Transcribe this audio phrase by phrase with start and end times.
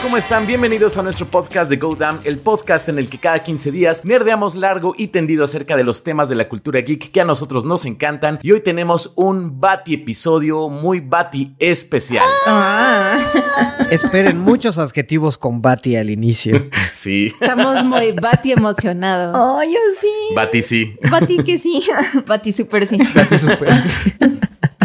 [0.00, 0.46] ¿cómo están?
[0.46, 4.04] Bienvenidos a nuestro podcast de Go Damn, el podcast en el que cada 15 días
[4.04, 7.64] nerdeamos largo y tendido acerca de los temas de la cultura geek que a nosotros
[7.64, 8.38] nos encantan.
[8.42, 12.24] Y hoy tenemos un Bati episodio muy Bati especial.
[12.46, 13.18] Ah.
[13.90, 16.68] Esperen muchos adjetivos con Bati al inicio.
[16.92, 19.34] Sí, Estamos muy Bati emocionados.
[19.38, 20.34] Oh, yo sí.
[20.36, 20.96] Bati sí.
[21.10, 21.82] Bati que sí.
[22.26, 22.98] Bati super sí.
[22.98, 23.72] Bati super.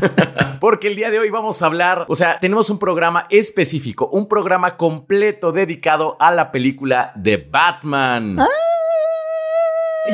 [0.59, 4.27] Porque el día de hoy vamos a hablar, o sea, tenemos un programa específico, un
[4.27, 8.37] programa completo dedicado a la película de Batman.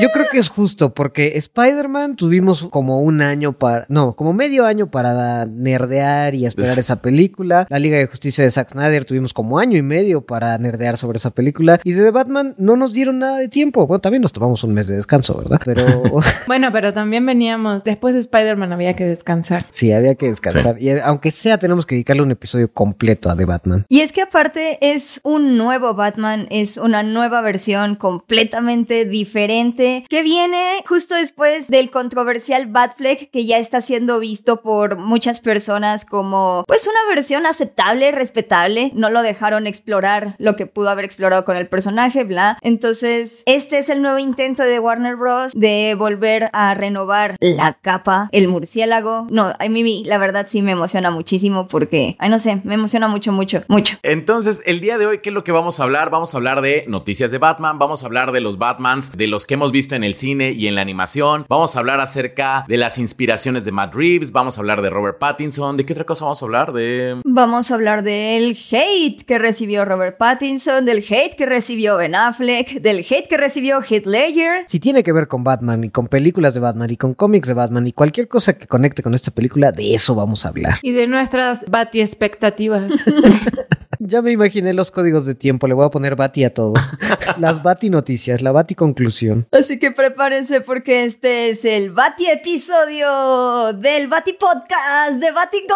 [0.01, 4.65] Yo creo que es justo porque Spider-Man tuvimos como un año para, no, como medio
[4.65, 7.67] año para nerdear y esperar esa película.
[7.69, 11.17] La Liga de Justicia de Zack Snyder tuvimos como año y medio para nerdear sobre
[11.17, 11.79] esa película.
[11.83, 13.85] Y de The Batman no nos dieron nada de tiempo.
[13.85, 15.61] Bueno, también nos tomamos un mes de descanso, ¿verdad?
[15.63, 15.83] Pero
[16.47, 19.67] Bueno, pero también veníamos, después de Spider-Man había que descansar.
[19.69, 20.81] sí, había que descansar.
[20.81, 23.85] Y aunque sea, tenemos que dedicarle un episodio completo a The Batman.
[23.89, 30.23] Y es que aparte es un nuevo Batman, es una nueva versión completamente diferente que
[30.23, 36.63] viene justo después del controversial Batfleck que ya está siendo visto por muchas personas como
[36.67, 38.91] pues una versión aceptable, respetable.
[38.95, 42.57] No lo dejaron explorar lo que pudo haber explorado con el personaje, bla.
[42.61, 45.53] Entonces, este es el nuevo intento de Warner Bros.
[45.53, 49.27] de volver a renovar la capa, el murciélago.
[49.29, 53.07] No, a mí la verdad sí me emociona muchísimo porque, ay no sé, me emociona
[53.07, 53.97] mucho, mucho, mucho.
[54.03, 56.09] Entonces, el día de hoy, ¿qué es lo que vamos a hablar?
[56.09, 59.45] Vamos a hablar de noticias de Batman, vamos a hablar de los Batmans, de los
[59.45, 62.77] que hemos visto en el cine y en la animación, vamos a hablar acerca de
[62.77, 66.23] las inspiraciones de Matt Reeves, vamos a hablar de Robert Pattinson, ¿de qué otra cosa
[66.23, 66.71] vamos a hablar?
[66.71, 67.19] De...
[67.25, 72.81] Vamos a hablar del hate que recibió Robert Pattinson, del hate que recibió Ben Affleck,
[72.81, 74.63] del hate que recibió Heath Ledger.
[74.67, 77.55] Si tiene que ver con Batman y con películas de Batman y con cómics de
[77.55, 80.77] Batman y cualquier cosa que conecte con esta película, de eso vamos a hablar.
[80.83, 83.03] Y de nuestras Bati expectativas.
[84.05, 86.73] Ya me imaginé los códigos de tiempo, le voy a poner Bati a todo.
[87.39, 89.47] Las Bati noticias, la Bati conclusión.
[89.51, 95.75] Así que prepárense porque este es el Bati episodio del Bati Podcast de Bati Go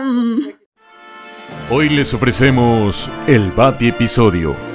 [0.00, 0.54] Down.
[1.70, 4.73] Hoy les ofrecemos el Bati episodio.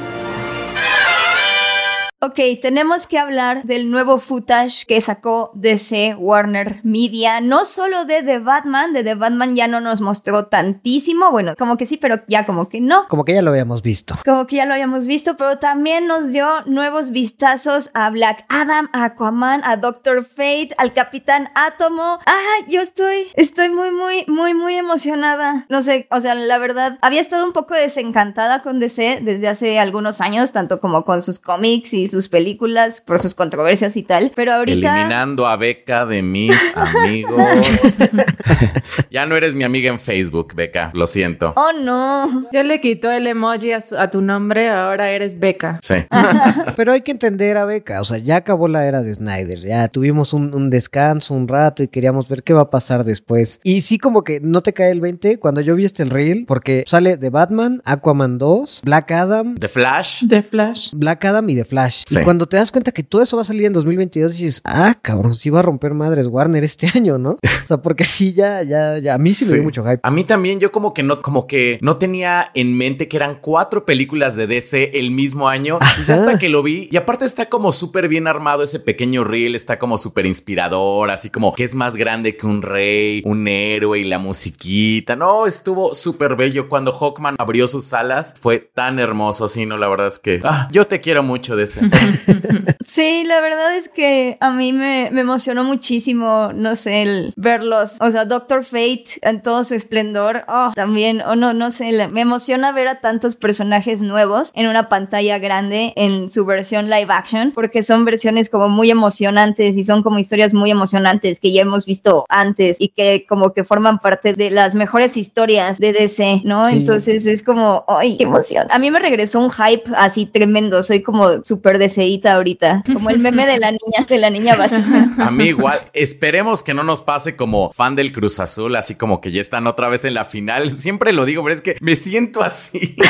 [2.21, 8.21] Ok, tenemos que hablar del nuevo footage que sacó DC Warner Media, no solo de
[8.23, 12.21] The Batman, de The Batman ya no nos mostró tantísimo, bueno, como que sí, pero
[12.27, 13.07] ya como que no.
[13.07, 14.17] Como que ya lo habíamos visto.
[14.25, 18.89] Como que ya lo habíamos visto, pero también nos dio nuevos vistazos a Black Adam,
[18.91, 22.19] a Aquaman, a Doctor Fate, al Capitán Átomo.
[22.25, 25.65] Ah, yo estoy, estoy muy, muy, muy, muy emocionada.
[25.69, 29.79] No sé, o sea, la verdad, había estado un poco desencantada con DC desde hace
[29.79, 34.31] algunos años, tanto como con sus cómics y sus películas por sus controversias y tal,
[34.35, 34.95] pero ahorita...
[34.95, 37.41] Eliminando a Beca de mis amigos.
[39.09, 41.53] ya no eres mi amiga en Facebook, Beca, lo siento.
[41.55, 42.47] Oh, no.
[42.51, 45.79] Ya le quitó el emoji a, su- a tu nombre, ahora eres Beca.
[45.81, 45.95] Sí.
[46.75, 49.87] Pero hay que entender a Beca, o sea, ya acabó la era de Snyder, ya
[49.87, 53.59] tuvimos un, un descanso un rato y queríamos ver qué va a pasar después.
[53.63, 56.45] Y sí como que no te cae el 20 cuando yo vi este el reel,
[56.47, 60.23] porque sale de Batman, Aquaman 2, Black Adam, The Flash.
[60.23, 60.91] De Flash.
[60.93, 61.98] Black Adam y The Flash.
[62.05, 62.19] Sí.
[62.19, 64.97] Y cuando te das cuenta que todo eso va a salir en 2022, dices, ah,
[65.01, 67.31] cabrón, sí va a romper madres Warner este año, ¿no?
[67.31, 69.99] O sea, porque sí, ya, ya, ya, a mí sí, me dio mucho hype.
[70.03, 73.39] A mí también, yo como que no, como que no tenía en mente que eran
[73.41, 75.79] cuatro películas de DC el mismo año.
[75.79, 76.89] Pues ya hasta que lo vi.
[76.91, 81.29] Y aparte está como súper bien armado ese pequeño reel, está como súper inspirador, así
[81.29, 85.15] como que es más grande que un rey, un héroe y la musiquita.
[85.15, 86.69] No, estuvo súper bello.
[86.69, 89.47] Cuando Hawkman abrió sus alas, fue tan hermoso.
[89.47, 91.88] Sí, no, la verdad es que ah, yo te quiero mucho de ese.
[92.85, 97.97] Sí, la verdad es que a mí me, me emocionó muchísimo, no sé, el verlos.
[97.99, 100.43] O sea, Doctor Fate en todo su esplendor.
[100.47, 104.89] Oh, también, o no, no sé, me emociona ver a tantos personajes nuevos en una
[104.89, 110.03] pantalla grande en su versión live action, porque son versiones como muy emocionantes y son
[110.03, 114.33] como historias muy emocionantes que ya hemos visto antes y que como que forman parte
[114.33, 116.67] de las mejores historias de DC, ¿no?
[116.67, 116.77] Sí.
[116.77, 118.67] Entonces es como, ¡ay, qué emoción!
[118.69, 123.19] A mí me regresó un hype así tremendo, soy como súper deseíta ahorita, como el
[123.19, 125.09] meme de la niña, de la niña básica.
[125.17, 125.79] A mí igual.
[125.93, 129.65] Esperemos que no nos pase como fan del Cruz Azul, así como que ya están
[129.67, 130.71] otra vez en la final.
[130.71, 132.95] Siempre lo digo, pero es que me siento así.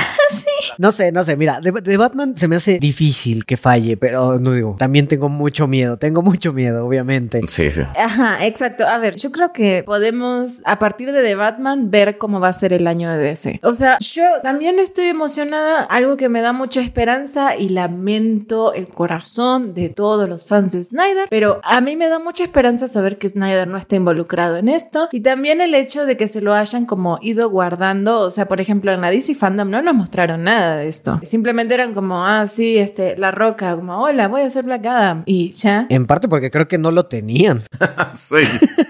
[0.77, 4.39] No sé, no sé, mira, de, de Batman se me hace difícil que falle, pero
[4.39, 7.42] no digo, también tengo mucho miedo, tengo mucho miedo, obviamente.
[7.48, 7.81] Sí, sí.
[7.98, 8.88] Ajá, exacto.
[8.88, 12.54] A ver, yo creo que podemos, a partir de The Batman, ver cómo va a
[12.54, 13.60] ser el año de DC.
[13.63, 18.88] O sea, yo también estoy emocionada, algo que me da mucha esperanza y lamento el
[18.88, 23.18] corazón de todos los fans de Snyder, pero a mí me da mucha esperanza saber
[23.18, 26.54] que Snyder no está involucrado en esto y también el hecho de que se lo
[26.54, 30.44] hayan como ido guardando, o sea, por ejemplo, en la DC Fandom no nos mostraron
[30.44, 31.20] nada de esto.
[31.24, 35.24] Simplemente eran como, ah, sí, este, La Roca, como, hola, voy a hacer Black Adam
[35.26, 35.88] y ya.
[35.90, 37.64] En parte porque creo que no lo tenían.
[38.12, 38.38] sí,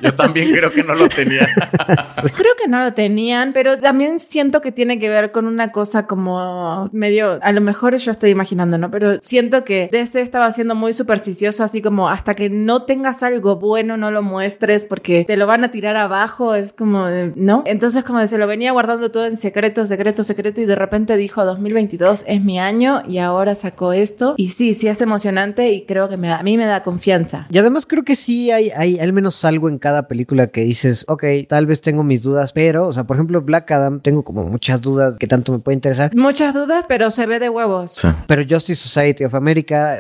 [0.01, 1.48] yo también creo que no lo tenían.
[2.36, 6.07] creo que no lo tenían, pero también siento que tiene que ver con una cosa
[6.07, 8.89] como medio, a lo mejor yo estoy imaginando, ¿no?
[8.92, 13.57] Pero siento que DC estaba siendo muy supersticioso, así como hasta que no tengas algo
[13.57, 17.63] bueno, no lo muestres porque te lo van a tirar abajo, es como, ¿no?
[17.65, 21.45] Entonces como se lo venía guardando todo en secreto, secreto, secreto y de repente dijo
[21.45, 26.09] 2022 es mi año y ahora sacó esto y sí, sí es emocionante y creo
[26.09, 27.47] que me a mí me da confianza.
[27.50, 31.05] Y además creo que sí hay, hay al menos algo en cada película que dices,
[31.07, 34.44] ok, tal vez tengo mis dudas, pero, o sea, por ejemplo, Black Adam, tengo como
[34.44, 36.15] muchas dudas que tanto me puede interesar.
[36.15, 37.95] Muchas dudas, pero se ve de huevos.
[38.27, 39.49] Pero Justice Society of America,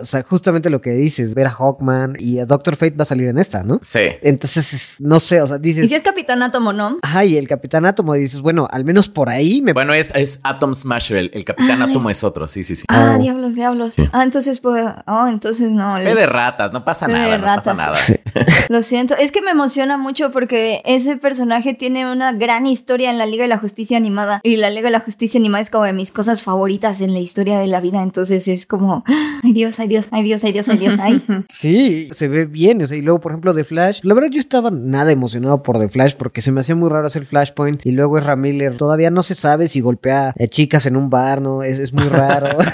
[0.01, 3.05] o sea, justamente lo que dices, ver a Hawkman y a Doctor Fate va a
[3.05, 3.79] salir en esta, ¿no?
[3.81, 3.99] Sí.
[4.21, 5.85] Entonces, no sé, o sea, dices...
[5.85, 6.97] ¿Y si es Capitán Átomo, no?
[7.01, 9.73] Ajá, y el Capitán Átomo dices, bueno, al menos por ahí me...
[9.73, 12.75] Bueno, es, es Atom Smasher, el, el Capitán Ah, Átomo es- es otro, sí, sí,
[12.75, 12.83] sí.
[12.87, 13.21] Ah, Oh.
[13.21, 13.95] diablos, diablos.
[14.11, 15.95] Ah, entonces, pues, oh, entonces no.
[15.97, 17.97] Fe de ratas, no pasa Fe de nada, no pasa nada.
[18.69, 19.15] Lo siento.
[19.15, 23.43] Es que me emociona mucho porque ese personaje tiene una gran historia en la Liga
[23.43, 24.41] de la Justicia animada.
[24.43, 27.19] Y la Liga de la Justicia animada es como de mis cosas favoritas en la
[27.19, 28.01] historia de la vida.
[28.03, 29.03] Entonces es como,
[29.43, 31.21] ay Dios, ay Dios, ay Dios, ay Dios, ay Dios, ay.
[31.49, 34.39] Sí, se ve bien, o sea, y luego, por ejemplo, The Flash, la verdad yo
[34.39, 37.91] estaba nada emocionado por The Flash porque se me hacía muy raro hacer Flashpoint y
[37.91, 41.63] luego es Miller, todavía no se sabe si golpea a chicas en un bar, ¿no?
[41.63, 42.49] Es, es muy raro.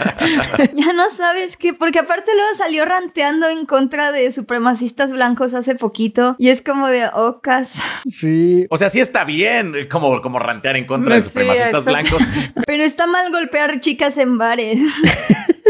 [0.74, 5.76] Ya no sabes qué, porque aparte luego salió ranteando en contra de supremacistas blancos hace
[5.76, 6.36] poquito.
[6.38, 7.82] Y es como de ocas.
[8.06, 8.66] sí.
[8.70, 12.18] O sea, sí está bien como, como rantear en contra de Sí, supremacistas exacto.
[12.18, 12.22] blancos.
[12.68, 14.80] Pero está mal golpear chicas en bares.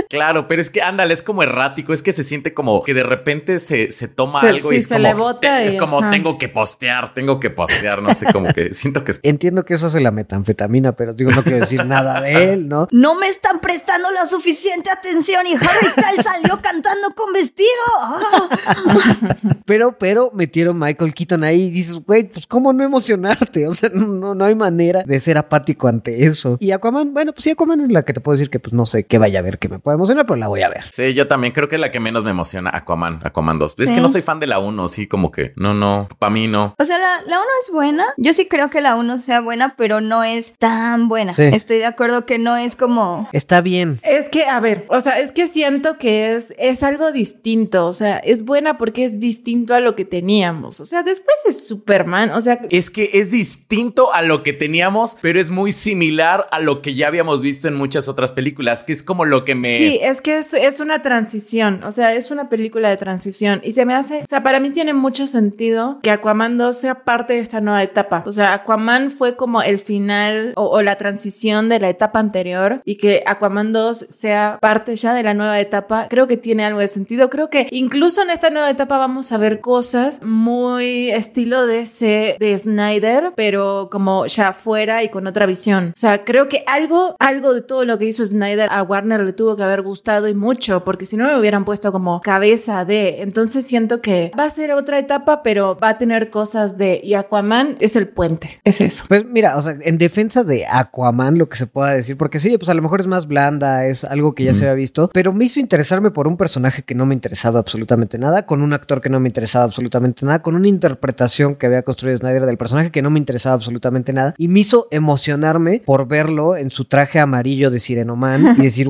[0.10, 3.04] Claro, pero es que ándale, es como errático, es que se siente como que de
[3.04, 5.78] repente se, se toma Se- algo sí, y es se como, le bota te- y-
[5.78, 6.10] como ajá.
[6.10, 9.88] tengo que postear, tengo que postear, no sé, como que siento que Entiendo que eso
[9.88, 12.88] hace la metanfetamina, pero digo, no quiero decir nada de él, ¿no?
[12.92, 17.70] No me están prestando la suficiente atención y Harry Styles salió cantando con vestido.
[18.02, 18.20] Ah.
[19.66, 23.90] Pero, pero metieron Michael Keaton ahí y dices, güey, pues cómo no emocionarte, o sea,
[23.92, 26.58] no, no, no hay manera de ser apático ante eso.
[26.60, 28.86] Y Aquaman, bueno, pues sí, Aquaman es la que te puedo decir que pues no
[28.86, 30.84] sé qué vaya a ver que me pueda emocionar, pero la voy a ver.
[30.90, 33.76] Sí, yo también creo que es la que menos me emociona, Aquaman, Aquaman 2.
[33.78, 33.96] Es Sí.
[33.96, 36.74] que no soy fan de la 1, sí, como que no, no, para mí no.
[36.80, 38.06] O sea, la, la 1 es buena.
[38.18, 41.34] Yo sí creo que la 1 sea buena, pero no es tan buena.
[41.36, 41.44] Sí.
[41.44, 43.30] Estoy de acuerdo que no es como...
[43.32, 44.00] Está bien.
[44.04, 47.94] Es que, a ver, o sea, es que siento que es, es algo distinto, o
[47.94, 52.32] sea, es buena porque es distinto a lo que teníamos, o sea, después de Superman,
[52.32, 56.60] o sea, Es que es distinto a lo que teníamos, pero es muy similar a
[56.60, 59.75] lo que ya habíamos visto en muchas otras películas, que es como lo que me...
[59.78, 63.74] Sí, es que es, es una transición, o sea, es una película de transición y
[63.74, 67.34] se me hace, o sea, para mí tiene mucho sentido que Aquaman 2 sea parte
[67.34, 68.24] de esta nueva etapa.
[68.26, 72.82] O sea, Aquaman fue como el final o, o la transición de la etapa anterior
[72.86, 76.80] y que Aquaman 2 sea parte ya de la nueva etapa, creo que tiene algo
[76.80, 77.30] de sentido.
[77.30, 82.38] Creo que incluso en esta nueva etapa vamos a ver cosas muy estilo de ese
[82.40, 85.94] de Snyder, pero como ya fuera y con otra visión.
[85.96, 89.34] O sea, creo que algo, algo de todo lo que hizo Snyder a Warner le
[89.34, 93.22] tuvo que haber gustado y mucho, porque si no me hubieran puesto como cabeza de.
[93.22, 97.02] Entonces siento que va a ser otra etapa, pero va a tener cosas de.
[97.04, 98.62] Y Aquaman es el puente.
[98.64, 99.06] Es eso.
[99.08, 102.58] Pues mira, o sea, en defensa de Aquaman, lo que se pueda decir, porque sí,
[102.58, 105.34] pues a lo mejor es más blanda, es algo que ya se había visto, pero
[105.34, 109.02] me hizo interesarme por un personaje que no me interesaba absolutamente nada, con un actor
[109.02, 112.92] que no me interesaba absolutamente nada, con una interpretación que había construido Snyder del personaje
[112.92, 117.20] que no me interesaba absolutamente nada, y me hizo emocionarme por verlo en su traje
[117.20, 118.90] amarillo de Sirenoman y decir,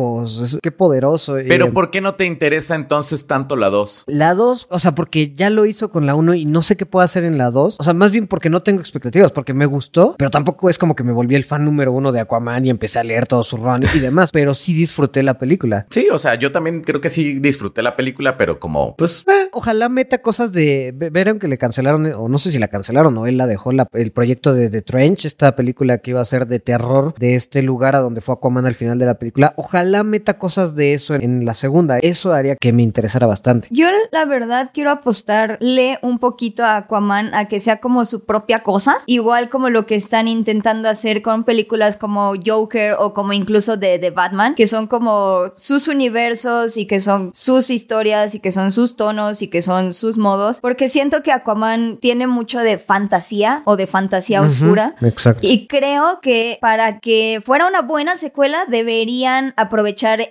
[0.00, 1.34] huevos, qué poderoso.
[1.46, 4.04] Pero Eh, ¿por qué no te interesa entonces tanto la 2?
[4.08, 6.86] La 2, o sea, porque ya lo hizo con la 1 y no sé qué
[6.86, 7.76] puedo hacer en la 2.
[7.78, 10.94] O sea, más bien porque no tengo expectativas, porque me gustó, pero tampoco es como
[10.94, 13.56] que me volví el fan número uno de Aquaman y empecé a leer todo su
[13.56, 15.86] run y demás, pero sí disfruté la película.
[15.90, 19.48] Sí, o sea, yo también creo que sí disfruté la película, pero como, pues, eh,
[19.52, 20.94] Ojalá meta cosas de.
[21.12, 23.88] Vieron que le cancelaron, o no sé si la cancelaron o él la dejó la-
[23.92, 27.60] el proyecto de The Trench, esta película que iba a ser de terror de este
[27.62, 29.52] lugar a donde fue Aquaman al final de la película.
[29.56, 31.98] Ojalá meta cosas de eso en, en la segunda.
[31.98, 33.68] Eso haría que me interesara bastante.
[33.70, 38.62] Yo la verdad quiero apostarle un poquito a Aquaman a que sea como su propia
[38.62, 43.76] cosa, igual como lo que están intentando hacer con películas como Joker o como incluso
[43.76, 48.52] de, de Batman, que son como sus universos y que son sus historias y que
[48.52, 52.78] son sus tonos y que son sus modos, porque siento que Aquaman tiene mucho de
[52.78, 54.94] fantasía o de fantasía oscura.
[55.00, 55.46] Exacto.
[55.46, 59.79] Y creo que para que fuera una buena secuela deberían aprovechar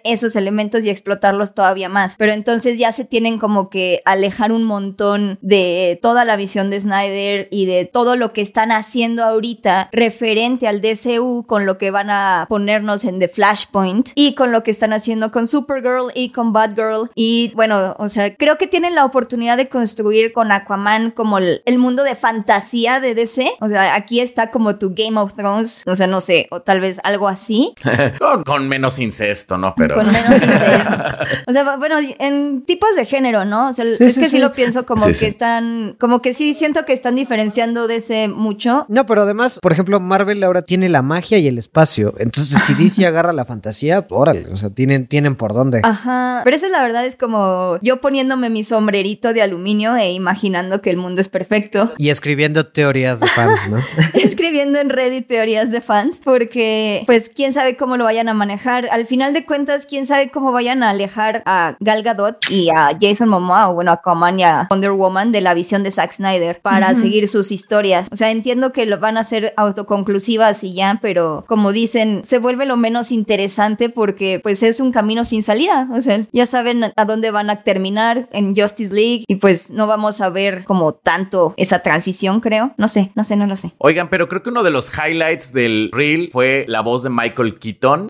[0.03, 2.15] esos elementos y explotarlos todavía más.
[2.17, 6.81] Pero entonces ya se tienen como que alejar un montón de toda la visión de
[6.81, 11.91] Snyder y de todo lo que están haciendo ahorita referente al DCU con lo que
[11.91, 16.29] van a ponernos en The Flashpoint y con lo que están haciendo con Supergirl y
[16.29, 17.09] con Batgirl.
[17.15, 21.61] Y bueno, o sea, creo que tienen la oportunidad de construir con Aquaman como el,
[21.65, 23.51] el mundo de fantasía de DC.
[23.61, 26.81] O sea, aquí está como tu Game of Thrones, o sea, no sé, o tal
[26.81, 27.73] vez algo así.
[28.45, 28.99] con, menos
[29.29, 29.73] incesto, ¿no?
[29.77, 29.95] Pero.
[29.95, 30.93] Con menos incesto.
[31.47, 33.69] O sea, bueno, en tipos de género, ¿no?
[33.69, 34.31] O sea, Sí, es sí, que sí.
[34.37, 34.39] sí.
[34.39, 35.25] lo pienso como Sí, que sí.
[35.25, 38.85] están, como que sí siento que están diferenciando de ese mucho.
[38.89, 42.13] No, pero además, por ejemplo, Marvel ahora tiene la magia y el espacio.
[42.19, 45.81] Entonces, si DC agarra la fantasía, órale, o sea, tienen, tienen por dónde.
[45.83, 46.41] Ajá.
[46.43, 50.81] Pero esa es la verdad, es como yo poniéndome mi sombrerito de aluminio e imaginando
[50.81, 51.91] que el mundo es perfecto.
[51.97, 53.77] Y escribiendo teorías de fans, ¿no?
[54.13, 58.87] escribiendo en Reddit teorías de fans porque pues quién sabe cómo lo vayan a manejar.
[58.91, 62.97] Al final de cuentas, quién sabe cómo vayan a alejar a Gal Gadot y a
[62.99, 66.13] Jason Momoa o bueno, a Aquaman y a Wonder Woman de la visión de Zack
[66.13, 68.07] Snyder para seguir sus historias.
[68.11, 72.39] O sea, entiendo que lo van a hacer autoconclusivas y ya, pero como dicen, se
[72.39, 75.89] vuelve lo menos interesante porque pues es un camino sin salida.
[75.93, 79.85] O sea, ya saben a dónde van a terminar en Justice League y pues no
[79.85, 82.73] vamos a ver como tanto esa transición, creo.
[82.77, 83.73] No sé, no sé, no lo sé.
[83.79, 87.59] Oigan, pero creo que uno de los highlights del reel fue la voz de Michael
[87.59, 88.07] Keaton.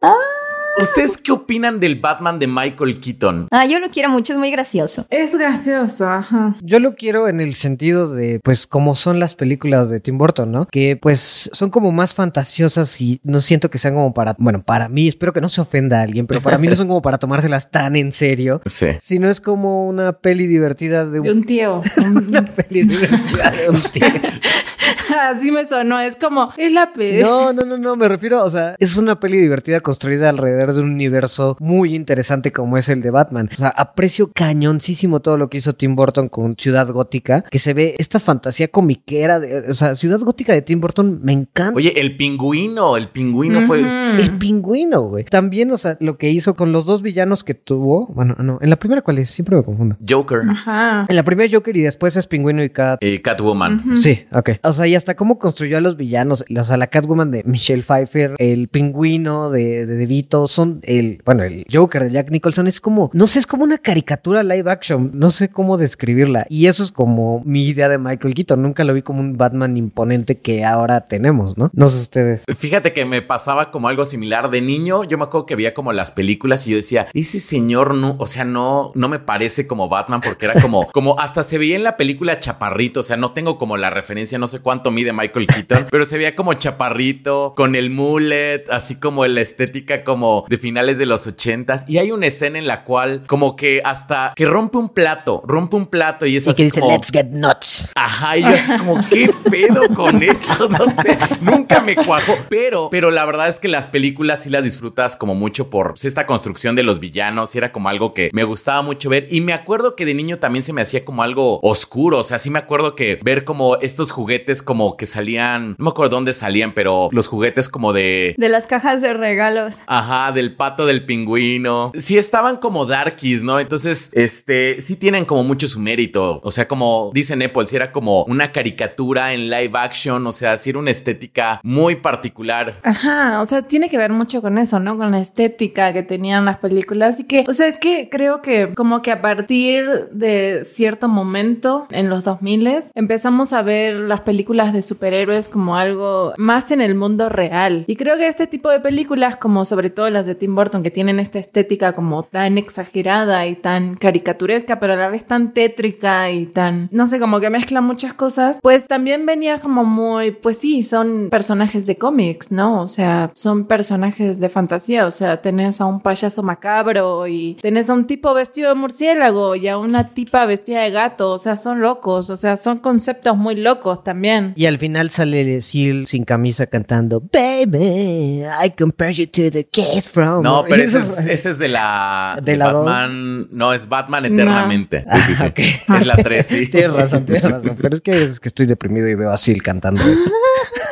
[0.82, 3.48] ¿Ustedes qué opinan del Batman de Michael Keaton?
[3.52, 5.06] Ah, yo lo quiero mucho, es muy gracioso.
[5.10, 6.56] Es gracioso, ajá.
[6.62, 10.52] Yo lo quiero en el sentido de, pues, como son las películas de Tim Burton,
[10.52, 10.66] ¿no?
[10.68, 14.88] Que, pues, son como más fantasiosas y no siento que sean como para, bueno, para
[14.90, 17.18] mí, espero que no se ofenda a alguien, pero para mí no son como para
[17.18, 18.62] tomárselas tan en serio.
[18.70, 18.88] Sí.
[19.02, 21.40] Sino es como una peli divertida de De un...
[21.40, 21.82] un tío.
[21.98, 24.06] Una peli divertida de un tío.
[25.20, 26.00] Así me sonó.
[26.00, 27.22] Es como, es la pe.
[27.22, 30.82] No, no, no, no, me refiero, o sea, es una peli divertida construida alrededor de
[30.82, 33.50] un universo muy interesante como es el de Batman.
[33.52, 37.74] O sea, aprecio cañoncísimo todo lo que hizo Tim Burton con Ciudad Gótica, que se
[37.74, 41.76] ve esta fantasía comiquera, de, o sea, Ciudad Gótica de Tim Burton me encanta.
[41.76, 43.80] Oye, el pingüino, el pingüino fue.
[43.80, 45.24] El pingüino, güey.
[45.24, 48.08] También, o sea, lo que hizo con los dos villanos que tuvo.
[48.08, 49.30] Bueno, no, en la primera, ¿cuál es?
[49.30, 49.98] Siempre me confundo.
[50.08, 51.06] Joker Ajá.
[51.08, 53.04] En la primera es Joker y después es Pingüino y Cat.
[53.04, 53.98] y Catwoman.
[53.98, 54.52] Sí, ok.
[54.64, 56.46] O sea, y hasta cómo construyó a los villanos.
[56.58, 61.44] O sea, la Catwoman de Michelle Pfeiffer, el pingüino de, de DeVito, son el, bueno,
[61.44, 62.68] el Joker de Jack Nicholson.
[62.68, 65.12] Es como, no sé, es como una caricatura live action.
[65.14, 66.46] No sé cómo describirla.
[66.50, 68.62] Y eso es como mi idea de Michael Keaton.
[68.62, 71.70] Nunca lo vi como un Batman imponente que ahora tenemos, ¿no?
[71.74, 72.44] No sé ustedes.
[72.58, 75.04] Fíjate que me pasaba como algo similar de niño.
[75.04, 78.26] Yo me acuerdo que veía como las películas y yo decía, ese señor no, o
[78.26, 81.84] sea, no, no me parece como Batman porque era como, como hasta se veía en
[81.84, 83.00] la película chaparrito.
[83.02, 86.18] O sea, no tengo como la referencia, no sé cuánto mide Michael Keaton, pero se
[86.18, 91.28] veía como chaparrito, con el mullet, así como la estética como de finales de los
[91.28, 91.86] ochentas.
[91.88, 95.76] Y hay una escena en la cual como que hasta que rompe un plato, rompe
[95.76, 96.94] un plato y es Y que así dice, como...
[96.94, 97.92] let's get nuts.
[97.96, 100.70] Ajá, y yo así como, ¿qué pedo con esto?
[100.80, 102.38] No sé, nunca me cuajó.
[102.48, 106.06] Pero, pero la verdad es que las películas sí las disfrutas como mucho por pues,
[106.06, 107.54] esta construcción de los villanos.
[107.56, 109.28] Y era como algo que me gustaba mucho ver.
[109.32, 112.20] Y me acuerdo que de niño también se me hacía como algo oscuro.
[112.20, 115.90] O sea, sí me acuerdo que ver como estos juguetes como que salían, no me
[115.90, 118.36] acuerdo dónde salían, pero los juguetes como de...
[118.38, 119.80] De las cajas de regalos.
[119.88, 121.92] Ajá, del pato del pingüino.
[121.96, 123.60] Sí estaban como darkies, ¿no?
[123.60, 126.40] Entonces, este, sí tienen como mucho su mérito.
[126.44, 130.58] O sea, como dicen Apple, si era como una caricatura en live action, o sea,
[130.58, 132.76] sí era una estética muy particular.
[132.84, 134.98] Ajá, o sea, tiene que ver mucho con eso, ¿no?
[134.98, 138.74] Con la estética que tenían las películas y que, o sea, es que creo que
[138.76, 142.60] como que a partir de cierto momento en los 2000
[142.96, 147.86] empezamos a ver las películas de superhéroes como algo más en el mundo real.
[147.88, 150.92] Y creo que este tipo de películas, como sobre todo las de Tim Burton, que
[150.92, 156.32] tienen esta estética como tan exagerada y tan caricaturesca, pero a la vez tan tétrica
[156.32, 160.58] y tan, no sé, como que mezcla muchas cosas, pues también venía como muy, pues
[160.58, 162.82] sí, son personajes de cómics, ¿no?
[162.82, 167.90] O sea, son personajes de fantasía, o sea, tenés a un payaso macabro y tenés
[167.90, 171.56] a un tipo vestido de murciélago y a una tipa vestida de gato, o sea,
[171.56, 174.54] son locos, o sea, son conceptos muy locos también.
[174.56, 179.66] Y al final sale Seal sin camisa cantando Baby, I compare you to the
[180.10, 180.44] from.
[180.44, 182.86] No, pero ese es, ese es de la, ¿De de la dos?
[182.86, 183.48] Batman.
[183.52, 185.06] No, es Batman eternamente.
[185.08, 185.44] Sí, sí, sí.
[185.44, 185.48] Ah,
[185.94, 186.00] ok.
[186.02, 186.68] Es la 3, sí.
[186.68, 187.78] Tienes razón, tienes razón.
[187.82, 190.30] Pero es que, es que estoy deprimido y veo a Seal cantando eso.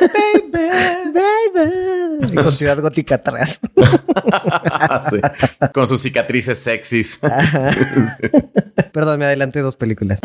[0.00, 1.97] Baby, baby.
[2.30, 3.60] Y con Ciudad Gótica atrás.
[5.08, 5.16] Sí,
[5.72, 7.20] Con sus cicatrices sexys.
[8.92, 10.20] Perdón, me adelanté dos películas.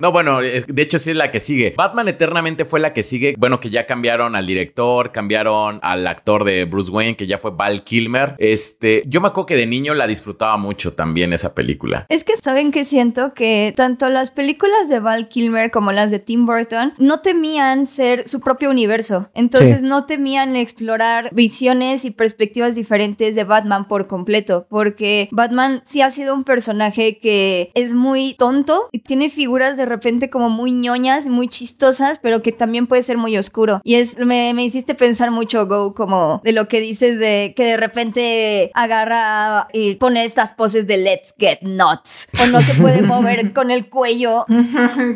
[0.00, 1.74] No, bueno, eh, de hecho sí es la que sigue.
[1.76, 3.34] Batman Eternamente fue la que sigue.
[3.38, 7.52] Bueno, que ya cambiaron al director, cambiaron al actor de Bruce Wayne, que ya fue
[7.52, 8.34] Val Kilmer.
[8.38, 12.06] Este, yo me acuerdo que de niño la disfrutaba mucho también esa película.
[12.08, 16.18] Es que saben que siento que tanto las películas de Val Kilmer como las de
[16.18, 19.30] Tim Burton no temían ser su propio universo.
[19.34, 19.86] Entonces Sí.
[19.86, 24.66] no temían explorar visiones y perspectivas diferentes de Batman por completo.
[24.68, 29.86] Porque Batman sí ha sido un personaje que es muy tonto y tiene figuras de
[29.86, 33.80] repente como muy ñoñas, muy chistosas, pero que también puede ser muy oscuro.
[33.84, 37.64] Y es, me, me hiciste pensar mucho, Go, como de lo que dices de que
[37.64, 42.28] de repente agarra y pone estas poses de let's get nuts.
[42.44, 44.44] O no se puede mover con el cuello.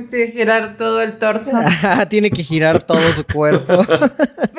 [0.08, 1.58] Sí, girar todo el torso.
[2.08, 3.84] Tiene que girar todo su cuerpo.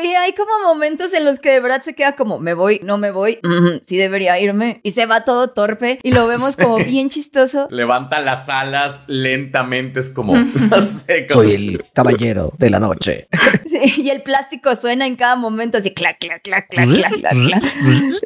[0.02, 2.98] Y hay como momentos en los que de verdad se queda como, me voy, no
[2.98, 4.80] me voy, mm, sí debería irme.
[4.84, 7.68] Y se va todo torpe y lo vemos como bien chistoso.
[7.72, 10.36] Levanta las alas lentamente, es como,
[10.70, 13.28] no sé, como- Soy el caballero de la noche.
[13.74, 17.34] Sí, y el plástico suena en cada momento así clac, clac, clac, clac, clac, clac,
[17.34, 17.64] clac.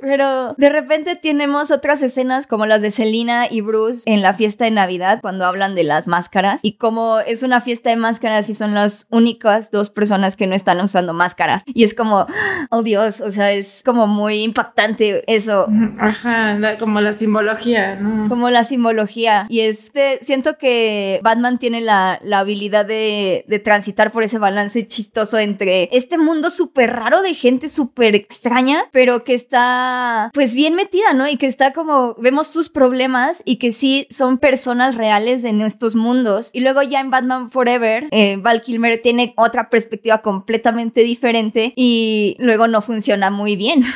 [0.01, 4.65] Pero de repente tenemos otras escenas como las de Selina y Bruce en la fiesta
[4.65, 8.53] de Navidad cuando hablan de las máscaras y como es una fiesta de máscaras y
[8.53, 11.63] son las únicas dos personas que no están usando máscara.
[11.65, 12.27] Y es como,
[12.69, 15.67] oh Dios, o sea, es como muy impactante eso.
[15.99, 18.29] Ajá, la- como la simbología, ¿no?
[18.29, 19.45] Como la simbología.
[19.49, 24.85] Y este, siento que Batman tiene la, la habilidad de, de transitar por ese balance
[24.87, 30.75] chistoso entre este mundo súper raro de gente súper extraña, pero que está pues bien
[30.75, 31.27] metida, ¿no?
[31.27, 35.95] Y que está como, vemos sus problemas y que sí son personas reales en estos
[35.95, 36.49] mundos.
[36.53, 42.35] Y luego ya en Batman Forever, eh, Val Kilmer tiene otra perspectiva completamente diferente y
[42.39, 43.83] luego no funciona muy bien.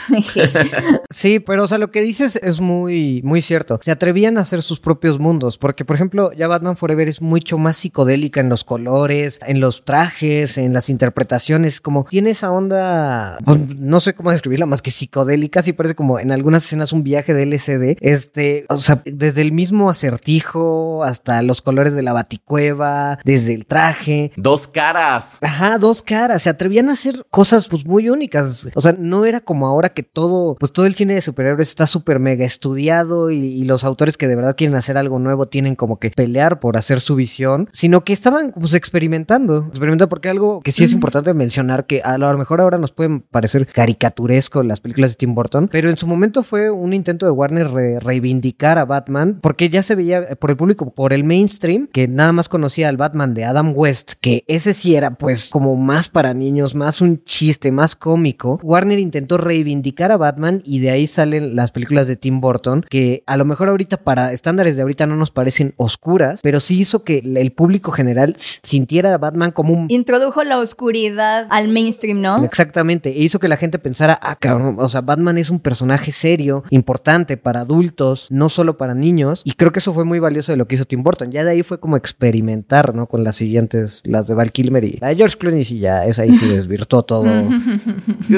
[1.09, 3.79] Sí, pero o sea, lo que dices es muy, muy cierto.
[3.83, 7.57] Se atrevían a hacer sus propios mundos, porque por ejemplo, ya Batman Forever es mucho
[7.57, 13.37] más psicodélica en los colores, en los trajes, en las interpretaciones, como tiene esa onda,
[13.43, 17.03] pues, no sé cómo describirla más que psicodélica, sí parece como en algunas escenas un
[17.03, 22.13] viaje de LSD, este, o sea, desde el mismo acertijo hasta los colores de la
[22.13, 25.39] baticueva, desde el traje, Dos caras.
[25.41, 26.43] Ajá, dos caras.
[26.43, 28.67] Se atrevían a hacer cosas pues muy únicas.
[28.75, 31.87] O sea, no era como ahora que todo, pues todo el cine de superhéroes está
[31.87, 35.75] súper mega estudiado y, y los autores que de verdad quieren hacer algo nuevo tienen
[35.75, 39.65] como que pelear por hacer su visión, sino que estaban pues experimentando.
[39.69, 43.21] Experimentando porque algo que sí es importante mencionar que a lo mejor ahora nos pueden
[43.21, 47.31] parecer caricaturesco las películas de Tim Burton, pero en su momento fue un intento de
[47.31, 51.23] Warner re- reivindicar a Batman porque ya se veía eh, por el público, por el
[51.23, 55.49] mainstream, que nada más conocía al Batman de Adam West, que ese sí era pues
[55.49, 58.59] como más para niños, más un chiste, más cómico.
[58.63, 63.23] Warner intentó reivindicar a Batman y de ahí salen las películas de Tim Burton, que
[63.27, 67.03] a lo mejor ahorita para estándares de ahorita no nos parecen oscuras, pero sí hizo
[67.03, 72.43] que el público general sintiera a Batman como un Introdujo la oscuridad al mainstream, ¿no?
[72.43, 76.11] Exactamente, e hizo que la gente pensara, ah, cabrón, o sea, Batman es un personaje
[76.11, 80.51] serio, importante para adultos, no solo para niños, y creo que eso fue muy valioso
[80.51, 81.31] de lo que hizo Tim Burton.
[81.31, 83.07] Ya de ahí fue como experimentar, ¿no?
[83.07, 86.23] Con las siguientes, las de Val Kilmer y la de George Clooney, sí, ya, esa
[86.23, 87.25] ahí sí desvirtuó todo.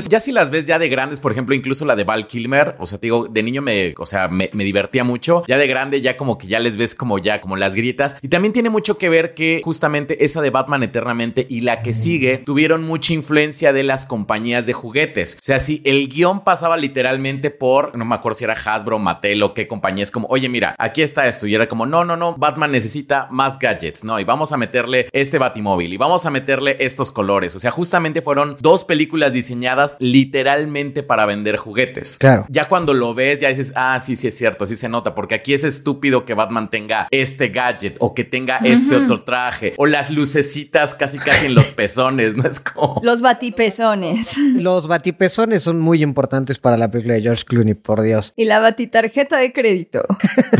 [0.09, 2.86] Ya si las ves ya de grandes, por ejemplo, incluso la de Val Kilmer, o
[2.86, 5.45] sea, te digo, de niño me, o sea, me, divertía mucho.
[5.47, 8.17] Ya de grande, ya como que ya les ves como ya, como las grietas.
[8.21, 11.93] Y también tiene mucho que ver que justamente esa de Batman Eternamente y la que
[11.93, 15.36] sigue tuvieron mucha influencia de las compañías de juguetes.
[15.36, 19.43] O sea, si el guion pasaba literalmente por, no me acuerdo si era Hasbro, Mattel
[19.43, 21.47] o qué compañía, es como, oye, mira, aquí está esto.
[21.47, 24.19] Y era como, no, no, no, Batman necesita más gadgets, ¿no?
[24.19, 27.56] Y vamos a meterle este Batimóvil y vamos a meterle estos colores.
[27.56, 30.33] O sea, justamente fueron dos películas diseñadas literalmente
[31.08, 32.17] para vender juguetes.
[32.17, 32.46] Claro.
[32.50, 35.36] Ya cuando lo ves, ya dices, ah, sí, sí es cierto, sí se nota, porque
[35.36, 39.86] aquí es estúpido que Batman tenga este gadget o que tenga este otro traje o
[39.86, 42.48] las lucecitas casi casi en los pezones, ¿no?
[42.48, 43.00] Es como...
[43.04, 44.38] Los batipezones.
[44.38, 48.34] Los batipezones son muy importantes para la película de George Clooney, por Dios.
[48.36, 50.04] Y la batitarjeta de crédito.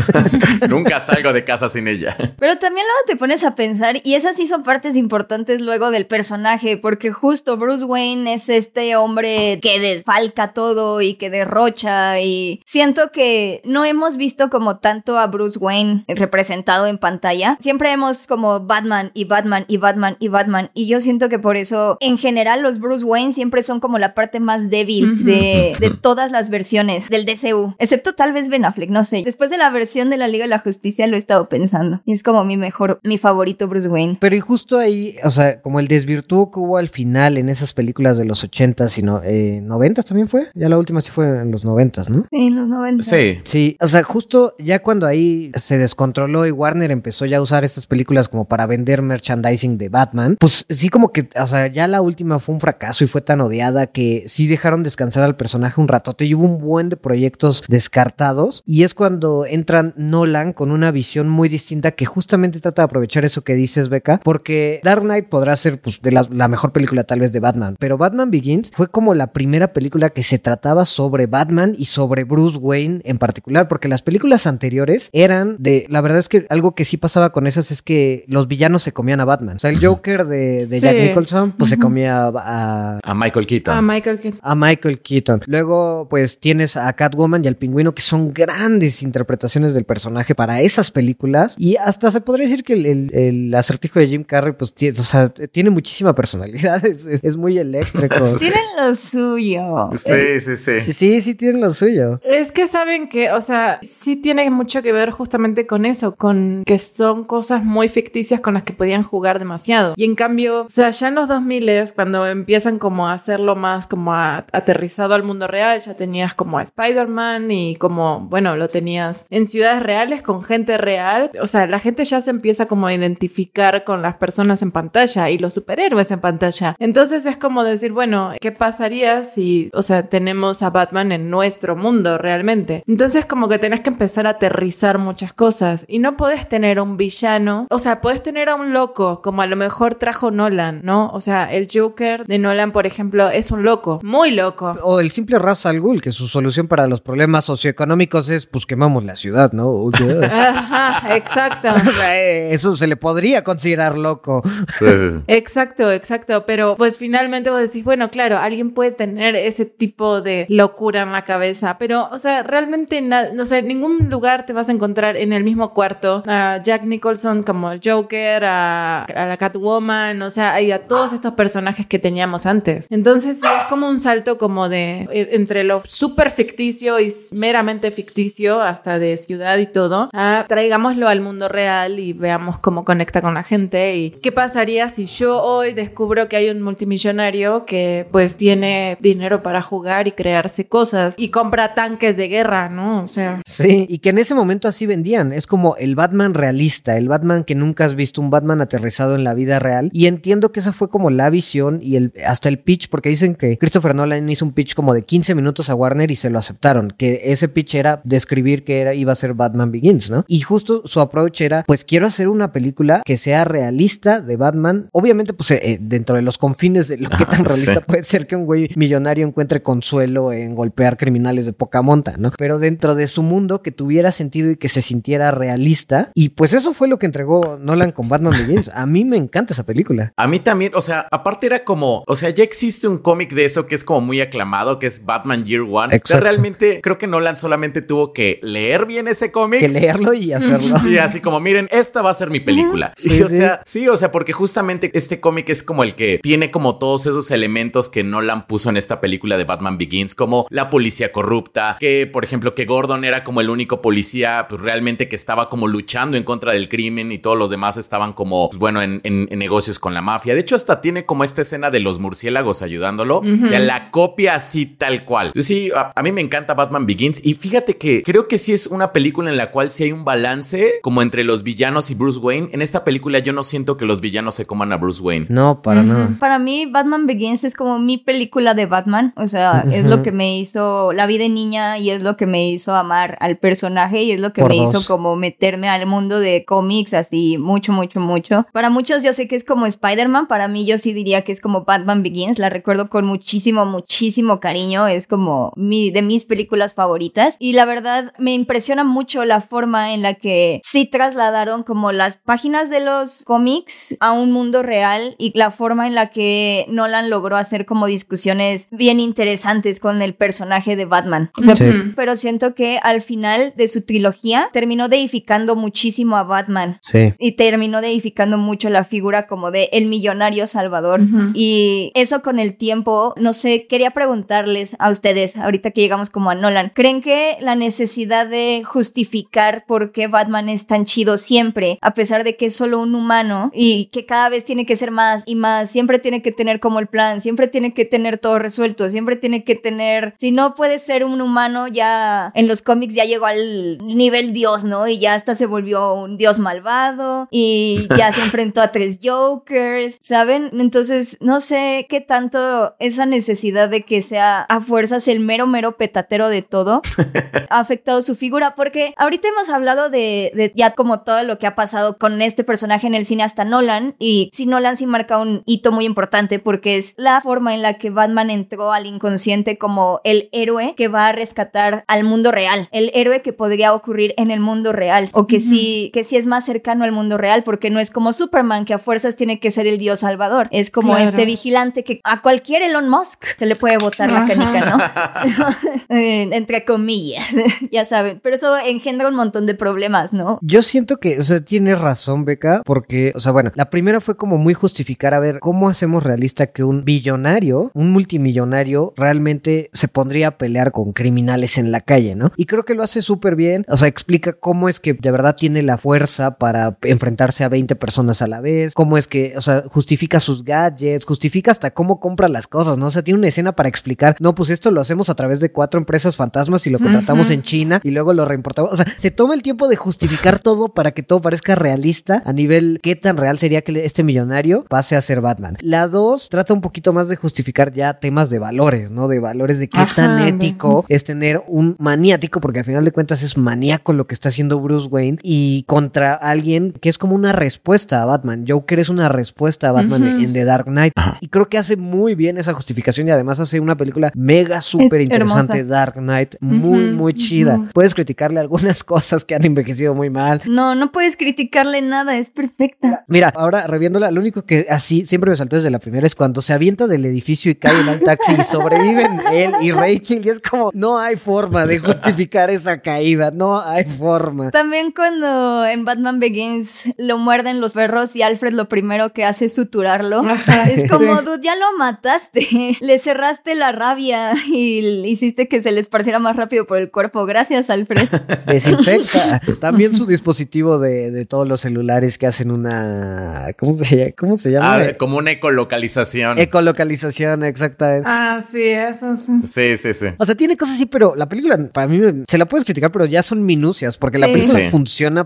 [0.68, 2.16] Nunca salgo de casa sin ella.
[2.38, 6.06] Pero también luego te pones a pensar, y esas sí son partes importantes luego del
[6.06, 12.62] personaje, porque justo Bruce Wayne es este hombre que desfalca todo y que derrocha, y
[12.64, 17.56] siento que no hemos visto como tanto a Bruce Wayne representado en pantalla.
[17.60, 21.56] Siempre hemos como Batman y Batman y Batman y Batman, y yo siento que por
[21.56, 25.90] eso en general los Bruce Wayne siempre son como la parte más débil de, de
[25.90, 29.22] todas las versiones del DCU, excepto tal vez Ben Affleck, no sé.
[29.24, 32.02] Después de la versión de la Liga de la Justicia lo he estado pensando.
[32.04, 34.18] Y es como mi mejor, mi favorito Bruce Wayne.
[34.20, 37.72] Pero y justo ahí, o sea, como el desvirtuo que hubo al final en esas
[37.72, 40.46] películas de los 80, sino eh, de noventas también fue.
[40.54, 42.26] Ya la última sí fue en los noventas, ¿no?
[42.30, 43.02] Sí, en los 90.
[43.02, 43.40] Sí.
[43.44, 47.64] Sí, o sea, justo ya cuando ahí se descontroló y Warner empezó ya a usar
[47.64, 51.86] estas películas como para vender merchandising de Batman, pues sí como que, o sea, ya
[51.88, 55.80] la última fue un fracaso y fue tan odiada que sí dejaron descansar al personaje
[55.80, 60.70] un ratote y hubo un buen de proyectos descartados y es cuando entran Nolan con
[60.70, 65.02] una visión muy distinta que justamente trata de aprovechar eso que dices, Beca, porque Dark
[65.02, 68.30] Knight podrá ser pues de la, la mejor película tal vez de Batman, pero Batman
[68.30, 73.02] Begins fue como la primera película que se trataba sobre Batman y sobre Bruce Wayne
[73.04, 76.96] en particular, porque las películas anteriores eran de, la verdad es que algo que sí
[76.96, 79.56] pasaba con esas es que los villanos se comían a Batman.
[79.56, 80.80] O sea, el Joker de, de Sí.
[80.80, 83.76] Jack Nicholson, pues se comía a, A Michael Keaton.
[83.76, 84.40] Ah, Michael Keaton.
[84.42, 85.42] a Michael Keaton.
[85.46, 90.60] Luego, pues tienes a Catwoman y al Pingüino, que son grandes interpretaciones del personaje para
[90.62, 91.56] esas películas.
[91.58, 94.98] Y hasta se podría decir que el, el- el acertijo de Jim Carrey, pues tiene,
[94.98, 96.84] o sea, tiene muchísima personalidad.
[96.86, 98.14] Es, es- es muy eléctrico.
[98.38, 98.94] Tienen lo
[99.24, 99.90] suyo.
[99.96, 100.80] Sí, sí, sí.
[100.80, 102.20] Sí, sí, sí, tiene lo suyo.
[102.24, 106.62] Es que saben que, o sea, sí tiene mucho que ver justamente con eso, con
[106.66, 109.94] que son cosas muy ficticias con las que podían jugar demasiado.
[109.96, 113.86] Y en cambio, o sea, ya en los 2000 cuando empiezan como a hacerlo más
[113.86, 118.68] como a- aterrizado al mundo real, ya tenías como a Spider-Man y como, bueno, lo
[118.68, 121.30] tenías en ciudades reales con gente real.
[121.40, 125.30] O sea, la gente ya se empieza como a identificar con las personas en pantalla
[125.30, 126.76] y los superhéroes en pantalla.
[126.78, 131.76] Entonces es como decir, bueno, ¿qué pasaría si, o sea, tenemos a Batman en nuestro
[131.76, 132.82] mundo realmente?
[132.86, 136.96] Entonces como que tenés que empezar a aterrizar muchas cosas y no podés tener un
[136.96, 141.10] villano, o sea, podés tener a un loco, como a lo mejor trajo Nolan, ¿no?
[141.12, 144.76] O sea, el Joker de Nolan, por ejemplo, es un loco, muy loco.
[144.82, 148.66] O el simple Ra's al Ghul, que su solución para los problemas socioeconómicos es, pues
[148.66, 149.90] quemamos la ciudad, ¿no?
[150.30, 151.68] Ajá, exacto.
[151.84, 154.42] O sea, eh, Eso se le podría considerar loco.
[154.78, 155.18] Sí, sí, sí.
[155.26, 160.46] Exacto, exacto, pero pues finalmente vos decís, bueno, claro, alguien puede tener ese tipo de
[160.48, 164.68] locura en la cabeza, pero, o sea, realmente, no sé, en ningún lugar te vas
[164.68, 169.36] a encontrar en el mismo cuarto a Jack Nicholson como el Joker, a, a la
[169.36, 172.86] Catwoman, o sea, y a todos estos personajes que teníamos antes.
[172.90, 178.60] Entonces, es como un salto como de eh, entre lo súper ficticio y meramente ficticio,
[178.60, 183.34] hasta de ciudad y todo, a traigámoslo al mundo real y veamos cómo conecta con
[183.34, 188.36] la gente y qué pasaría si yo hoy descubro que hay un multimillonario que pues
[188.36, 193.02] tiene dinero para jugar y crearse cosas y compra tanques de guerra, ¿no?
[193.02, 195.32] O sea, Sí, y que en ese momento así vendían.
[195.32, 199.24] Es como el Batman realista, el Batman que nunca has visto, un Batman aterrizado en
[199.24, 199.90] la vida real.
[199.92, 203.34] Y entiendo que esa fue como la visión y el, hasta el pitch, porque dicen
[203.34, 206.38] que Christopher Nolan hizo un pitch como de 15 minutos a Warner y se lo
[206.38, 206.92] aceptaron.
[206.96, 210.24] Que ese pitch era describir que era, iba a ser Batman Begins, ¿no?
[210.26, 214.88] Y justo su approach era, pues quiero hacer una película que sea realista de Batman.
[214.92, 217.66] Obviamente, pues eh, eh, dentro de los confines de lo que tan sí.
[217.66, 222.16] realista puede ser que un güey millonario encuentre consuelo en golpear criminales de poca monta,
[222.18, 222.30] ¿no?
[222.36, 226.10] Pero dentro de su mundo que tuviera sentido y que se sintiera realista.
[226.14, 228.70] Y pues eso fue lo que entregó Nolan con Batman Begins.
[228.74, 230.12] A mí me encanta esa película.
[230.16, 233.46] A mí también, o sea, aparte era como, o sea, ya existe un cómic de
[233.46, 235.86] eso que es como muy aclamado, que es Batman Year One.
[235.86, 236.24] O sea, Exacto.
[236.24, 239.60] realmente creo que Nolan solamente tuvo que leer bien ese cómic.
[239.60, 240.74] Que leerlo y hacerlo.
[240.84, 242.92] Y así como, miren, esta va a ser mi película.
[242.96, 243.38] Sí, y, o sí.
[243.38, 247.06] sea, sí, o sea, porque justamente este cómic es como el que tiene como todos
[247.06, 251.76] esos elementos que Nolan puso en esta película de Batman Begins, como la policía corrupta,
[251.80, 255.68] que por ejemplo que Gordon era como el único policía, pues realmente que estaba como
[255.68, 259.28] luchando en contra del crimen y todos los demás estaban como, pues bueno, en, en-
[259.30, 260.34] en negocios con la mafia.
[260.34, 263.18] De hecho, hasta tiene como esta escena de los murciélagos ayudándolo.
[263.18, 265.28] O sea, la copia así tal cual.
[265.28, 268.52] Entonces, sí, a, a mí me encanta Batman Begins y fíjate que creo que sí
[268.52, 271.94] es una película en la cual sí hay un balance como entre los villanos y
[271.94, 272.48] Bruce Wayne.
[272.52, 275.26] En esta película yo no siento que los villanos se coman a Bruce Wayne.
[275.28, 276.16] No, para nada.
[276.18, 279.12] Para mí, Batman Begins es como mi película de Batman.
[279.16, 282.26] O sea, es lo que me hizo la vida de niña y es lo que
[282.26, 284.70] me hizo amar al personaje y es lo que Por me dos.
[284.70, 288.46] hizo como meterme al mundo de cómics así mucho, mucho, mucho.
[288.52, 290.26] Para muchos yo sé que es como Spider-Man.
[290.26, 292.38] Para mí yo sí diría que es como Batman Begins.
[292.38, 294.86] La recuerdo con muchísimo, muchísimo cariño.
[294.86, 297.36] Es como mi, de mis películas favoritas.
[297.38, 302.16] Y la verdad me impresiona mucho la forma en la que sí trasladaron como las
[302.16, 307.10] páginas de los cómics a un mundo real y la forma en la que Nolan
[307.10, 311.30] logró hacer como discusiones bien interesantes con el personaje de Batman.
[311.38, 311.64] O sea, Sí.
[311.96, 316.78] Pero siento que al final de su trilogía terminó deificando muchísimo a Batman.
[316.82, 317.14] Sí.
[317.18, 321.00] Y terminó deificando mucho la figura como de el millonario salvador.
[321.00, 321.30] Ujú.
[321.34, 326.30] Y eso con el tiempo, no sé, quería preguntarles a ustedes, ahorita que llegamos como
[326.30, 331.78] a Nolan, ¿creen que la necesidad de justificar por qué Batman es tan chido siempre,
[331.80, 334.90] a pesar de que es solo un humano y que cada vez tiene que ser
[334.90, 338.33] más y más, siempre tiene que tener como el plan, siempre tiene que tener todo
[338.34, 338.90] todo resuelto.
[338.90, 343.04] Siempre tiene que tener, si no puede ser un humano, ya en los cómics ya
[343.04, 344.88] llegó al nivel dios, ¿no?
[344.88, 349.98] Y ya hasta se volvió un dios malvado y ya se enfrentó a tres Jokers,
[350.00, 350.50] ¿saben?
[350.58, 355.76] Entonces, no sé qué tanto esa necesidad de que sea a fuerzas el mero, mero
[355.76, 356.82] petatero de todo
[357.50, 361.46] ha afectado su figura, porque ahorita hemos hablado de, de ya como todo lo que
[361.46, 365.18] ha pasado con este personaje en el cine hasta Nolan, y si Nolan sí marca
[365.18, 369.58] un hito muy importante porque es la forma en la que Batman entró al inconsciente
[369.58, 374.14] como el héroe que va a rescatar al mundo real, el héroe que podría ocurrir
[374.16, 377.42] en el mundo real, o que sí, que sí es más cercano al mundo real,
[377.44, 380.70] porque no es como Superman, que a fuerzas tiene que ser el dios salvador, es
[380.70, 381.04] como Claro.
[381.08, 384.78] este vigilante que a cualquier Elon Musk se le puede botar la canica, ¿no?
[385.88, 387.24] Entre comillas,
[387.70, 390.38] ya saben, pero eso engendra un montón de problemas, ¿no?
[390.42, 394.16] Yo siento que, o sea, tienes razón, Beca, porque, o sea, bueno, la primera fue
[394.16, 399.88] como muy justificar, a ver, ¿cómo hacemos realista que un billonario, un multimillonario, realmente se
[399.88, 402.32] pondría a pelear con criminales en la calle, ¿no?
[402.36, 405.36] Y creo que lo hace súper bien, o sea, explica cómo es que de verdad
[405.36, 409.40] tiene la fuerza para enfrentarse a 20 personas a la vez, cómo es que, o
[409.40, 412.86] sea, justifica sus gadgets, justifica hasta cómo compra las cosas, ¿no?
[412.86, 415.52] O sea, tiene una escena para explicar, no, pues esto lo hacemos a través de
[415.52, 418.72] cuatro empresas fantasmas y lo contratamos en China y luego lo reimportamos.
[418.72, 422.32] O sea, se toma el tiempo de justificar todo para que todo parezca realista a
[422.32, 425.56] nivel qué tan real sería que este millonario pase a ser Batman.
[425.60, 429.08] La dos trata un poquito más de justificar ya temas de valores, ¿no?
[429.08, 432.90] De valores de qué Ajá, tan ético es tener un maniático, porque al final de
[432.92, 437.14] cuentas es maníaco lo que está haciendo Bruce Wayne y contra alguien que es como
[437.14, 438.44] una respuesta a Batman.
[438.46, 440.22] Joker es una respuesta a Batman Ujú.
[440.22, 443.58] en The Dark Knight y creo que hace muy bien esa justificación y además hace
[443.58, 445.64] una película mega súper interesante.
[445.64, 447.54] Dark Knight, muy, Ujú, muy chida.
[447.56, 447.68] ujú.
[447.72, 450.42] Puedes criticarle algunas cosas que han envejecido muy mal.
[450.46, 453.06] No, no puedes criticarle nada, es perfecta.
[453.08, 456.42] Mira, ahora reviéndola, lo único que así siempre me saltó desde la primera es cuando
[456.42, 460.28] se avienta del edificio y cae en un taxi y sobreviven él y Rachel y
[460.28, 464.50] es como, no hay forma de justificar esa caída, no hay forma.
[464.50, 469.46] También cuando en Batman Begins lo muerden los perros y Alfred lo primero que hace
[469.46, 470.20] es suturarlo.
[470.28, 471.24] Ajá, Es como, sí.
[471.24, 472.76] dude, ya lo mataste.
[472.80, 477.26] Le cerraste la rabia y hiciste que se le esparciera más rápido por el cuerpo.
[477.26, 478.08] Gracias, Alfred.
[478.46, 479.40] Desinfecta.
[479.60, 483.48] También su dispositivo de, de todos los celulares que hacen una.
[483.58, 484.12] ¿Cómo se llama?
[484.16, 484.76] ¿Cómo se llama?
[484.76, 486.38] Ah, como una ecolocalización.
[486.38, 487.44] Ecolocalización,
[487.74, 488.08] exactamente.
[488.10, 489.32] Ah, sí, eso sí.
[489.46, 490.06] sí, sí, sí.
[490.18, 492.90] O sea, tiene cosas así, pero la película, para mí, me- se la puedes criticar,
[492.92, 494.68] pero ya son minucias, porque la película Sí.
[494.70, 495.24] funciona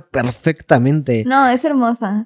[0.49, 1.25] perfectamente.
[1.27, 2.25] No, es hermosa.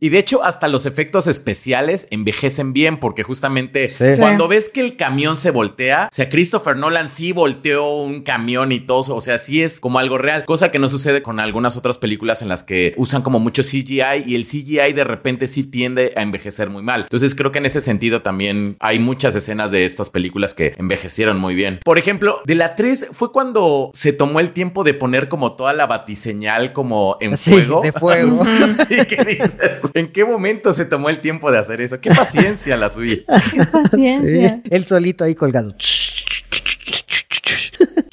[0.00, 4.04] Y de hecho, hasta los efectos especiales envejecen bien, porque justamente Sí.
[4.18, 8.72] cuando ves que el camión se voltea, o sea, Christopher Nolan sí volteó un camión
[8.72, 11.76] y todo, o sea, sí es como algo real, cosa que no sucede con algunas
[11.76, 15.64] otras películas en las que usan como mucho CGI y el CGI de repente sí
[15.64, 17.02] tiende a envejecer muy mal.
[17.02, 21.38] Entonces creo que en ese sentido también hay muchas escenas de estas películas que envejecieron
[21.38, 21.80] muy bien.
[21.84, 25.72] Por ejemplo, de la 3 fue cuando se tomó el tiempo de poner como toda
[25.72, 27.80] la batiseñal como en Sí, fuego.
[27.82, 28.44] de fuego.
[28.70, 29.90] Sí, ¿qué dices?
[29.94, 32.00] ¿En qué momento se tomó el tiempo de hacer eso?
[32.00, 33.16] Qué paciencia la suya.
[33.52, 34.60] Qué paciencia.
[34.62, 35.74] Sí, Él solito ahí colgado.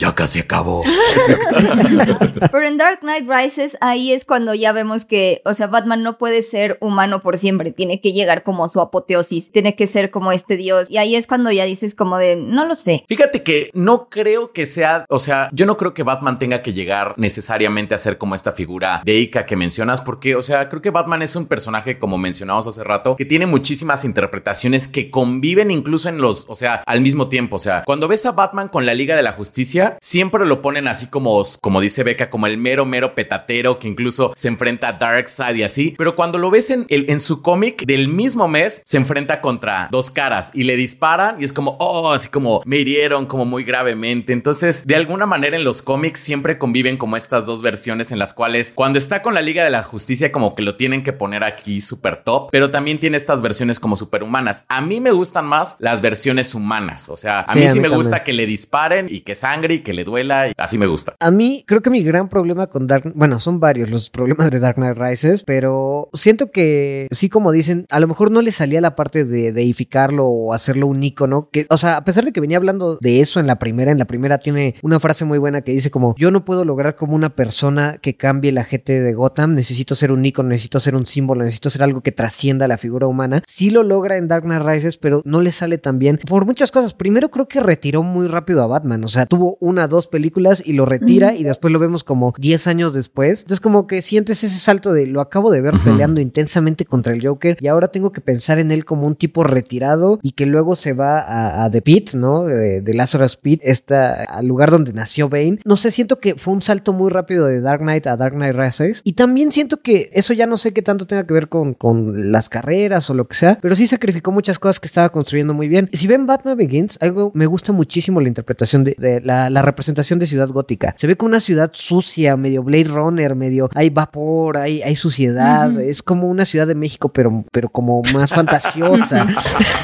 [0.06, 0.84] Ya casi acabó.
[2.52, 6.20] Pero en Dark Knight Rises, ahí es cuando ya vemos que, o sea, Batman no
[6.20, 10.12] puede ser humano por siempre, tiene que llegar como a su apoteosis, tiene que ser
[10.12, 10.92] como este dios.
[10.92, 13.04] Y ahí es cuando ya dices como de, no lo sé.
[13.08, 16.74] Fíjate que no creo que sea, o sea, yo no creo que Batman tenga que
[16.74, 20.84] llegar necesariamente a ser como esta figura de Ica que mencionas, porque, o sea, creo
[20.84, 25.72] que Batman es un personaje, como mencionamos hace rato, que tiene muchísimas interpretaciones que conviven
[25.72, 27.56] incluso en los, o sea, al mismo tiempo.
[27.56, 30.88] O sea, cuando ves a Batman con la Liga de la Justicia, siempre lo ponen
[30.88, 34.94] así como, como dice Beca, como el mero, mero petatero que incluso se enfrenta a
[34.94, 35.96] Darkseid y así.
[35.98, 39.88] Pero cuando lo ves en, el, en su cómic del mismo mes, se enfrenta contra
[39.92, 43.64] dos caras y le disparan y es como, oh, así como me hirieron como muy
[43.64, 44.34] gravemente.
[44.34, 48.34] Entonces, de alguna manera en los cómics siempre conviven como estas dos versiones en las
[48.34, 51.44] cuales cuando está con la Liga de la Justicia como que lo tienen que poner
[51.44, 54.66] aquí súper top, pero también tiene estas versiones como superhumanas.
[54.68, 57.74] A mí me gustan más las versiones humanas, o sea, a Sí, mí a sí
[57.76, 58.00] mí me también.
[58.00, 61.16] gusta que le disparen y que sangre y que le duela y así me gusta.
[61.22, 64.60] A mí, creo que mi gran problema con Dark, bueno, son varios los problemas de
[64.60, 68.82] Dark Knight Rises, pero siento que sí, como dicen, a lo mejor no le salía
[68.82, 72.42] la parte de deificarlo o hacerlo un icono, que, o sea, a pesar de que
[72.42, 75.62] venía hablando de eso en la primera, en la primera tiene una frase muy buena
[75.62, 79.14] que dice como, yo no puedo lograr como una persona que cambie la gente de
[79.14, 82.78] Gotham, necesito ser un icono, necesito ser un símbolo, necesito ser algo que trascienda la
[82.78, 83.44] figura humana.
[83.48, 86.72] Sí lo logra en Dark Knight Rises, pero no le sale tan bien por muchas
[86.72, 86.94] cosas.
[86.94, 90.64] Primero creo que retiró muy rápido a Batman, o sea, tuvo un una, dos películas
[90.66, 93.42] y lo retira y después lo vemos como 10 años después.
[93.42, 97.26] Entonces como que sientes ese salto de lo acabo de ver peleando intensamente contra el
[97.26, 100.76] Joker y ahora tengo que pensar en él como un tipo retirado y que luego
[100.76, 102.46] se va a, The Pit, ¿no?
[102.46, 105.60] De, de Lazarus Pit, esta, al lugar donde nació Bane.
[105.66, 108.56] No sé, siento que fue un salto muy rápido de Dark Knight a Dark Knight
[108.56, 111.74] Rises y también siento que eso ya no sé qué tanto tenga que ver con,
[111.74, 115.54] con las carreras o lo que sea, pero sí sacrificó muchas cosas que estaba construyendo
[115.54, 115.90] muy bien.
[115.94, 120.50] Si ven Batman Begins, algo me gusta muchísimo la interpretación de, la, representación de Ciudad
[120.50, 120.96] Gótica.
[120.98, 125.80] Se ve como una ciudad sucia, medio Blade Runner, medio hay vapor, hay, hay suciedad.
[125.80, 129.28] Es como una ciudad de México, pero, pero como más fantasiosa.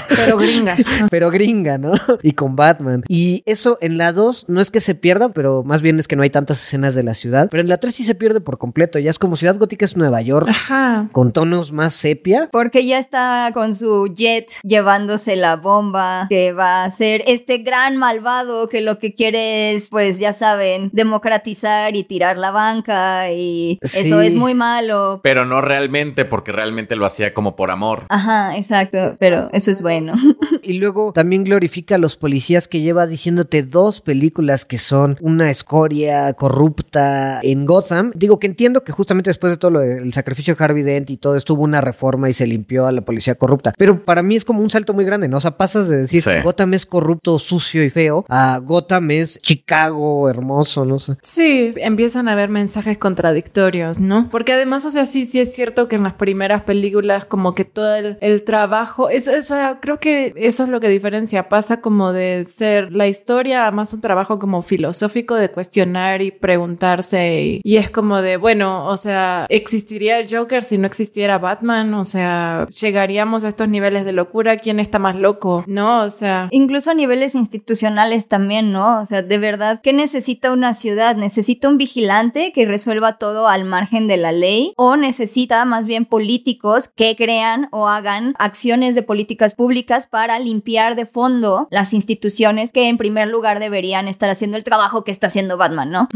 [0.08, 0.78] pero gringa.
[1.10, 1.91] pero gringa, ¿no?
[2.22, 3.04] Y con Batman.
[3.08, 6.15] Y eso en la 2 no es que se pierda, pero más bien es que
[6.15, 7.48] no hay tantas escenas de la ciudad.
[7.50, 9.00] Pero en la 3 sí se pierde por completo.
[9.00, 10.48] Ya es como Ciudad Gótica es Nueva York.
[10.50, 11.10] Ajá.
[11.12, 12.50] Con tonos más sepia.
[12.52, 17.98] Porque ya está con su jet llevándose la bomba que va a ser este gran
[17.98, 23.80] malvado que lo que quiere es, pues ya saben, democratizar y tirar la banca y
[23.82, 25.20] eso es muy malo.
[25.24, 28.06] Pero no realmente, porque realmente lo hacía como por amor.
[28.10, 30.14] Ajá, exacto, pero eso es bueno.
[30.64, 35.50] y luego también glorifica a los policías que lleva diciéndote dos películas que son una
[35.50, 38.12] escoria corrupta en Gotham.
[38.16, 41.18] Digo que entiendo que justamente después de todo lo, el sacrificio de Harvey Dent y
[41.18, 43.74] todo esto hubo una reforma y se limpió a la policía corrupta.
[43.78, 45.38] Pero para mí es como un salto muy grande, ¿no?
[45.38, 49.40] O sea, pasas de decir que Gotham es corrupto, sucio y feo a Gotham es
[49.62, 51.17] Chicago, hermoso, no sé.
[51.21, 54.28] Sí, empiezan a haber mensajes contradictorios, ¿no?
[54.32, 57.63] Porque además, o sea, sí, sí es cierto que en las primeras películas como que
[57.63, 62.43] todo el, trabajo, eso, eso, creo que eso es lo que diferencia, pasa como de
[62.43, 67.78] ser la historia a más un trabajo como filosófico de cuestionar y preguntarse y, y
[67.78, 71.93] es como de, bueno, o sea, ¿existiría el Joker si no existiera Batman?
[71.93, 74.58] O sea, ¿llegaríamos a estos niveles de locura?
[74.58, 75.63] ¿Quién está más loco?
[75.67, 76.02] ¿No?
[76.02, 76.47] O sea...
[76.50, 79.02] Incluso a niveles institucionales también, ¿no?
[79.02, 81.17] O sea, de verdad, ¿qué necesita una ciudad?
[81.17, 84.73] ¿Necesita un vigilante que resuelva todo al margen de la ley?
[84.77, 90.95] ¿O necesita más bien políticos que crean o hagan acciones de políticas públicas para limpiar
[90.95, 95.27] de fondo las instituciones que en primer lugar deberían estar haciendo el trabajo que está
[95.27, 96.08] haciendo Batman, ¿no?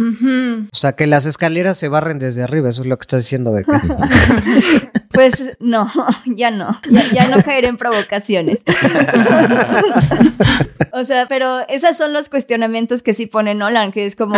[0.71, 3.51] O sea, que las escaleras se barren desde arriba, eso es lo que estás diciendo,
[3.51, 3.81] Beca.
[5.15, 5.91] pues no,
[6.25, 6.79] ya no,
[7.13, 8.59] ya, no caer en provocaciones.
[10.91, 14.35] o sea, pero esos son los cuestionamientos que sí pone Nolan, que es como,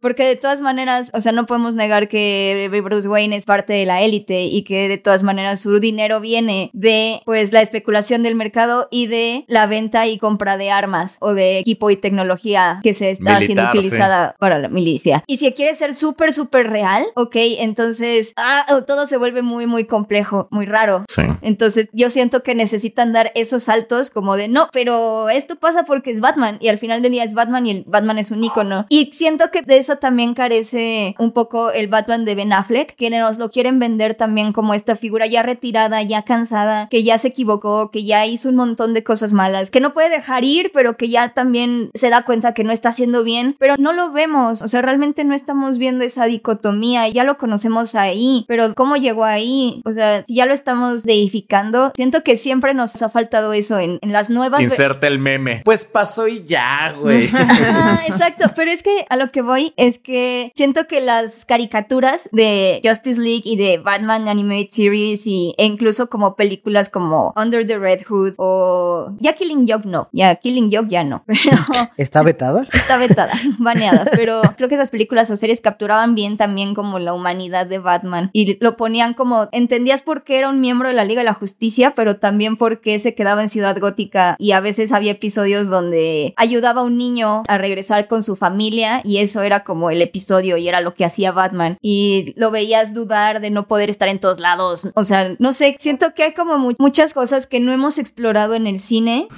[0.00, 3.86] porque de todas maneras, o sea, no podemos negar que Bruce Wayne es parte de
[3.86, 8.34] la élite y que de todas maneras su dinero viene de, pues, la especulación del
[8.34, 12.94] mercado y de la venta y compra de armas o de equipo y tecnología que
[12.94, 15.22] se está siendo utilizada para la milicia.
[15.26, 19.84] Y si quiere ser súper, súper real, ok, entonces ah, todo se vuelve muy, muy
[19.84, 21.04] complejo, muy raro.
[21.08, 21.22] Sí.
[21.42, 26.10] Entonces yo siento que necesitan dar esos saltos como de no, pero esto pasa porque
[26.10, 28.86] es Batman y al final del día es Batman y el Batman es un icono.
[28.88, 33.10] Y siento que de eso también carece un poco el Batman de Ben Affleck, que
[33.10, 37.28] nos lo quieren vender también como esta figura ya retirada, ya cansada, que ya se
[37.28, 40.96] equivocó, que ya hizo un montón de cosas malas, que no puede dejar ir, pero
[40.96, 44.62] que ya también se da cuenta que no está haciendo bien, pero no lo vemos,
[44.62, 49.24] o sea, realmente no estamos viendo esa dicotomía, ya lo conocemos ahí, pero ¿cómo llegó
[49.24, 49.82] ahí?
[49.84, 53.98] O sea, si ya lo estamos deificando, siento que siempre nos ha faltado eso en,
[54.02, 54.62] las nuevas...
[54.62, 55.62] Inserta el meme.
[55.64, 57.28] Pues pasó y ya, güey.
[58.06, 62.80] exacto, pero es que a lo que voy es que siento que las caricaturas de
[62.84, 67.78] Justice League y de Batman Animated Series y, e incluso como películas como Under the
[67.78, 71.56] Red Hood o ya Killing Joke no, ya Killing Joke ya no, pero...
[71.96, 72.62] ¿Está vetada?
[72.72, 77.14] Está vetada, baneada, pero creo que esas películas o series capturaban bien también como la
[77.14, 81.04] humanidad de Batman y lo ponían como, entendías por qué era un miembro de la
[81.04, 84.60] Liga de la Justicia, pero también por qué se quedaba en Ciudad Gótica y a
[84.60, 87.77] veces había episodios donde ayudaba a un niño a regresar
[88.08, 91.78] con su familia y eso era como el episodio y era lo que hacía Batman
[91.80, 95.76] y lo veías dudar de no poder estar en todos lados, o sea, no sé,
[95.78, 99.28] siento que hay como muchas cosas que no hemos explorado en el cine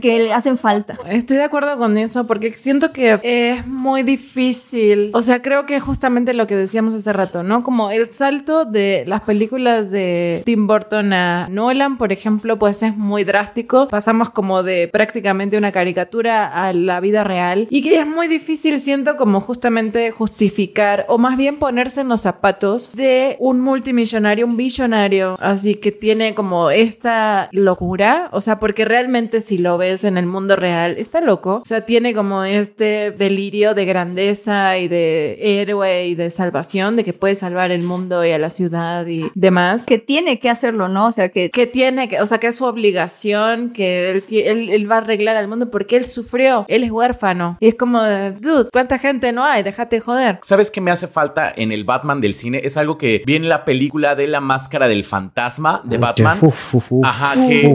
[0.00, 0.98] que le hacen falta.
[1.08, 5.80] Estoy de acuerdo con eso porque siento que es muy difícil, o sea, creo que
[5.80, 7.62] justamente lo que decíamos hace rato, ¿no?
[7.62, 12.96] Como el salto de las películas de Tim Burton a Nolan, por ejemplo, pues es
[12.96, 13.88] muy drástico.
[13.88, 18.80] Pasamos como de prácticamente una caricatura a la vida real y que es muy difícil,
[18.80, 24.56] siento, como justamente justificar o más bien ponerse en los zapatos de un multimillonario, un
[24.56, 30.16] billonario, así que tiene como esta locura, o sea, porque realmente si lo ves en
[30.16, 35.38] el mundo real, está loco, o sea, tiene como este delirio de grandeza y de
[35.60, 39.30] héroe y de salvación, de que puede salvar el mundo y a la ciudad y
[39.34, 39.86] demás.
[39.86, 41.06] Que tiene que hacerlo, ¿no?
[41.06, 41.50] O sea, que...
[41.50, 45.36] Que tiene que, o sea, que es su obligación, que él, él, va a arreglar
[45.36, 47.56] al mundo porque él sufrió, él es huérfano.
[47.60, 49.62] Y es como, dude, ¿cuánta gente no hay?
[49.62, 50.38] Déjate joder.
[50.42, 52.60] ¿Sabes qué me hace falta en el Batman del cine?
[52.62, 56.36] Es algo que viene en la película de la máscara del fantasma de Batman.
[56.42, 57.06] Uf, uf, uf.
[57.06, 57.74] Ajá, que...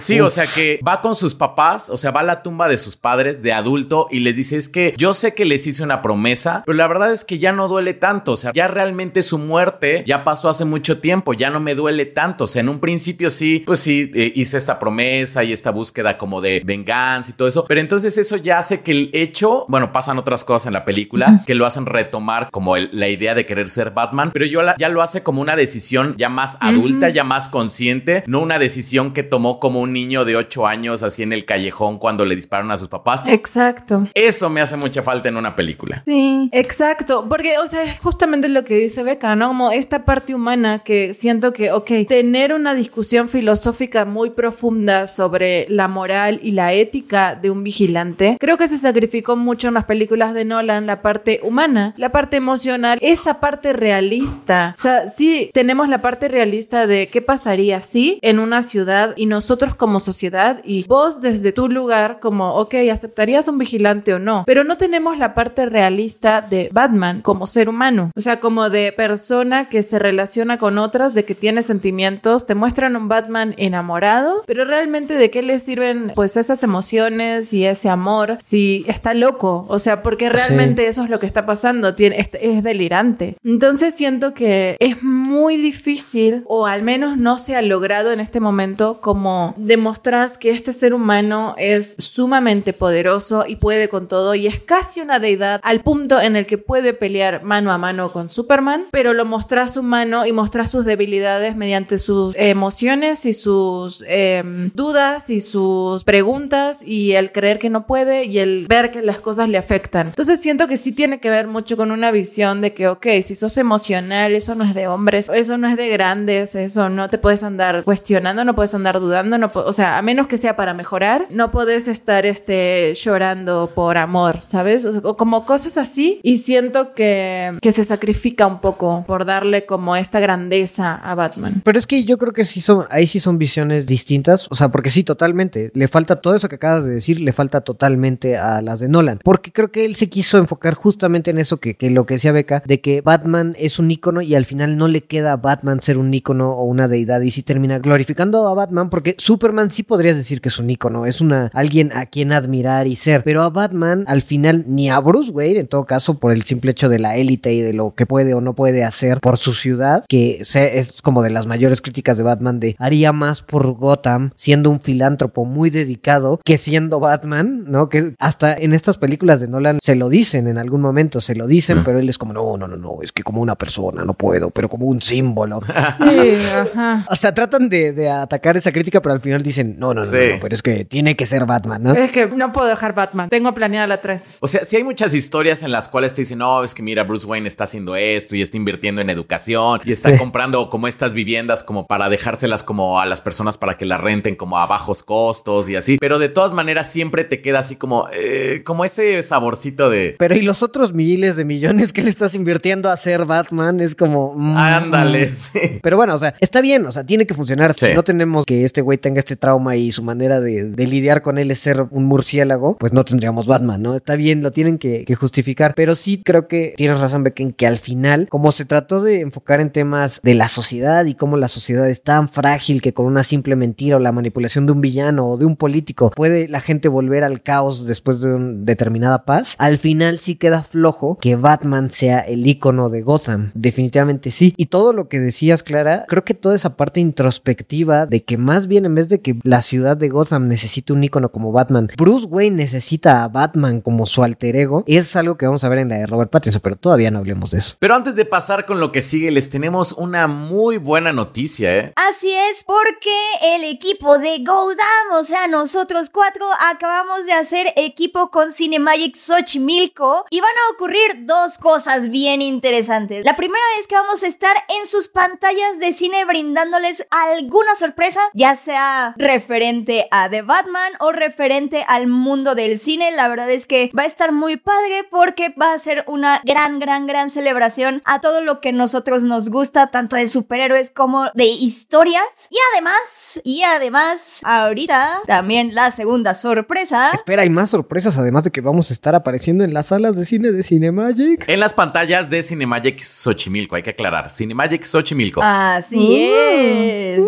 [0.00, 2.78] Sí, o sea que va con sus papás, o sea, va a la tumba de
[2.78, 6.00] sus padres de adulto y les dice, es que yo sé que les hice una
[6.00, 9.38] promesa, pero la verdad es que ya no duele tanto, o sea, ya realmente su
[9.38, 12.78] muerte ya pasó hace mucho tiempo, ya no me duele tanto, o sea, en un
[12.78, 17.34] principio sí, pues sí, eh, hice esta promesa y esta búsqueda como de venganza y
[17.34, 20.72] todo eso, pero entonces eso ya hace que el hecho, bueno, pasan otras cosas en
[20.74, 24.44] la película que lo hacen retomar como el- la idea de querer ser Batman, pero
[24.46, 28.40] yo la- ya lo hace como una decisión ya más adulta, ya más consciente, no
[28.40, 32.24] una decisión que tomó como un niño de 8 años así en el callejón cuando
[32.24, 33.26] le dispararon a sus papás.
[33.28, 34.06] Exacto.
[34.14, 36.02] Eso me hace mucha falta en una película.
[36.06, 36.48] Sí.
[36.52, 39.48] Exacto, porque, o sea, es justamente lo que dice Beca, ¿no?
[39.48, 45.66] Como esta parte humana que siento que, ok, tener una discusión filosófica muy profunda sobre
[45.68, 48.78] la moral y la ética de un vigilante, creo que se
[49.20, 53.74] sacrificó mucho en las películas de Nolan, la parte humana, la parte emocional, esa parte
[53.74, 54.74] realista.
[54.78, 59.26] O sea, sí tenemos la parte realista de qué pasaría si en una ciudad y
[59.26, 64.44] nosotros como sociedad y vos desde tu lugar como, ok, ¿aceptarías un vigilante o no?
[64.46, 68.12] Pero no tenemos la parte realista de Batman como ser humano.
[68.16, 72.46] O sea, como de persona que se relaciona con otras, de que tiene sentimientos.
[72.46, 77.66] Te muestran un Batman enamorado, pero realmente de qué le sirven pues esas emociones y
[77.66, 79.64] ese amor si está loco.
[79.68, 81.94] O sea, porque realmente eso es lo que está pasando.
[81.94, 83.36] Tiene, es, es delirante.
[83.44, 88.40] Entonces siento que es muy difícil, o al menos no se ha logrado en este
[88.40, 94.46] momento, como demostrar que este ser humano es sumamente poderoso y puede con todo y
[94.46, 98.28] es casi una deidad al punto en el que puede pelear mano a mano con
[98.28, 104.70] Superman, pero lo mostrás humano y mostrás sus debilidades mediante sus emociones y sus em,
[104.74, 109.20] dudas y sus preguntas y el creer que no puede y el ver que las
[109.20, 110.08] cosas le afectan.
[110.08, 113.34] Entonces siento que sí tiene que ver mucho con una visión de que, ok, si
[113.34, 117.18] sos emocional, eso no es de hombres, eso no es de grandes, eso no te
[117.18, 120.74] puedes andar cuestionando, no puedes andar dudando, no o sea, a menos que sea para
[120.74, 124.86] mejorar, no puedes estar este, llorando por amor, ¿sabes?
[124.86, 129.96] O como cosas así y siento que, que se sacrifica un poco por darle como
[129.96, 131.62] esta grandeza a Batman.
[131.64, 134.46] Pero es que yo creo que sí son, ahí sí son visiones distintas.
[134.50, 135.70] O sea, porque sí, totalmente.
[135.74, 139.20] Le falta todo eso que acabas de decir, le falta totalmente a las de Nolan.
[139.24, 142.62] Porque creo que él se quiso enfocar justamente en eso que, lo que decía Beca,
[142.66, 145.98] de que Batman es un ícono y al final no le queda a Batman ser
[145.98, 147.20] un ícono o una deidad.
[147.20, 151.06] Y sí termina glorificando a Batman, porque Superman sí podrías decir que es un ícono,
[151.06, 153.22] es una alguien a quien admirar y ser.
[153.24, 156.72] Pero a Batman, al final, ni a Bruce Wayne, en todo caso, por el simple
[156.72, 159.52] hecho de la élite y de lo que puede o no puede hacer por su
[159.54, 163.72] ciudad, que se- es como de las mayores críticas de Batman de haría más por
[163.72, 167.88] Gotham siendo un filántropo muy dedicado que siendo Batman, ¿no?
[167.88, 171.46] Que hasta en estas películas de Nolan se lo dicen en algún momento, se lo
[171.46, 174.14] dicen, pero él es como, no, no, no, no, es que como una persona no
[174.14, 175.60] puedo, pero como un símbolo.
[175.98, 176.32] Sí,
[176.74, 177.04] ajá.
[177.08, 180.04] O sea, tratan de, de atacar esa crítica, pero al final dicen, no, no, no,
[180.04, 180.16] Sí.
[180.34, 181.92] no, pero es que tiene que ser Batman, ¿no?
[181.94, 183.28] Es que no puedo dejar Batman.
[183.28, 184.38] Tengo planeada la 3.
[184.40, 187.04] O sea, si hay muchas historias en las cuales te dicen, no, es que mira,
[187.04, 190.18] Bruce Wayne está haciendo esto y está invirtiendo en educación y está Sí.
[190.18, 194.34] comprando como estas viviendas como para dejárselas como a las personas para que las renten
[194.36, 195.98] como a bajos costos y así.
[196.00, 200.14] Pero de todas maneras siempre te queda así como, eh, como ese saborcito de...
[200.16, 203.96] Pero y los otros miles de millones que le estás invirtiendo a ser Batman es
[203.96, 204.32] como...
[204.36, 205.80] mm, Ándale, sí.
[205.82, 207.74] Pero bueno, o sea, está bien, o sea, tiene que funcionar.
[207.74, 207.86] Sí.
[207.86, 211.20] Si no tenemos que este güey tenga este trauma y su manera de, de lidiar
[211.20, 213.96] con él es ser un murciélago, pues no tendríamos Batman, ¿no?
[213.96, 215.74] Está bien, lo tienen que, que justificar.
[215.74, 219.60] Pero sí creo que tienes razón, Becken, que al final, como se trató de enfocar
[219.60, 223.24] en temas de la sociedad y cómo la sociedad es tan frágil que con una
[223.24, 226.86] simple mentira o la manipulación de un villano o de un político puede la gente
[226.86, 231.90] volver al caos después de una determinada paz, al final sí queda flojo que Batman
[231.90, 233.50] sea el icono de Gotham.
[233.54, 234.54] Definitivamente sí.
[234.56, 238.66] Y todo lo que decías, Clara, creo que toda esa parte introspectiva de que más
[238.66, 242.26] bien en vez de que la ciudad de Gotham necesite un icono como Batman, Bruce
[242.26, 245.88] Wayne necesita a Batman como su alter ego, es algo que vamos a ver en
[245.88, 247.76] la de Robert Pattinson, pero todavía no hablemos de eso.
[247.78, 251.92] Pero antes de pasar con lo que sigue, les tenemos una muy buena noticia, ¿eh?
[251.96, 253.10] Así es, porque
[253.56, 260.26] el equipo de Godam, o sea, nosotros cuatro, acabamos de hacer equipo con Cinemagic Xochimilco
[260.30, 263.24] y van a ocurrir dos cosas bien interesantes.
[263.24, 268.20] La primera es que vamos a estar en sus pantallas de cine brindándoles alguna sorpresa,
[268.34, 273.10] ya sea referente a The Batman o referente al mundo del cine.
[273.12, 276.78] La verdad es que va a estar muy padre porque va a ser una gran,
[276.78, 281.46] gran, gran celebración a todo lo que nosotros nos gusta, tanto de superhéroes como de
[281.46, 282.48] historias.
[282.50, 287.10] Y además, y además, ahorita también la segunda sorpresa.
[287.12, 290.16] Espera, hay más sorpresas además además de que vamos a estar apareciendo en las salas
[290.16, 291.46] de cine de Cinemagic.
[291.48, 294.30] En las pantallas de Cinemagic Xochimilco, hay que aclarar.
[294.30, 295.42] Cinemagic Xochimilco.
[295.42, 296.34] Así Uh.
[296.36, 297.20] es.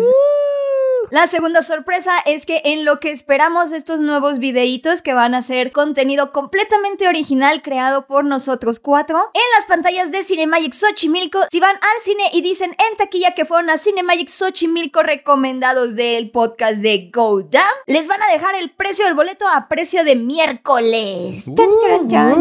[1.13, 5.43] La segunda sorpresa es que en lo que esperamos estos nuevos videitos que van a
[5.43, 11.59] ser contenido completamente original creado por nosotros cuatro, en las pantallas de Cinemagic Xochimilco, si
[11.59, 16.77] van al cine y dicen en taquilla que fueron a Cinemagic Xochimilco recomendados del podcast
[16.77, 21.45] de Go Damn, les van a dejar el precio del boleto a precio de miércoles.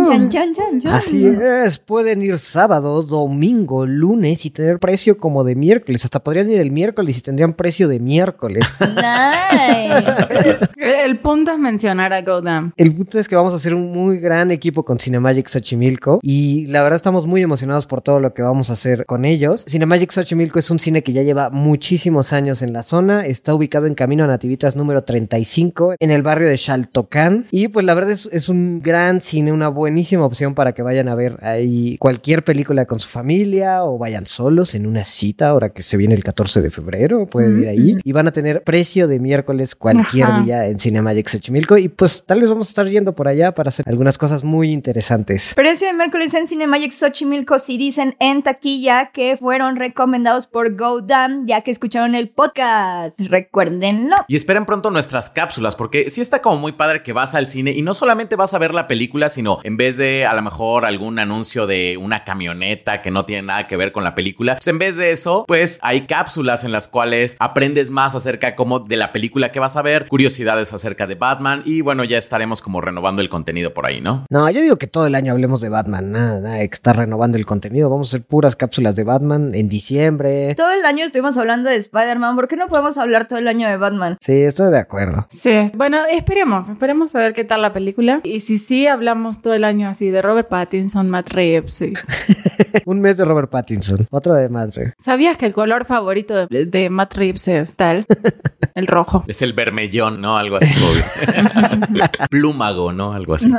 [0.06, 0.86] Chan, chan, chan.
[0.86, 6.06] Así es, pueden ir sábado, domingo, lunes y tener precio como de miércoles.
[6.06, 8.61] Hasta podrían ir el miércoles y tendrían precio de miércoles.
[8.80, 10.58] Nice.
[10.76, 12.72] El punto es mencionar a Godam.
[12.76, 16.66] El punto es que vamos a hacer un muy gran equipo con Cinemagic Xochimilco y
[16.66, 19.64] la verdad estamos muy emocionados por todo lo que vamos a hacer con ellos.
[19.68, 23.86] Cinemagic Xochimilco es un cine que ya lleva muchísimos años en la zona, está ubicado
[23.86, 28.10] en Camino a Nativitas número 35 en el barrio de Xaltocán y pues la verdad
[28.10, 32.44] es, es un gran cine, una buenísima opción para que vayan a ver ahí cualquier
[32.44, 36.24] película con su familia o vayan solos en una cita ahora que se viene el
[36.24, 40.40] 14 de febrero, pueden ir ahí y van a tener precio de miércoles cualquier Ajá.
[40.42, 43.68] día en Cinemagic Xochimilco y pues tal vez vamos a estar yendo por allá para
[43.68, 45.54] hacer algunas cosas muy interesantes.
[45.54, 51.46] Precio de miércoles en Cinemagic Xochimilco si dicen en taquilla que fueron recomendados por GoDam
[51.46, 53.18] ya que escucharon el podcast.
[53.20, 54.16] Recuérdenlo.
[54.28, 57.72] Y esperen pronto nuestras cápsulas, porque sí está como muy padre que vas al cine
[57.72, 60.84] y no solamente vas a ver la película, sino en vez de a lo mejor
[60.84, 64.68] algún anuncio de una camioneta que no tiene nada que ver con la película, pues
[64.68, 68.96] en vez de eso, pues hay cápsulas en las cuales aprendes más acerca como de
[68.96, 72.80] la película que vas a ver, curiosidades acerca de Batman y bueno, ya estaremos como
[72.80, 74.26] renovando el contenido por ahí, ¿no?
[74.30, 77.38] No, yo digo que todo el año hablemos de Batman, nada, nada, que estar renovando
[77.38, 77.90] el contenido.
[77.90, 80.54] Vamos a hacer puras cápsulas de Batman en diciembre.
[80.54, 82.36] Todo el año estuvimos hablando de Spider-Man.
[82.36, 84.16] ¿Por qué no podemos hablar todo el año de Batman?
[84.20, 85.26] Sí, estoy de acuerdo.
[85.30, 88.20] Sí, bueno, esperemos, esperemos a ver qué tal la película.
[88.24, 91.74] Y si sí, hablamos todo el año así de Robert Pattinson, Matt Reeves.
[91.74, 91.92] sí.
[92.86, 94.94] Un mes de Robert Pattinson, otro de Madre.
[94.98, 98.06] ¿Sabías que el color favorito de, de Matt Reeves es tal?
[98.74, 99.24] El rojo.
[99.28, 100.38] Es el vermellón, ¿no?
[100.38, 100.72] Algo así.
[102.30, 103.12] Plúmago, ¿no?
[103.12, 103.52] Algo así.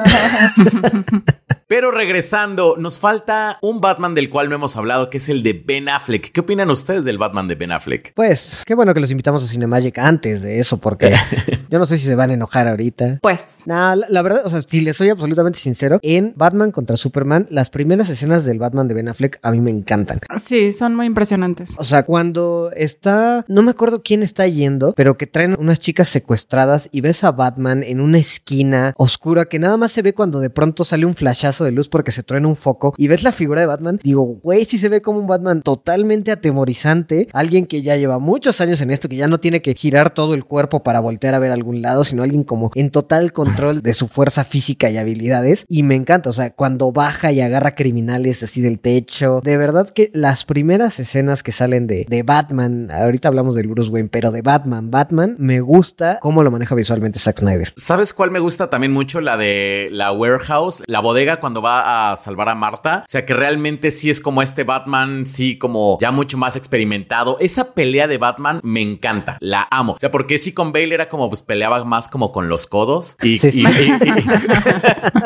[1.68, 5.54] Pero regresando, nos falta un Batman del cual no hemos hablado, que es el de
[5.54, 6.32] Ben Affleck.
[6.32, 8.14] ¿Qué opinan ustedes del Batman de Ben Affleck?
[8.16, 11.14] Pues, qué bueno que los invitamos a Cinemagic antes de eso, porque
[11.70, 13.20] yo no sé si se van a enojar ahorita.
[13.22, 13.64] Pues.
[13.66, 17.48] Nah, la, la verdad, o sea, si les soy absolutamente sincero, en Batman contra Superman,
[17.50, 20.20] las primeras escenas del Batman de Ben Affleck a mí me encantan.
[20.38, 21.76] Sí, son muy impresionantes.
[21.78, 26.10] O sea, cuando está, no me acuerdo quién está yendo, pero que traen unas chicas
[26.10, 30.40] secuestradas y ves a Batman en una esquina oscura que nada más se ve cuando
[30.40, 33.32] de pronto sale un flashazo de luz porque se truena un foco y ves la
[33.32, 37.82] figura de Batman, digo, güey, sí se ve como un Batman totalmente atemorizante, alguien que
[37.82, 40.84] ya lleva muchos años en esto, que ya no tiene que girar todo el cuerpo
[40.84, 44.44] para voltear a ver algún lado, sino alguien como en total control de su fuerza
[44.44, 45.66] física y habilidades.
[45.68, 49.90] Y me encanta, o sea, cuando baja y agarra criminales así del techo, de verdad
[49.90, 54.32] que las primeras escenas que salen de, de Batman, ahorita hablamos del Bruce Wayne, pero
[54.32, 57.74] de Batman, Batman, me gusta cómo lo maneja visualmente Zack Snyder.
[57.76, 59.22] ¿Sabes cuál me gusta también mucho?
[59.22, 63.04] La de la warehouse, la bodega cuando va a salvar a Marta.
[63.06, 67.36] O sea que realmente sí es como este Batman, sí, como ya mucho más experimentado.
[67.42, 69.92] Esa pelea de Batman me encanta, la amo.
[69.92, 73.18] O sea, porque sí con Bale era como, pues peleaba más como con los codos.
[73.22, 73.66] Y, Sí, y- sí.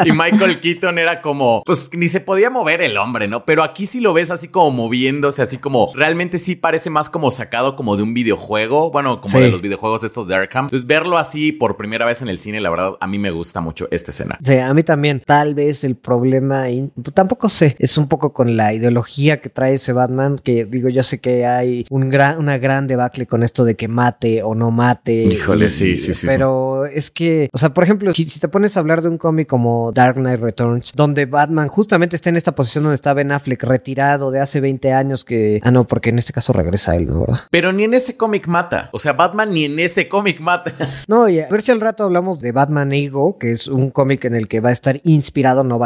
[0.04, 3.46] y- y Michael Keaton era como, pues ni se podía mover el hombre, ¿no?
[3.46, 7.30] Pero aquí sí lo ves así como moviéndose, así como, realmente sí parece más como
[7.30, 8.90] sacado como de un videojuego.
[8.92, 9.44] Bueno, como Sí.
[9.44, 10.66] de los videojuegos estos de Arkham.
[10.66, 13.62] Entonces verlo así por primera vez en el cine, la verdad, a mí me gusta
[13.62, 14.40] mucho esta escena.
[14.44, 15.22] Sí, a mí también.
[15.26, 19.74] Tal vez el problema, y tampoco sé, es un poco con la ideología que trae
[19.74, 23.66] ese Batman, que digo, yo sé que hay un gran, una gran debacle con esto
[23.66, 25.24] de que mate o no mate.
[25.24, 28.78] Híjole, sí, sí, sí, Pero es que, o sea, por ejemplo, si, si te pones
[28.78, 32.56] a hablar de un cómic como Dark Knight Returns, donde Batman justamente está en esta
[32.56, 35.60] posición donde está Ben Affleck retirado de hace 20 años que...
[35.62, 37.26] Ah, no, porque en este caso regresa él, ¿no?
[37.26, 37.42] ¿verdad?
[37.52, 38.90] Pero ni en ese cómic mata.
[38.94, 40.72] O sea, Batman ni en ese cómic mata.
[41.10, 44.24] No, y a ver si al rato hablamos de Batman Ego, que es un cómic
[44.26, 45.80] en el que va a estar inspirado, no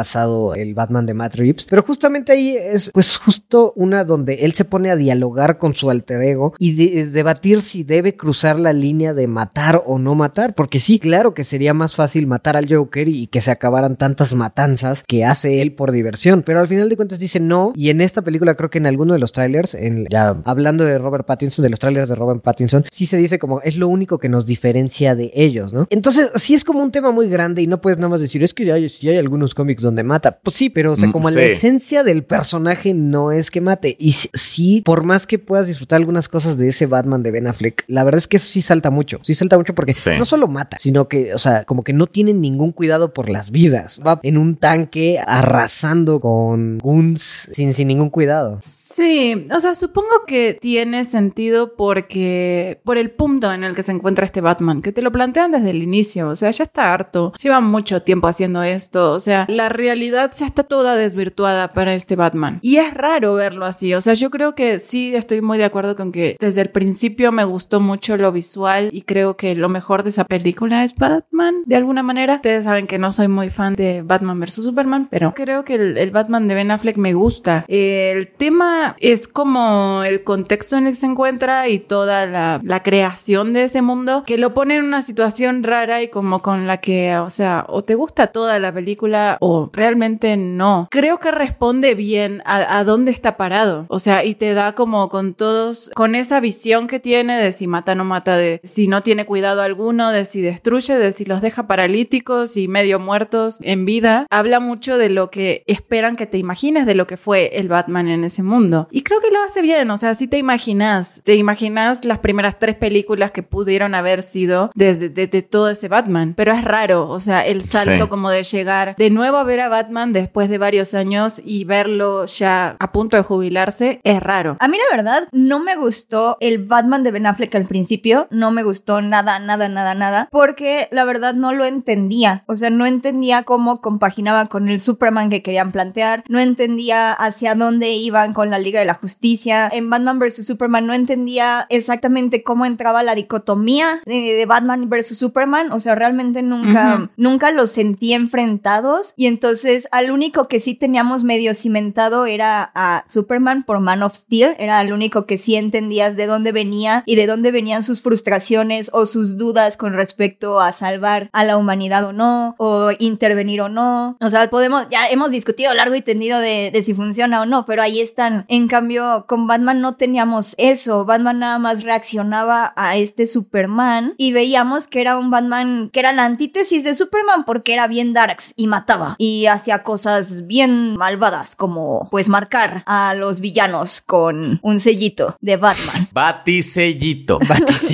[0.56, 1.68] el Batman de Matt Reeves.
[1.70, 5.90] Pero justamente ahí es, pues, justo una donde él se pone a dialogar con su
[5.90, 10.54] alter ego y de- debatir si debe cruzar la línea de matar o no matar.
[10.56, 14.34] Porque sí, claro que sería más fácil matar al Joker y que se acabaran tantas
[14.36, 16.44] matanzas que hace él por diversión.
[16.44, 17.74] Pero al final de cuentas dice no.
[17.76, 20.98] Y en esta película, creo que en alguno de los trailers, en, ya hablando de
[20.98, 24.18] Robert Pattinson, de los trailers de Robert Pattinson, sí se dice como es lo único
[24.20, 25.88] que nos diferencia de ellos, ¿no?
[25.90, 28.54] Entonces, sí es como un tema muy grande y no puedes nada más decir, es
[28.54, 30.40] que ya sí hay algunos cómics donde donde mata.
[30.42, 31.36] Pues sí, pero o sea, Mm, como sí.
[31.36, 33.96] la esencia del personaje no es que mate.
[34.00, 37.84] Y sí- por más que puedas disfrutar algunas cosas de ese Batman de Ben Affleck,
[37.88, 39.20] la verdad es que eso sí salta mucho.
[39.24, 40.12] Sí salta mucho porque Sí.
[40.18, 43.52] no solo mata, sino que, o sea, como que no tienen ningún cuidado por las
[43.52, 44.02] vidas.
[44.06, 48.60] Va en un tanque arrasando con guns sin, sin ningún cuidado.
[48.62, 53.92] Sí, o sea, supongo que tiene sentido porque por el punto en el que se
[53.92, 57.34] encuentra este Batman, que te lo plantean desde el inicio, o sea, ya está harto,
[57.42, 62.16] lleva mucho tiempo haciendo esto, o sea, la realidad ya está toda desvirtuada para este
[62.16, 62.60] Batman.
[62.62, 65.98] Y es raro verlo así, o sea, yo creo que sí estoy muy de acuerdo
[65.98, 70.04] con que desde el principio me gustó mucho lo visual y creo que lo mejor
[70.04, 72.36] de esa película es Batman, de alguna manera.
[72.36, 74.54] Ustedes saben que no soy muy fan de Batman vs.
[74.54, 77.66] Superman, pero creo que el, el Batman de Ben Affleck me gusta.
[77.68, 82.82] El tema es como el contexto en el que se encuentra y toda la, la
[82.82, 86.78] creación de ese mundo que lo pone en una situación rara y como con la
[86.78, 90.88] que, o sea, o te gusta toda la película o realmente no.
[90.92, 93.86] Creo que responde bien a, a dónde está parado.
[93.90, 97.66] O sea, y te da como con todos, con esa visión que tiene de si
[97.66, 101.26] mata o no mata, de si no tiene cuidado alguno, de si destruye, de si
[101.26, 104.28] los deja paralíticos y medio muertos en vida.
[104.30, 108.08] Habla mucho de lo que esperan que te imagines de lo que fue el Batman
[108.08, 108.88] en ese mundo.
[108.92, 112.60] Y creo que lo hace bien, o sea, si te imaginas, te imaginas las primeras
[112.60, 116.34] tres películas que pudieron haber sido desde de, de todo ese Batman.
[116.38, 118.10] Pero es raro, o sea, el salto Sí.
[118.10, 122.26] como de llegar de nuevo a ver a Batman después de varios años y verlo
[122.26, 124.58] ya a punto de jubilarse es raro.
[124.60, 128.52] A mí la verdad no me gustó el Batman de Ben Affleck al principio, no
[128.52, 132.86] me gustó nada, nada, nada, nada, porque la verdad no lo entendía, o sea, no
[132.86, 138.50] entendía cómo compaginaba con el Superman que querían plantear, no entendía hacia dónde iban con
[138.50, 140.46] la Liga de la Justicia, en Batman vs.
[140.46, 145.18] Superman no entendía exactamente cómo entraba la dicotomía de, Batman vs.
[145.18, 149.61] Superman, o sea, realmente nunca, nunca los sentí enfrentados y entonces
[149.92, 154.82] al único que sí teníamos medio cimentado era a Superman por Man of Steel, era
[154.82, 159.06] el único que sí entendías de dónde venía y de dónde venían sus frustraciones o
[159.06, 164.18] sus dudas con respecto a salvar a la humanidad o no, o intervenir o no.
[164.20, 167.66] O sea, podemos, ya hemos discutido largo y tendido de, de si funciona o no,
[167.66, 168.46] pero ahí están.
[168.48, 171.06] En cambio, con Batman no teníamos eso.
[171.06, 176.14] Batman nada más reaccionaba a este Superman y veíamos que era un Batman que era
[176.14, 181.56] la antítesis de Superman porque era bien darks y mataba y hacía cosas bien malvadas
[181.56, 186.08] como pues marcar a los villanos con un sellito de Batman.
[186.12, 187.40] Batisellito.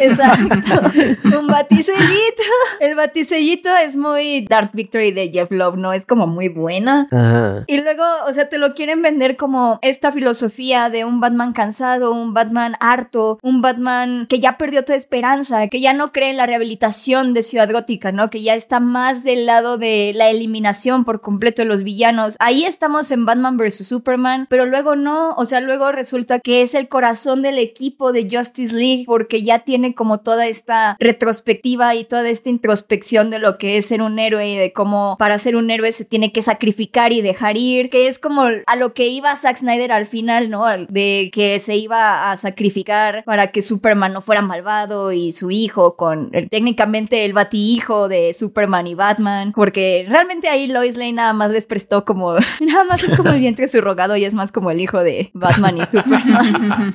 [0.00, 0.90] Exacto.
[1.38, 2.42] Un baticellito.
[2.80, 5.92] El baticellito es muy Dark Victory de Jeff Love, ¿no?
[5.92, 7.08] Es como muy buena.
[7.10, 7.64] Ajá.
[7.66, 12.12] Y luego, o sea, te lo quieren vender como esta filosofía de un Batman cansado,
[12.12, 16.36] un Batman harto, un Batman que ya perdió toda esperanza, que ya no cree en
[16.36, 18.30] la rehabilitación de Ciudad Gótica, ¿no?
[18.30, 22.36] Que ya está más del lado de la eliminación por completo de los villanos.
[22.38, 23.86] Ahí estamos en Batman vs.
[23.86, 28.28] Superman, pero luego no, o sea, luego resulta que es el corazón del equipo de
[28.30, 33.58] Justice League porque ya tiene como toda esta retrospectiva y toda esta introspección de lo
[33.58, 36.42] que es ser un héroe y de cómo para ser un héroe se tiene que
[36.42, 40.48] sacrificar y dejar ir, que es como a lo que iba Zack Snyder al final,
[40.50, 40.64] ¿no?
[40.88, 45.96] De que se iba a sacrificar para que Superman no fuera malvado y su hijo
[45.96, 51.32] con el- técnicamente el batihijo de Superman y Batman, porque realmente ahí Lois Lane nada
[51.32, 54.70] más les prestó como, nada más es como el vientre subrogado y es más como
[54.70, 56.92] el hijo de Batman y Superman.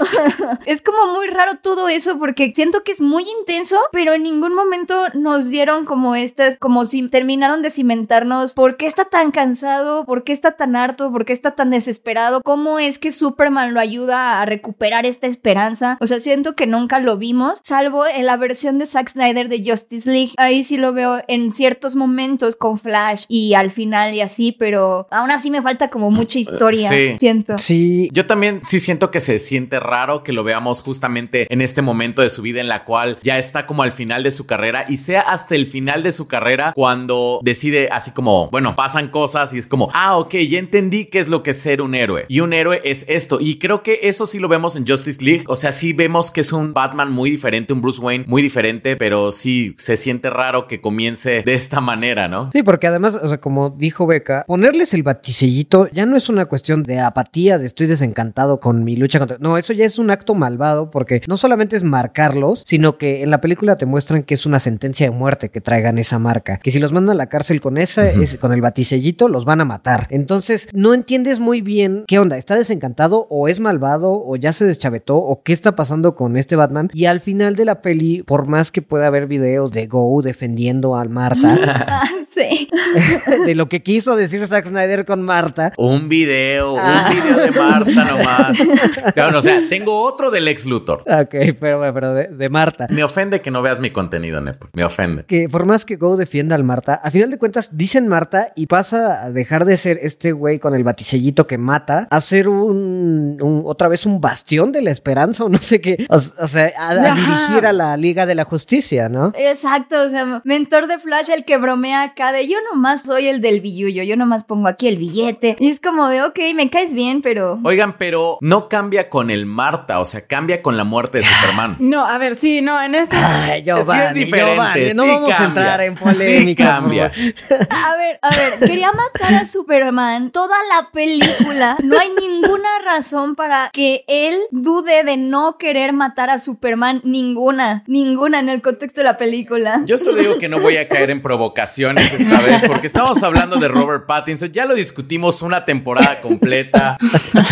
[0.66, 4.54] es como muy raro todo eso porque siento que es muy intenso, pero en ningún
[4.54, 10.04] momento nos dieron como estas, como si terminaron de cimentarnos por qué está tan cansado,
[10.04, 13.80] por qué está tan harto, por qué está tan desesperado, cómo es que Superman lo
[13.80, 15.96] ayuda a recuperar esta esperanza.
[16.00, 19.64] O sea, siento que nunca lo vimos, salvo en la versión de Zack Snyder de
[19.64, 20.32] Justice League.
[20.36, 25.06] Ahí sí lo veo en ciertos momentos con Flash y al final y así, pero
[25.10, 26.88] aún así me falta como mucha historia.
[26.88, 27.16] Sí.
[27.18, 27.58] Siento.
[27.58, 31.82] Sí, Yo también sí siento que se siente raro que lo veamos justamente en este
[31.82, 34.84] momento de su vida en la cual ya está como al final de su carrera
[34.88, 39.52] y sea hasta el final de su carrera cuando decide así como, bueno, pasan cosas
[39.54, 42.26] y es como, ah, ok, ya entendí qué es lo que es ser un héroe.
[42.28, 43.38] Y un héroe es esto.
[43.40, 45.44] Y creo que eso sí lo vemos en Justice League.
[45.46, 48.96] O sea, sí vemos que es un Batman muy diferente, un Bruce Wayne muy diferente,
[48.96, 52.50] pero sí se siente raro que comience de esta manera, ¿no?
[52.52, 56.46] Sí, porque además, o sea, como dijo Beca, ponerles el batisellito ya no es una
[56.46, 59.38] cuestión de apatía, de estoy desencantado con mi lucha contra.
[59.40, 63.30] No, eso ya es un acto malvado, porque no solamente es marcarlos, sino que en
[63.30, 66.58] la película te muestran que es una sentencia de muerte que traigan esa marca.
[66.62, 69.60] Que si los mandan a la cárcel con esa, es- con el batisellito, los van
[69.60, 70.06] a matar.
[70.10, 74.64] Entonces, no entiendes muy bien qué onda, ¿está desencantado o es malvado o ya se
[74.64, 76.90] deschavetó o qué está pasando con este Batman?
[76.92, 80.96] Y al final de la peli, por más que pueda haber videos de Go defendiendo
[80.96, 81.56] al Marta,
[82.30, 82.68] sí.
[83.46, 85.72] de lo que quiso decir Zack Snyder con Marta.
[85.76, 87.08] Un video, Ah.
[87.10, 88.58] un video de Marta nomás.
[89.14, 91.02] Claro, o sea, tengo otro del ex Luthor.
[91.06, 92.86] Ok, pero, pero de, de Marta.
[92.90, 94.68] Me ofende que no veas mi contenido, Nepo.
[94.72, 95.24] Me ofende.
[95.24, 98.66] Que por más que Go defienda al Marta, a final de cuentas dicen Marta y
[98.66, 103.38] pasa a dejar de ser este güey con el baticellito que mata a ser un,
[103.40, 106.06] un- otra vez un bastión de la esperanza o no sé qué.
[106.08, 109.32] O, o sea, a, dirigir a la Liga de la Justicia, ¿no?
[109.36, 113.42] Exacto, o sea, mentor de Flash, el que bromea acá de yo nomás soy el
[113.42, 115.54] del billullo, yo nomás pongo aquí el billete.
[115.60, 117.60] Y es como de, ok, me caes bien, pero...
[117.62, 121.76] Oigan, pero no cambia con el Marta, o sea, cambia con la muerte de Superman.
[121.90, 123.16] No, a ver, sí, no, en eso.
[123.18, 126.64] Ay, Sí es diferente, no sí vamos a entrar en Sí polémica.
[126.64, 127.06] cambia.
[127.10, 131.76] A ver, a ver, quería matar a Superman toda la película.
[131.82, 137.00] No hay ninguna razón para que él dude de no querer matar a Superman.
[137.04, 139.82] Ninguna, ninguna en el contexto de la película.
[139.84, 143.56] Yo solo digo que no voy a caer en provocaciones esta vez, porque estamos hablando
[143.56, 144.52] de Robert Pattinson.
[144.52, 146.96] Ya lo discutimos una temporada completa.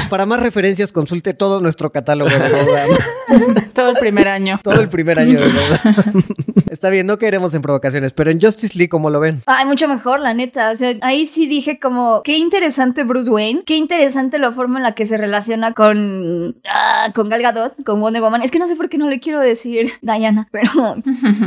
[0.08, 3.67] Para más referencias, consulte todo nuestro catálogo de.
[3.78, 4.58] Todo el primer año.
[4.64, 6.22] todo el primer año de Gotham.
[6.70, 9.42] Está bien, no queremos en provocaciones, pero en Justice League, ¿cómo lo ven?
[9.46, 10.72] Ay, mucho mejor, la neta.
[10.72, 14.82] O sea, ahí sí dije como, qué interesante Bruce Wayne, qué interesante la forma en
[14.82, 18.42] la que se relaciona con, ah, con Gal Gadot, con Wonder Woman.
[18.42, 20.96] Es que no sé por qué no le quiero decir Diana, pero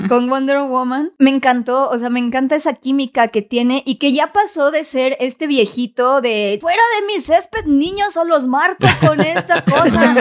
[0.07, 1.11] con Wonder Woman.
[1.17, 4.86] Me encantó, o sea, me encanta esa química que tiene y que ya pasó de
[4.86, 10.15] ser este viejito de, fuera de mi césped, niños, o los marco con esta cosa,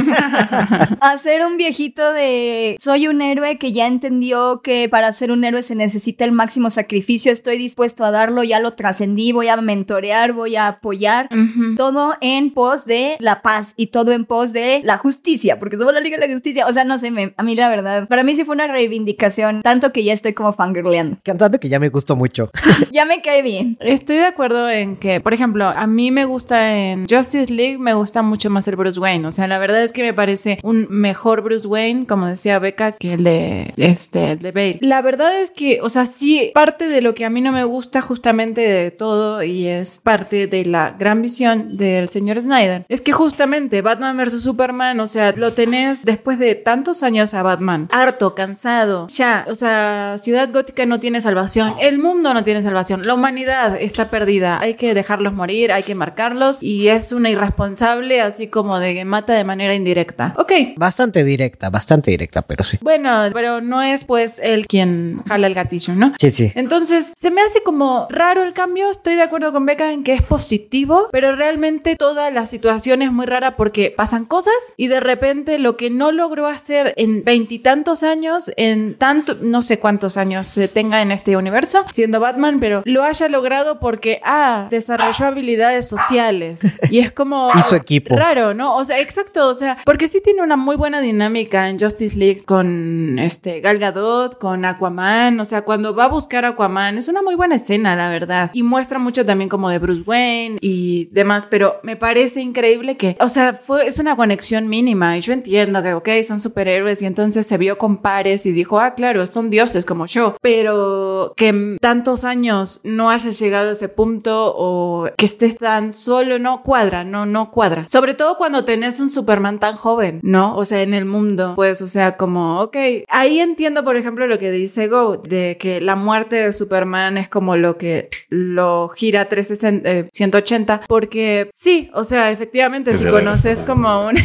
[1.00, 5.44] a ser un viejito de, soy un héroe que ya entendió que para ser un
[5.44, 9.56] héroe se necesita el máximo sacrificio, estoy dispuesto a darlo, ya lo trascendí, voy a
[9.56, 11.28] mentorear, voy a apoyar.
[11.32, 11.74] Ujú.
[11.76, 15.92] Todo en pos de la paz y todo en pos de la justicia, porque somos
[15.92, 16.66] la Liga de la Justicia.
[16.66, 19.62] O sea, no sé, me- a mí la verdad, para mí sí fue una reivindicación,
[19.62, 21.18] tanto que ya estoy como fangirleando.
[21.22, 22.50] Cantante que ya me gustó mucho.
[22.92, 23.76] ya me cae bien.
[23.80, 27.94] Estoy de acuerdo en que, por ejemplo, a mí me gusta en Justice League, me
[27.94, 29.26] gusta mucho más el Bruce Wayne.
[29.26, 32.92] O sea, la verdad es que me parece un mejor Bruce Wayne, como decía Becca,
[32.92, 34.78] que el de este, el de Bale.
[34.80, 37.64] La verdad es que, o sea, sí, parte de lo que a mí no me
[37.64, 43.00] gusta justamente de todo y es parte de la gran visión del señor Snyder, es
[43.00, 47.88] que justamente Batman vs Superman, o sea, lo tenés después de tantos años a Batman,
[47.92, 53.02] harto, cansado, ya, o sea, Ciudad Gótica no tiene salvación, el mundo no tiene salvación,
[53.06, 58.20] la humanidad está perdida, hay que dejarlos morir, hay que marcarlos y es una irresponsable
[58.20, 60.34] así como de que mata de manera indirecta.
[60.36, 60.52] Ok.
[60.76, 62.78] Bastante directa, bastante directa, pero sí.
[62.80, 66.12] Bueno, pero no es pues él quien jala el gatillo, ¿no?
[66.18, 66.52] Sí, sí.
[66.54, 68.90] Entonces, se me hace como raro el cambio.
[68.90, 73.12] Estoy de acuerdo con Becca en que es positivo, pero realmente toda la situación es
[73.12, 78.02] muy rara porque pasan cosas y de repente lo que no logró hacer en veintitantos
[78.02, 82.82] años, en tanto, no sé cuántos años se tenga en este universo siendo Batman, pero
[82.84, 86.76] lo haya logrado porque, ah, desarrolló habilidades sociales.
[86.90, 87.50] Y es como...
[87.56, 88.16] Hizo equipo.
[88.16, 88.74] Raro, ¿no?
[88.76, 92.44] O sea, exacto, o sea, porque sí tiene una muy buena dinámica en Justice League
[92.44, 97.08] con este Gal Gadot, con Aquaman, o sea, cuando va a buscar a Aquaman, es
[97.08, 98.50] una muy buena escena, la verdad.
[98.52, 103.16] Y muestra mucho también como de Bruce Wayne y demás, pero me parece increíble que,
[103.20, 107.06] o sea, fue, es una conexión mínima y yo entiendo que, ok, son superhéroes y
[107.06, 111.76] entonces se vio con pares y dijo, ah, claro, son dioses como yo, pero que
[111.80, 117.04] tantos años no haya llegado a ese punto o que estés tan solo, no cuadra,
[117.04, 117.86] no, no cuadra.
[117.88, 120.56] Sobre todo cuando tenés un Superman tan joven, ¿no?
[120.56, 122.76] O sea, en el mundo, pues, o sea, como, ok,
[123.08, 127.28] ahí entiendo, por ejemplo, lo que dice Go, de que la muerte de Superman es
[127.28, 133.62] como lo que lo gira 360, eh, 180, porque sí, o sea, efectivamente, si conoces
[133.62, 134.14] como un...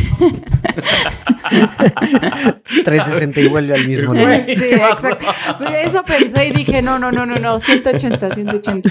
[2.86, 4.46] 360 y vuelve al mismo lugar.
[4.48, 5.26] Sí, exacto.
[5.84, 8.90] Eso pensé y dije, no, no, no, no, no, 180, 180.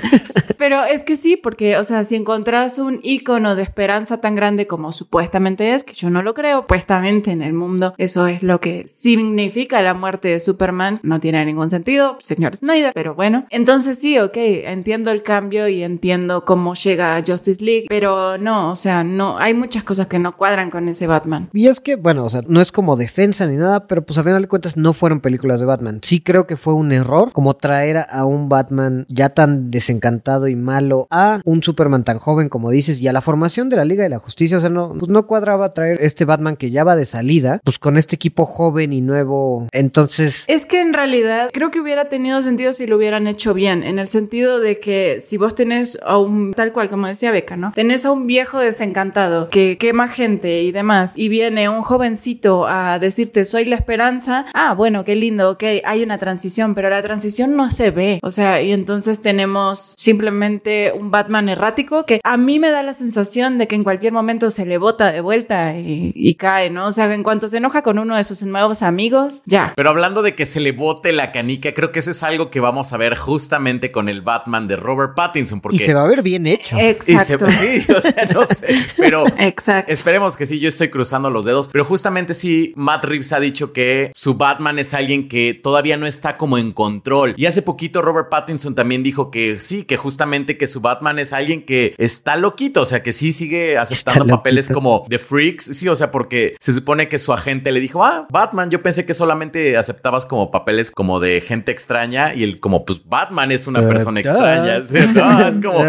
[0.56, 4.66] Pero es que sí, porque, o sea, si encontrás un icono de esperanza tan grande
[4.66, 8.60] como supuestamente es, que yo no lo creo, supuestamente en el mundo, eso es lo
[8.60, 13.46] que significa la muerte de Superman, no tiene ningún sentido, señor Snyder, pero bueno.
[13.50, 18.70] Entonces sí, ok, entiendo el cambio y entiendo cómo llega a Justice League, pero no,
[18.70, 21.48] o sea, no, hay muchas cosas que no cuadran con ese Batman.
[21.52, 24.24] Y es que, bueno, o sea, no es como defensa ni nada, pero pues a
[24.24, 26.00] final de cuentas no fueron películas de Batman.
[26.02, 30.56] Sí creo que fue un error como traer a un Batman ya tan desencantado y
[30.56, 34.02] malo a un Superman tan joven como dices y a la formación de la Liga
[34.02, 34.56] de la Justicia.
[34.56, 37.78] O sea, no, pues no cuadraba traer este Batman que ya va de salida, pues
[37.78, 39.68] con este equipo joven y nuevo.
[39.72, 43.82] Entonces, Es que en realidad creo que hubiera tenido sentido si lo hubieran hecho bien,
[43.82, 47.56] en el sentido de que si vos tenés a un, tal cual como decía Beca,
[47.56, 47.72] ¿no?
[47.74, 52.98] Tenés a un viejo desencantado que quema gente y demás, y viene un jovencito a
[52.98, 57.56] decirte soy la esperanza, ah, bueno, qué lindo, ok, hay una transición, pero la transición
[57.56, 62.58] no se ve, o sea, y entonces tenemos simplemente un Batman errático que a mí
[62.58, 66.12] me da la sensación de que en cualquier momento se le bota de vuelta y,
[66.14, 66.86] y cae, ¿no?
[66.86, 69.72] O sea, en cuanto se enoja con uno de sus nuevos amigos, ya.
[69.76, 72.60] Pero hablando de que se le bote la canica, creo que eso es algo que
[72.60, 75.60] vamos a ver justamente con el Batman de Robert Pattinson.
[75.60, 76.76] Porque Y se va a ver bien hecho.
[76.76, 77.46] Y se- Exacto.
[77.50, 79.92] sí, o sea, no sé, pero Exacto.
[79.92, 83.72] esperemos que sí, yo estoy cruzando los dedos, pero justamente sí, Matt Reeves ha dicho
[83.72, 87.34] que su Batman es alguien que todavía no está como en control.
[87.36, 91.32] Y hace poquito Robert Pattinson también dijo que sí, que justamente que su Batman es
[91.32, 95.88] alguien que está loquito, o sea, que sí sigue aceptando papeles como de freaks, sí,
[95.88, 99.14] o sea, porque se supone que su agente le dijo, ah, Batman, yo pensé que
[99.14, 103.80] solamente aceptabas como papeles como de gente extraña y él como, pues Batman es una
[103.82, 104.28] Uh, persona duh.
[104.28, 105.78] extraña, Sí, no, es como...
[105.78, 105.82] Uh,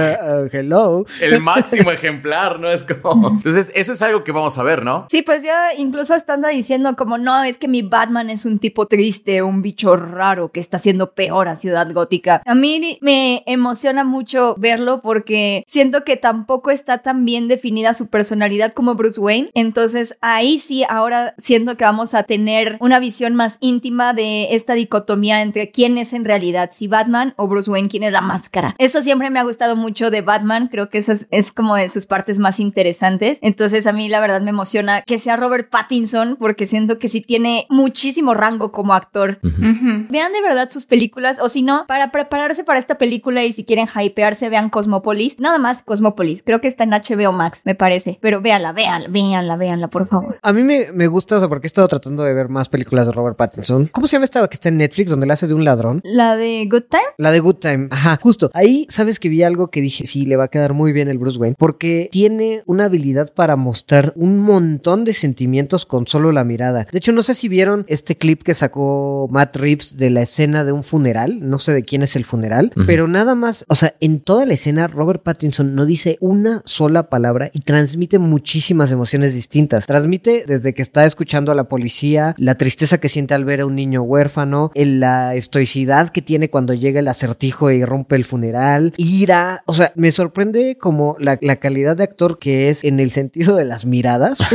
[0.46, 1.06] uh, hello.
[1.22, 2.70] El máximo ejemplar, ¿no?
[2.70, 3.30] Es como.
[3.38, 5.06] Entonces, eso es algo que vamos a ver, ¿no?
[5.10, 8.88] Sí, pues ya incluso anda diciendo como, no, es que mi Batman es un tipo
[8.88, 12.42] triste, un bicho raro que está haciendo peor a Ciudad Gótica.
[12.46, 18.10] A mí me emociona mucho verlo porque siento que tampoco está tan bien definida su
[18.10, 19.50] personalidad como Bruce Wayne.
[19.54, 24.74] Entonces ahí sí, ahora siento que vamos a tener una visión más íntima de esta
[24.74, 28.76] dicotomía entre quién es en realidad, si Batman o Bruce Wayne, quién es la máscara.
[28.80, 31.90] Eso siempre me ha gustado mucho de Batman, creo que eso es, es como de
[31.90, 33.38] sus partes más interesantes.
[33.42, 37.22] Entonces a mí la verdad me emociona que sea Robert Pattinson porque siento que sí
[37.22, 39.40] tiene muchísimo rango como actor.
[39.42, 43.64] Vean de verdad sus películas, o si no, para prepararse para esta película y si
[43.64, 45.40] quieren hypearse, vean Cosmopolis.
[45.40, 48.18] Nada más Cosmopolis, creo que está en HBO Max, me parece.
[48.22, 50.40] Pero véanla, véanla, véanla, véanla, por favor.
[50.42, 53.12] A mí me, me gusta, o sea, porque estado tratando de ver más películas de
[53.12, 53.88] Robert Pattinson.
[53.88, 56.00] ¿Cómo se llama esta que está en Netflix, donde la hace de un ladrón?
[56.06, 57.04] La de Good Time.
[57.18, 57.88] La de Good Time.
[57.92, 58.50] Ajá, justo.
[58.54, 61.18] Ahí sabes que vi algo que dije, sí, le va a quedar muy bien el
[61.18, 66.46] Bruce Wayne, porque tiene una habilidad para mostrar un montón de sentimientos con solo la
[66.46, 66.88] mirada.
[66.90, 70.64] De hecho, no sé si vieron este clip que sacó Matt Reeves de la escena
[70.64, 73.96] de un funeral, no sé de quién es el funeral, pero nada más, o sea,
[74.00, 79.34] en toda la escena Robert Pattinson no dice una sola palabra y transmite muchísimas emociones
[79.34, 79.86] distintas.
[79.88, 83.66] Transmite desde que está escuchando a la policía, la tristeza que siente al ver a
[83.66, 88.94] un niño huérfano, la estoicidad que tiene cuando llega el acertijo y rompe el funeral,
[88.98, 93.10] ira, o sea, me sorprende como la, la calidad de actor que es en el
[93.10, 94.40] sentido de las miradas.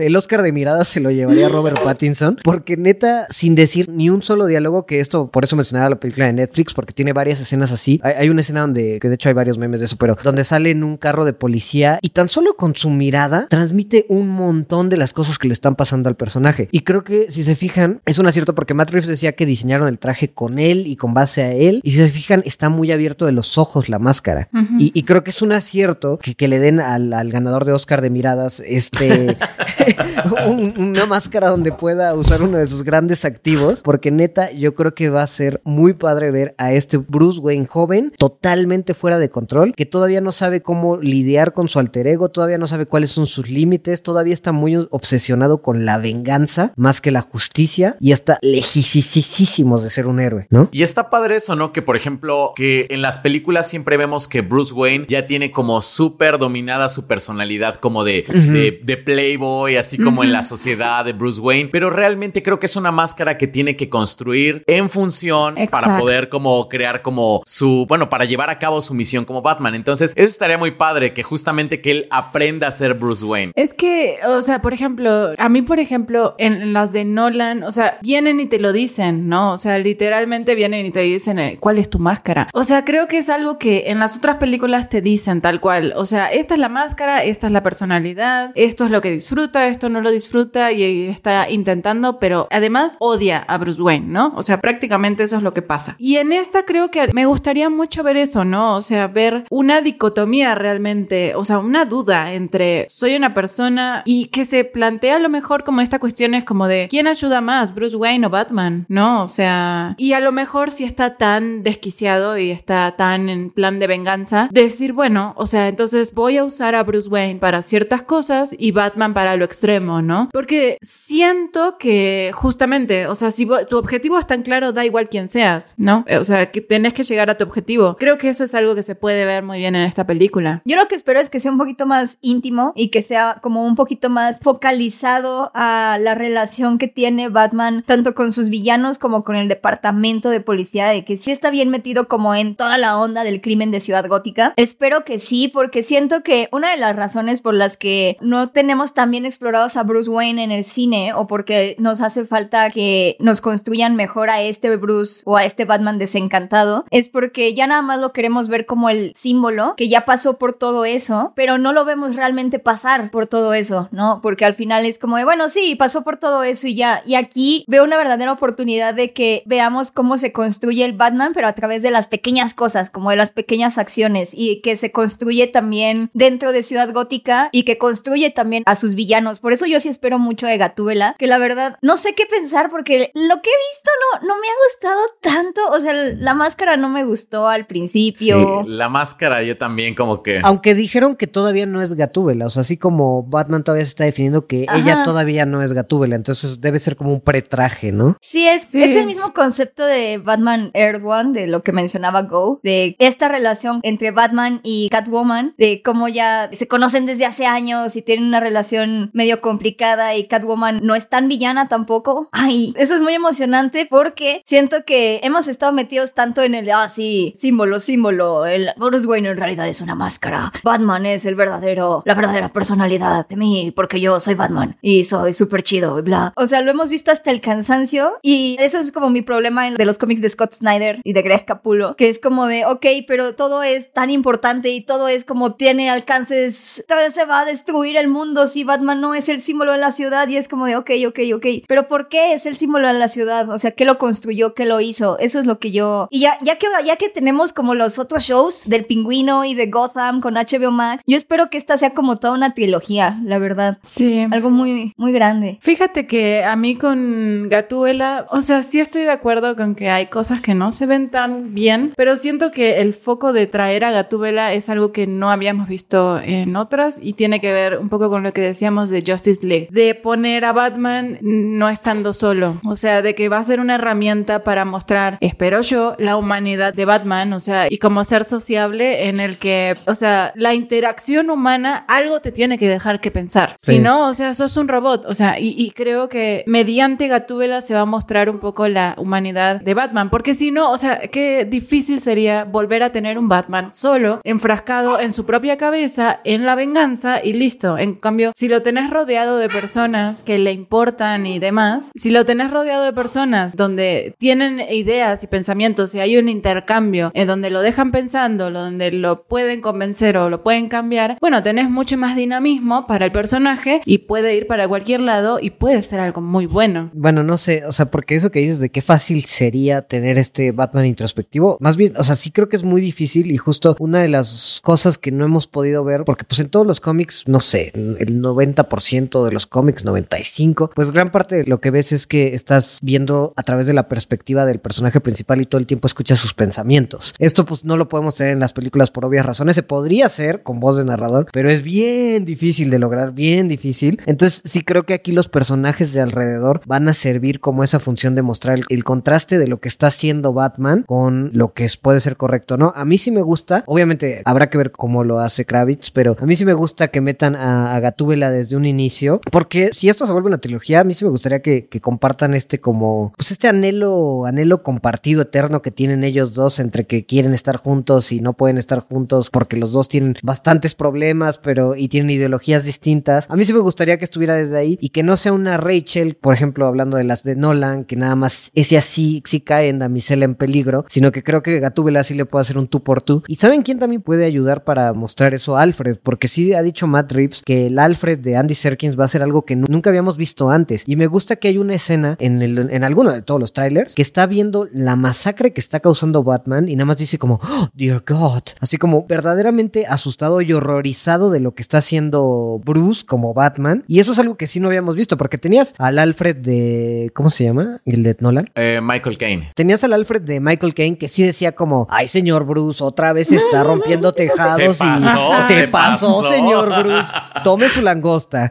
[0.00, 4.22] El Oscar de miradas se lo llevaría Robert Pattinson, porque neta, sin decir ni un
[4.22, 7.70] solo diálogo, que esto, por eso mencionaba la película de Netflix, porque tiene varias escenas
[7.70, 8.00] así.
[8.02, 10.44] Hay, hay una escena donde, que de hecho hay varios memes de eso, pero donde
[10.44, 14.88] sale en un carro de policía y tan solo con su mirada transmite un montón
[14.88, 16.68] de las cosas que le están pasando al personaje.
[16.70, 19.88] Y creo que si se fijan, es un acierto porque Matt Reeves decía que diseñaron
[19.88, 21.80] el traje con él y con base a él.
[21.82, 24.48] Y si se fijan, está muy abierto de los ojos la máscara.
[24.78, 27.72] y, y creo que es un acierto que, que le den al, al ganador de
[27.72, 29.36] Oscar de miradas este
[30.46, 33.80] un- una máscara donde pueda usar uno de sus grandes activos.
[33.82, 37.66] Porque neta, yo creo que va a ser muy padre ver a este Bruce Wayne
[37.66, 42.28] joven, totalmente fuera de control, que todavía no sabe cómo lidiar con su alter ego,
[42.28, 47.00] todavía no sabe cuáles son sus límites, todavía está muy obsesionado con la venganza más
[47.00, 50.68] que la justicia y está lejísimos de ser un héroe, ¿no?
[50.72, 51.72] Y está padre eso, ¿no?
[51.72, 55.80] Que por ejemplo, que en las películas siempre vemos que Bruce Wayne ya tiene como
[55.82, 61.12] súper dominada su personalidad como de, de, de playboy, así como en la sociedad de
[61.12, 61.70] Bruce Wayne.
[61.72, 66.28] Pero realmente creo que es una máscara que tiene que construir en función para poder
[66.28, 69.74] como crear como su, bueno, para llevar a cabo su misión como Batman.
[69.74, 73.52] Entonces, eso estaría muy padre, que justamente que él aprenda a ser Bruce Wayne.
[73.54, 75.99] Es que, o sea, por ejemplo, a mí, por ejemplo,
[76.38, 79.52] en las de Nolan, o sea, vienen y te lo dicen, ¿no?
[79.52, 82.48] O sea, literalmente vienen y te dicen, eh, ¿cuál es tu máscara?
[82.52, 85.92] O sea, creo que es algo que en las otras películas te dicen tal cual.
[85.96, 89.68] O sea, esta es la máscara, esta es la personalidad, esto es lo que disfruta,
[89.68, 94.32] esto no lo disfruta y está intentando, pero además odia a Bruce Wayne, ¿no?
[94.36, 95.96] O sea, prácticamente eso es lo que pasa.
[95.98, 98.76] Y en esta creo que me gustaría mucho ver eso, ¿no?
[98.76, 104.26] O sea, ver una dicotomía realmente, o sea, una duda entre soy una persona y
[104.26, 107.74] que se plantea a lo mejor como esta cuestión es como de ¿quién ayuda más,
[107.74, 108.86] Bruce Wayne o Batman?
[108.88, 109.24] ¿No?
[109.24, 113.80] O sea, y a lo mejor si está tan desquiciado y está tan en plan
[113.80, 118.02] de venganza, decir, bueno, o sea, entonces voy a usar a Bruce Wayne para ciertas
[118.02, 120.28] cosas y Batman para lo extremo, ¿no?
[120.32, 125.26] Porque siento que justamente, o sea, si tu objetivo es tan claro, da igual quién
[125.26, 126.04] seas, ¿no?
[126.06, 127.96] Eh, O sea, que tenés que llegar a tu objetivo.
[127.98, 130.62] Creo que eso es algo que se puede ver muy bien en esta película.
[130.64, 133.64] Yo lo que espero es que sea un poquito más íntimo y que sea como
[133.66, 139.24] un poquito más focalizado a la relación que tiene Batman tanto con sus villanos como
[139.24, 142.98] con el departamento de policía, de que sí está bien metido como en toda la
[142.98, 144.54] onda del crimen de Ciudad Gótica.
[144.56, 148.94] Espero que sí, porque siento que una de las razones por las que no tenemos
[148.94, 153.16] tan bien explorados a Bruce Wayne en el cine o porque nos hace falta que
[153.18, 157.82] nos construyan mejor a este Bruce o a este Batman desencantado es porque ya nada
[157.82, 161.72] más lo queremos ver como el símbolo que ya pasó por todo eso, pero no
[161.72, 164.20] lo vemos realmente pasar por todo eso, ¿no?
[164.22, 167.02] Porque al final es como de, bueno, sí, pasó por todo eso y ya.
[167.06, 171.46] Y aquí veo una verdadera oportunidad de que veamos cómo se construye el Batman, pero
[171.46, 175.46] a través de las pequeñas cosas, como de las pequeñas acciones y que se construye
[175.46, 179.40] también dentro de Ciudad Gótica y que construye también a sus villanos.
[179.40, 182.70] Por eso yo sí espero mucho de Gatúbela, que la verdad no sé qué pensar
[182.70, 185.60] porque lo que he visto no, no me ha gustado tanto.
[185.72, 188.64] O sea, la máscara no me gustó al principio.
[188.64, 190.40] Sí, la máscara yo también como que...
[190.42, 194.04] Aunque dijeron que todavía no es Gatúbela, o sea, así como Batman todavía se está
[194.04, 198.16] definiendo que ella todavía no es Gatúbela, entonces debe ser como un pretraje, ¿no?
[198.20, 202.60] Sí, es, es el mismo concepto de Batman Earth One, de lo que mencionaba Go,
[202.62, 207.96] de esta relación entre Batman y Catwoman, de cómo ya se conocen desde hace años
[207.96, 212.28] y tienen una relación medio complicada y Catwoman no es tan villana tampoco.
[212.32, 216.88] Ay, eso es muy emocionante porque siento que hemos estado metidos tanto en el, ah,
[216.88, 220.52] sí, símbolo, símbolo, el Bruce Wayne en realidad es una máscara.
[220.62, 225.32] Batman es el verdadero, la verdadera personalidad de mí porque yo soy Batman y soy
[225.40, 226.34] súper chido y bla.
[226.36, 229.84] O sea, lo hemos visto hasta el cansancio y eso es como mi problema de
[229.86, 233.34] los cómics de Scott Snyder y de Greg Capullo, que es como de, ok, pero
[233.34, 237.44] todo es tan importante y todo es como tiene alcances, tal vez se va a
[237.46, 240.66] destruir el mundo si Batman no es el símbolo de la ciudad y es como
[240.66, 243.48] de, ok, ok, ok, pero ¿por qué es el símbolo de la ciudad?
[243.48, 244.52] O sea, ¿qué lo construyó?
[244.52, 245.18] ¿Qué lo hizo?
[245.18, 246.06] Eso es lo que yo...
[246.10, 249.68] Y ya, ya, que, ya que tenemos como los otros shows del pingüino y de
[249.68, 253.78] Gotham con HBO Max, yo espero que esta sea como toda una trilogía, la verdad.
[253.82, 254.26] Sí.
[254.30, 255.29] Algo muy, muy grande.
[255.60, 260.06] Fíjate que a mí con Gatuela, o sea, sí estoy de acuerdo con que hay
[260.06, 263.90] cosas que no se ven tan bien, pero siento que el foco de traer a
[263.90, 268.10] Gatúbela es algo que no habíamos visto en otras y tiene que ver un poco
[268.10, 272.76] con lo que decíamos de Justice League, de poner a Batman no estando solo, o
[272.76, 276.84] sea, de que va a ser una herramienta para mostrar, espero yo, la humanidad de
[276.84, 281.84] Batman, o sea, y como ser sociable en el que, o sea, la interacción humana,
[281.88, 283.54] algo te tiene que dejar que pensar.
[283.58, 283.74] Sí.
[283.74, 287.60] Si no, o sea, sos un robot, o sea, y, y creo que mediante Gatúbela
[287.60, 291.00] se va a mostrar un poco la humanidad de Batman, porque si no, o sea,
[291.08, 296.46] qué difícil sería volver a tener un Batman solo, enfrascado en su propia cabeza, en
[296.46, 297.78] la venganza y listo.
[297.78, 302.24] En cambio, si lo tenés rodeado de personas que le importan y demás, si lo
[302.24, 307.50] tenés rodeado de personas donde tienen ideas y pensamientos y hay un intercambio en donde
[307.50, 312.16] lo dejan pensando, donde lo pueden convencer o lo pueden cambiar, bueno, tenés mucho más
[312.16, 315.09] dinamismo para el personaje y puede ir para cualquier lado
[315.40, 316.90] y puede ser algo muy bueno.
[316.92, 320.52] Bueno, no sé, o sea, porque eso que dices de qué fácil sería tener este
[320.52, 324.00] Batman introspectivo, más bien, o sea, sí creo que es muy difícil y justo una
[324.00, 327.40] de las cosas que no hemos podido ver, porque pues en todos los cómics, no
[327.40, 332.06] sé, el 90% de los cómics, 95, pues gran parte de lo que ves es
[332.06, 335.86] que estás viendo a través de la perspectiva del personaje principal y todo el tiempo
[335.86, 337.14] escuchas sus pensamientos.
[337.18, 340.42] Esto pues no lo podemos tener en las películas por obvias razones, se podría hacer
[340.42, 344.00] con voz de narrador, pero es bien difícil de lograr, bien difícil.
[344.06, 348.14] Entonces sí creo que aquí los personajes de alrededor van a servir como esa función
[348.14, 352.00] de mostrar el, contraste de lo que está haciendo Batman con lo que es- puede
[352.00, 352.72] ser correcto, ¿no?
[352.76, 356.26] A mí sí me gusta, obviamente habrá que ver cómo lo hace Kravitz, pero a
[356.26, 360.04] mí sí me gusta que metan a, a Gatúbela desde un inicio, porque si esto
[360.06, 363.30] se vuelve una trilogía, a mí sí me gustaría que, que compartan este como, pues
[363.30, 368.20] este anhelo, anhelo compartido eterno que tienen ellos dos entre que quieren estar juntos y
[368.20, 373.26] no pueden estar juntos porque los dos tienen bastantes problemas, pero y tienen ideologías distintas.
[373.30, 376.14] A mí sí me gustaría que estuviera desde ahí y que no sea una Rachel,
[376.14, 379.78] por ejemplo, hablando de las de Nolan, que nada más ese así sí cae en
[379.78, 383.02] damisela en peligro, sino que creo que Gatúbela sí le puede hacer un tú por
[383.02, 383.22] tú.
[383.26, 385.56] ¿Y saben quién también puede ayudar para mostrar eso?
[385.56, 389.08] Alfred, porque sí ha dicho Matt Reeves que el Alfred de Andy Serkins va a
[389.08, 390.84] ser algo que nu- nunca habíamos visto antes.
[390.86, 394.02] Y me gusta que hay una escena en, en alguno de todos los trailers que
[394.02, 398.02] está viendo la masacre que está causando Batman y nada más dice como, "Oh, dear
[398.06, 403.84] God, así como verdaderamente asustado y horrorizado de lo que está haciendo Bruce como Batman.
[403.86, 407.30] Y eso es algo que sí no habíamos visto, porque tenías al Alfred de, ¿cómo
[407.30, 407.80] se llama?
[407.84, 408.50] El de Nolan.
[408.54, 409.52] Eh, Michael Caine.
[409.54, 413.30] Tenías al Alfred de Michael Caine que sí decía como, ay señor Bruce, otra vez
[413.32, 416.30] está rompiendo tejados Se y pasó, se, se pasó, pasó".
[416.30, 417.12] señor Bruce,
[417.44, 418.50] tome su langosta.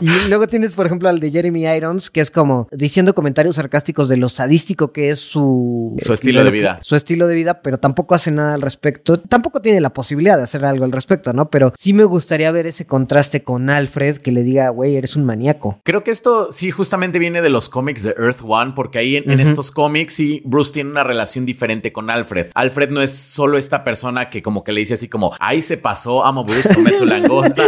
[0.00, 4.08] y luego tienes, por ejemplo, al de Jeremy Irons, que es como diciendo comentarios sarcásticos
[4.08, 5.94] de lo sadístico que es su...
[5.98, 6.78] Su estilo de vida.
[6.82, 9.18] Su estilo de vida, pero tampoco hace nada al respecto.
[9.18, 11.50] Tampoco tiene la posibilidad de hacer algo al respecto, ¿no?
[11.50, 15.24] Pero sí me gustaría ver ese contraste con Alfred que le diga, güey, eres un
[15.24, 15.80] maníaco.
[15.82, 19.40] Creo que esto sí justamente viene de los cómics de Earth One, porque ahí en,
[19.40, 22.48] estos cómics sí Bruce tiene una relación diferente diferente con Alfred.
[22.54, 25.78] Alfred no es solo esta persona que como que le dice así como, ahí se
[25.78, 27.62] pasó, amo Bruce, come su langosta,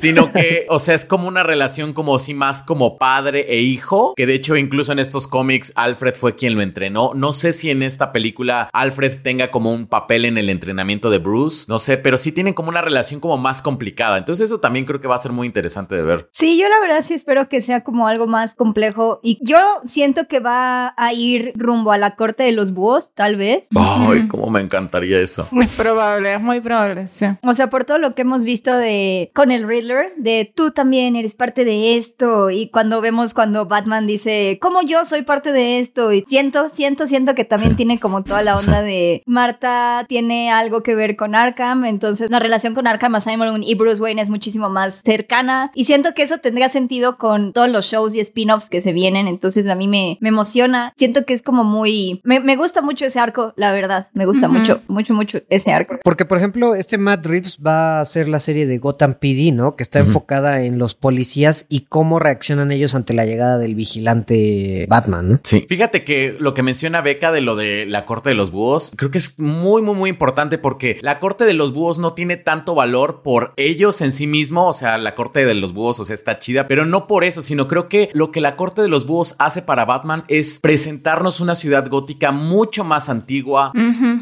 [0.00, 4.14] sino que, o sea, es como una relación como si más como padre e hijo,
[4.16, 7.12] que de hecho incluso en estos cómics Alfred fue quien lo entrenó.
[7.14, 11.18] No sé si en esta película Alfred tenga como un papel en el entrenamiento de
[11.18, 14.18] Bruce, no sé, pero sí tienen como una relación como más complicada.
[14.18, 16.28] Entonces eso también creo que va a ser muy interesante de ver.
[16.32, 20.26] Sí, yo la verdad sí espero que sea como algo más complejo y yo siento
[20.28, 23.68] que va a ir rumbo a la corte de los búhos, tal vez.
[23.74, 25.48] Ay, cómo me encantaría eso.
[25.50, 27.26] Muy probable, es muy probable, sí.
[27.42, 31.14] O sea, por todo lo que hemos visto de con el Riddler, de tú también
[31.14, 35.78] eres parte de esto y cuando vemos cuando Batman dice, como yo soy parte de
[35.78, 40.50] esto y siento, siento, siento que también tiene como toda la onda de Marta tiene
[40.50, 44.28] algo que ver con Arkham, entonces la relación con Arkham Asylum y Bruce Wayne es
[44.28, 48.68] muchísimo más cercana y siento que eso tendría sentido con todos los shows y spin-offs
[48.68, 52.40] que se vienen, entonces a mí me, me emociona, siento que es como muy, me,
[52.40, 54.58] me gusta mucho ese arco, la verdad, me gusta Ujú.
[54.58, 55.96] mucho, mucho, mucho ese arco.
[56.02, 59.59] Porque, por ejemplo, este Matt Reeves va a hacer la serie de Gotham PD, ¿no?
[59.76, 64.86] Que está enfocada en los policías y cómo reaccionan ellos ante la llegada del vigilante
[64.88, 65.40] Batman, ¿no?
[65.42, 65.66] Sí.
[65.68, 69.10] Fíjate que lo que menciona Beca de lo de la corte de los búhos, creo
[69.10, 72.74] que es muy, muy, muy importante porque la corte de los búhos no tiene tanto
[72.74, 74.68] valor por ellos en sí mismo.
[74.68, 77.42] O sea, la corte de los búhos, o sea, está chida, pero no por eso,
[77.42, 81.40] sino creo que lo que la corte de los búhos hace para Batman es presentarnos
[81.40, 83.72] una ciudad gótica mucho más antigua.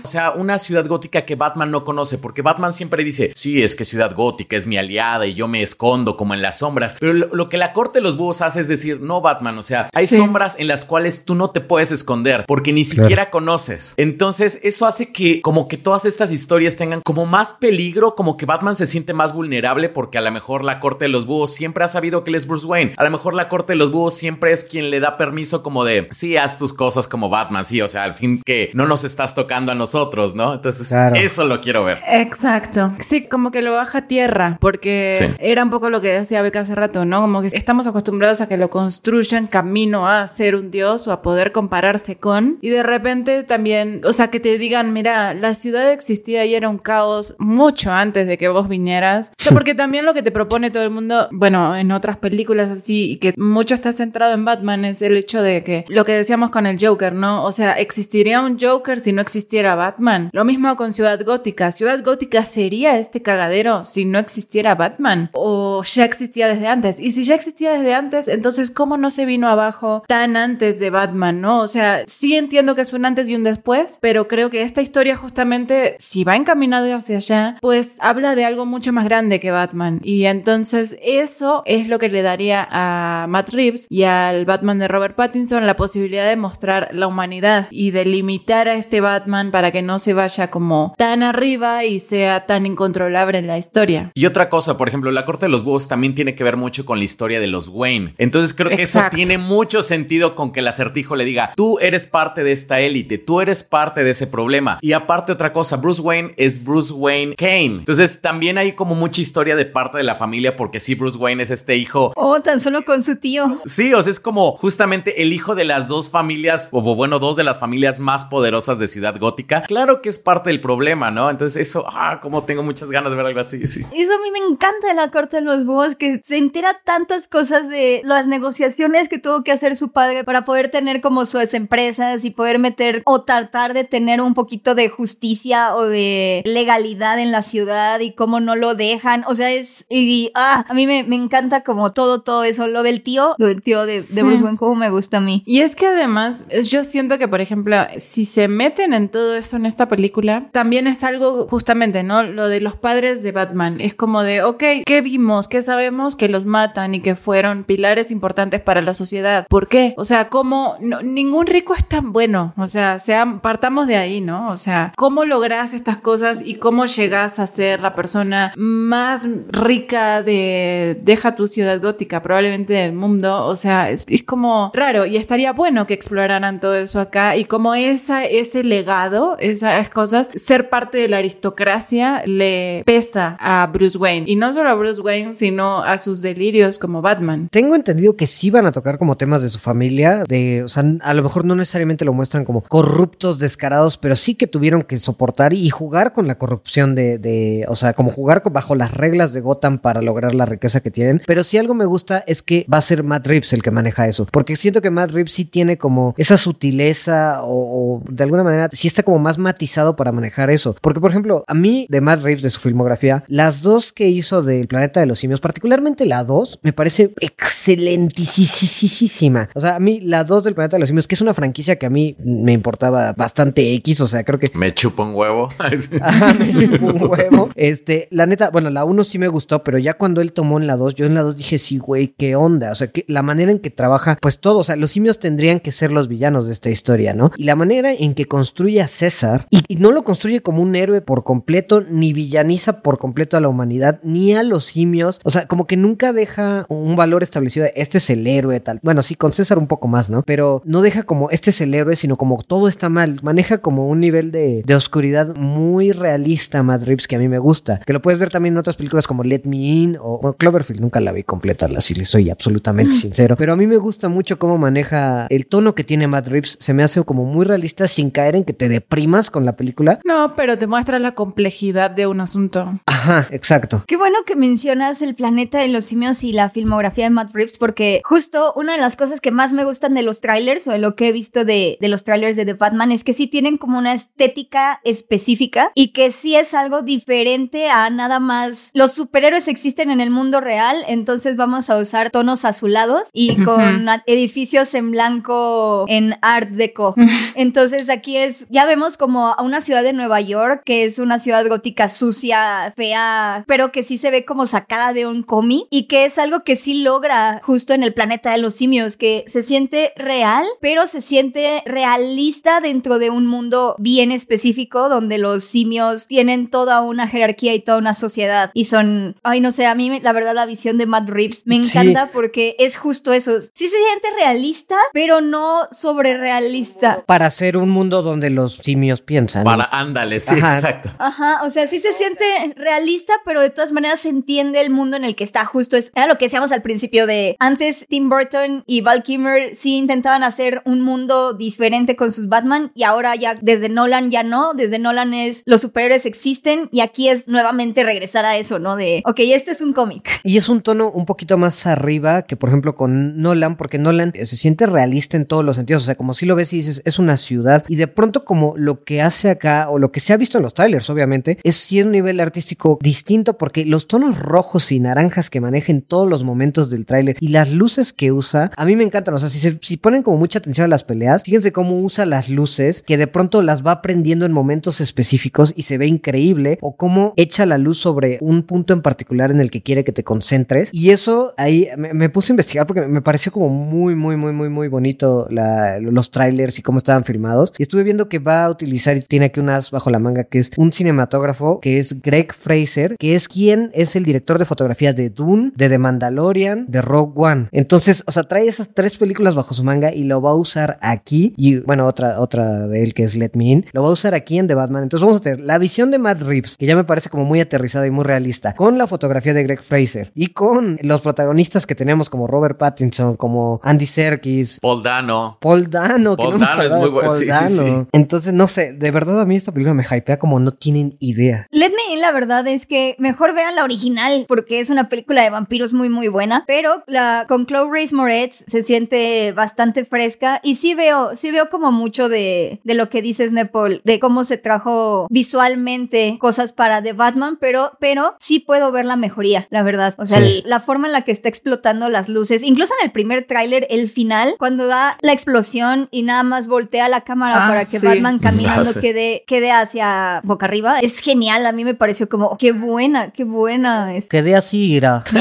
[0.05, 3.75] O sea, una ciudad gótica que Batman no conoce, porque Batman siempre dice, sí, es
[3.75, 6.97] que ciudad gótica es mi aliada y yo me escondo como en las sombras.
[6.99, 9.63] Pero lo, lo que la corte de los búhos hace es decir, no, Batman, o
[9.63, 10.17] sea, hay Sí.
[10.17, 13.95] sombras en las cuales tú no te puedes esconder porque ni siquiera conoces.
[13.97, 18.47] Entonces, eso hace que como que todas estas historias tengan como más peligro, como que
[18.47, 21.85] Batman se siente más vulnerable porque a lo mejor la corte de los búhos siempre
[21.85, 22.93] ha sabido que él es Bruce Wayne.
[22.97, 25.85] A lo mejor la corte de los búhos siempre es quien le da permiso como
[25.85, 29.05] de, sí, haz tus cosas como Batman, sí, o sea, al fin que no nos
[29.05, 30.55] estás tocando a nosotros, ¿no?
[30.55, 31.17] Entonces, Claro.
[31.17, 32.01] eso lo quiero ver.
[32.09, 32.93] Exacto.
[33.01, 35.27] Sí, como que lo baja a tierra, porque Sí.
[35.39, 37.21] era un poco lo que decía Beca hace rato, ¿no?
[37.21, 41.23] Como que estamos acostumbrados a que lo construyan camino a ser un dios o a
[41.23, 45.91] poder compararse con, y de repente también, o sea, que te digan, mira, la ciudad
[45.93, 49.33] existía y era un caos mucho antes de que vos vinieras.
[49.39, 52.71] O sea, porque también lo que te propone todo el mundo, bueno, en otras películas
[52.71, 56.13] así, y que mucho está centrado en Batman, es el hecho de que lo que
[56.13, 57.45] decíamos con el Joker, ¿no?
[57.45, 60.31] O sea, ¿existiría un Joker si no existiera Batman?
[60.33, 61.71] Lo mismo con Ciudad Gótica.
[61.71, 65.31] Ciudad Gótica sería este cagadero si no existiera Batman.
[65.33, 66.99] O ya existía desde antes.
[66.99, 70.91] Y si ya existía desde antes, entonces ¿cómo no se vino abajo tan antes de
[70.91, 71.61] Batman, no?
[71.61, 74.83] O sea, sí entiendo que es un antes y un después, pero creo que esta
[74.83, 79.53] historia justamente, si va encaminado hacia allá, pues habla de algo mucho más grande que
[79.53, 80.01] Batman.
[80.03, 84.89] Y entonces eso es lo que le daría a Matt Reeves y al Batman de
[84.89, 89.71] Robert Pattinson la posibilidad de mostrar la humanidad y de limitar a este Batman para
[89.71, 94.11] que no se vaya como tan arriba y sea tan incontrolable en la historia.
[94.15, 96.85] Y otra cosa, por ejemplo, la corte de los búhos también tiene que ver mucho
[96.85, 98.15] con la historia de los Wayne.
[98.19, 99.17] Entonces creo que Exacto.
[99.17, 102.81] eso tiene mucho sentido con que el acertijo le diga, tú eres parte de esta
[102.81, 104.79] élite, tú eres parte de ese problema.
[104.81, 107.79] Y aparte otra cosa, Bruce Wayne es Bruce Wayne Kane.
[107.79, 111.43] Entonces también hay como mucha historia de parte de la familia porque sí, Bruce Wayne
[111.43, 112.13] es este hijo.
[112.17, 113.61] Oh, tan solo con su tío.
[113.65, 117.37] Sí, o sea, es como justamente el hijo de las dos familias, o bueno, dos
[117.37, 119.63] de las familias más poderosas de Ciudad Gótica.
[119.63, 121.31] Claro que es parte del problema, ¿no?
[121.31, 123.81] Entonces eso, ah, como tengo muchas ganas de ver algo así, sí.
[123.81, 127.27] Eso a mí me encanta de la corte de los búhos, que se entera tantas
[127.29, 131.55] cosas de las negociaciones que tuvo que hacer su padre para poder tener como sus
[131.55, 137.19] empresas y poder meter o tratar de tener un poquito de justicia o de legalidad
[137.19, 139.25] en la ciudad y cómo no lo dejan.
[139.27, 139.87] O sea, es...
[139.89, 142.67] Y, ah, a mí me, me encanta como todo, todo eso.
[142.67, 144.23] Lo del tío, lo del tío de, de Sí.
[144.23, 145.43] Bruce Wayne, como me gusta a mí.
[145.47, 149.57] Y es que además, yo siento que, por ejemplo, si se meten en todo eso
[149.57, 152.23] en esta película, también es algo justamente, ¿no?
[152.23, 153.81] Lo de los padres de Batman.
[153.81, 155.49] Es como de, ok, ¿qué vimos?
[155.49, 156.17] ¿Qué sabemos?
[156.17, 159.47] Que los matan y que fueron pilares importantes para la sociedad.
[159.49, 159.95] ¿Por qué?
[159.97, 160.77] O sea, ¿cómo?
[160.81, 162.53] No- ningún rico es tan bueno.
[162.57, 164.49] O sea, sea, partamos de ahí, ¿no?
[164.51, 170.23] O sea, ¿cómo logras estas cosas y cómo llegas a ser la persona más rica
[170.23, 173.45] de, deja tu ciudad gótica, probablemente del mundo?
[173.47, 177.45] O sea, es, es como raro y estaría bueno que exploraran todo eso acá y
[177.45, 183.99] como esa, ese legado, esas cosas, ser parte de la aristocracia le pesa a Bruce
[183.99, 184.25] Wayne.
[184.29, 187.49] Y no a Bruce Wayne, sino a sus delirios como Batman.
[187.51, 190.85] Tengo entendido que sí van a tocar como temas de su familia, de, o sea,
[191.01, 194.99] a lo mejor no necesariamente lo muestran como corruptos, descarados, pero sí que tuvieron que
[194.99, 199.33] soportar y jugar con la corrupción de, de o sea, como jugar bajo las reglas
[199.33, 201.23] de Gotham para lograr la riqueza que tienen.
[201.27, 204.07] Pero si algo me gusta es que va a ser Matt Reeves el que maneja
[204.09, 208.45] eso, porque siento que Matt Reeves sí tiene como esa sutileza o, o de alguna
[208.45, 210.77] manera sí está como más matizado para manejar eso.
[210.81, 214.43] Porque, por ejemplo, a mí de Matt Reeves, de su filmografía, las dos que hizo
[214.49, 219.49] del Planeta de los Simios, particularmente la 2, me parece excelentísima.
[219.55, 221.77] O sea, a mí la 2 del Planeta de los Simios, que es una franquicia
[221.77, 224.51] que a mí me importaba bastante X, o sea, creo que...
[224.55, 225.51] Me chupo un huevo.
[226.01, 227.51] Ajá, me chupo un huevo.
[227.55, 230.67] Este, la neta, bueno, la 1 sí me gustó, pero ya cuando él tomó en
[230.67, 232.73] la 2, yo en la 2 dije, sí, güey, qué onda.
[232.73, 235.61] O sea, que la manera en que trabaja, pues todo, o sea, los simios tendrían
[235.61, 237.31] que ser los villanos de esta historia, ¿no?
[237.37, 240.75] Y la manera en que construye a César, y, y no lo construye como un
[240.75, 245.21] héroe por completo, ni villaniza por completo a la humanidad, ni a los simios.
[245.25, 248.81] O sea, como que nunca deja un valor establecido de este es el héroe, tal.
[248.83, 250.23] Bueno, sí, con César un poco más, ¿no?
[250.23, 253.21] Pero no deja como este es el héroe, sino como todo está mal.
[253.23, 257.39] Maneja como un nivel de, de oscuridad muy realista, Matt Reeves, que a mí me
[257.39, 257.81] gusta.
[257.87, 260.81] Que lo puedes ver también en otras películas como Let Me In o bueno, Cloverfield.
[260.81, 263.37] Nunca la vi completa, así le soy absolutamente sincero.
[263.37, 266.57] Pero a mí me gusta mucho cómo maneja el tono que tiene Matt Reeves.
[266.61, 270.01] Se me hace como muy realista sin caer en que te deprimas con la película.
[270.05, 272.81] No, pero te muestra la complejidad de un asunto.
[272.87, 273.85] Ajá, exacto.
[273.87, 277.57] Qué bueno que mencionas el planeta de los simios y la filmografía de Matt Reeves,
[277.57, 280.79] porque justo una de las cosas que más me gustan de los trailers o de
[280.79, 283.57] lo que he visto de, de los trailers de The Batman es que sí tienen
[283.57, 288.71] como una estética específica y que sí es algo diferente a nada más.
[288.75, 293.89] Los superhéroes existen en el mundo real, entonces vamos a usar tonos azulados y con
[294.05, 296.95] edificios en blanco en Art Deco.
[297.35, 301.19] Entonces aquí es, ya vemos como a una ciudad de Nueva York, que es una
[301.19, 305.85] ciudad gótica sucia, fea, pero que sí se ve como sacada de un cómic y
[305.85, 309.43] que es algo que sí logra justo en el planeta de los simios, que se
[309.43, 316.07] siente real, pero se siente realista dentro de un mundo bien específico donde los simios
[316.07, 320.01] tienen toda una jerarquía y toda una sociedad y son, ay no sé, a mí
[320.01, 322.11] la verdad la visión de Matt Reeves me encanta Sí.
[322.13, 323.41] porque es justo eso.
[323.41, 327.03] Sí se siente realista, pero no sobre realista.
[327.07, 329.45] Para hacer un mundo donde los simios piensan.
[329.45, 330.55] Para, ándale, sí, Ajá.
[330.57, 330.91] exacto.
[330.99, 332.25] Ajá, o sea, sí se siente
[332.57, 335.45] realista, pero de todas maneras se entiende el mundo en el que está.
[335.45, 339.55] Justo es era lo que decíamos al principio de antes Tim Burton y Val Kilmer
[339.55, 344.23] sí intentaban hacer un mundo diferente con sus Batman y ahora ya desde Nolan ya
[344.23, 348.77] no, desde Nolan es los superhéroes existen y aquí es nuevamente regresar a eso, ¿no?
[348.77, 350.21] De, ok, este es un cómic.
[350.25, 354.13] Y es un tono un poquito más arriba que, por ejemplo, con Nolan, porque Nolan
[354.15, 355.83] se siente realista en todos los sentidos.
[355.83, 357.65] O sea, como si lo ves y dices, es una ciudad.
[357.69, 360.43] Y de pronto, como lo que hace acá, o lo que se ha visto en
[360.43, 365.31] los trailers, obviamente, es sí un nivel artístico distinto, porque los tonos rojos y naranjas
[365.31, 368.77] que maneja en todos los momentos del tráiler y las luces que usa, a mí
[368.77, 369.15] me encantan.
[369.15, 372.07] O sea, si, se, si ponen como mucha atención a las peleas, fíjense cómo usa
[372.07, 376.59] las luces, que de pronto las va prendiendo en momentos específicos y se ve increíble,
[376.61, 379.93] o cómo echa la luz sobre un punto en particular en el que quiere que
[379.93, 380.71] te concentres.
[380.73, 384.49] Y eso ahí me, puse a investigar porque me pareció como muy, muy, muy, muy,
[384.49, 387.53] muy bonito los trailers y cómo estaban filmados.
[387.59, 390.25] Y estuve viendo que va a utilizar y tiene aquí un as bajo la manga
[390.25, 394.45] que es un cinematógrafo que es Greg Fraser, que es quien es el director de
[394.45, 397.49] fotografía de Dune, de The Mandalorian, de Rogue One.
[397.53, 400.79] Entonces, o sea, trae esas tres películas bajo su manga y lo va a usar
[400.83, 401.33] aquí.
[401.37, 404.15] Y bueno, otra, otra de él que es Let Me In, lo va a usar
[404.15, 404.83] aquí en The Batman.
[404.83, 407.41] Entonces vamos a tener la visión de Matt Reeves, que ya me parece como muy
[407.41, 411.75] aterrizada y muy realista, con la fotografía de Greg Fraser y con los protagonistas que
[411.75, 415.39] tenemos como Robert Pattinson, como Andy Serkis, Paul Dano.
[415.41, 417.87] Paul Dano, que Paul no Dano es muy bueno, Paul sí, sí, sí.
[417.93, 421.47] Entonces, no sé, de verdad a mí esta película me hypea como no tienen idea.
[421.51, 425.23] Let Me In, la verdad es que mejor vean la original porque es una película
[425.23, 430.41] de vampiros muy muy buena, pero la con Chloe Grace Moretz se siente bastante fresca
[430.43, 434.25] y sí veo, sí veo como mucho de, de lo que dices Nepal, de cómo
[434.25, 439.63] se trajo visualmente cosas para The Batman, pero, pero sí puedo ver la mejoría, la
[439.63, 439.95] verdad.
[439.99, 440.43] O sea, Sí.
[440.47, 443.89] la forma en la que está explotando las luces, incluso en el primer tráiler, el
[443.89, 447.87] final, cuando da la explosión y nada más voltea la cámara Ah, para que sí.
[447.87, 450.79] Batman caminando quede, quede hacia boca arriba.
[450.81, 453.58] Es genial, a mí me pareció como, qué buena, qué buena.
[453.65, 454.07] Es...
[454.07, 455.05] Quedé así, ira.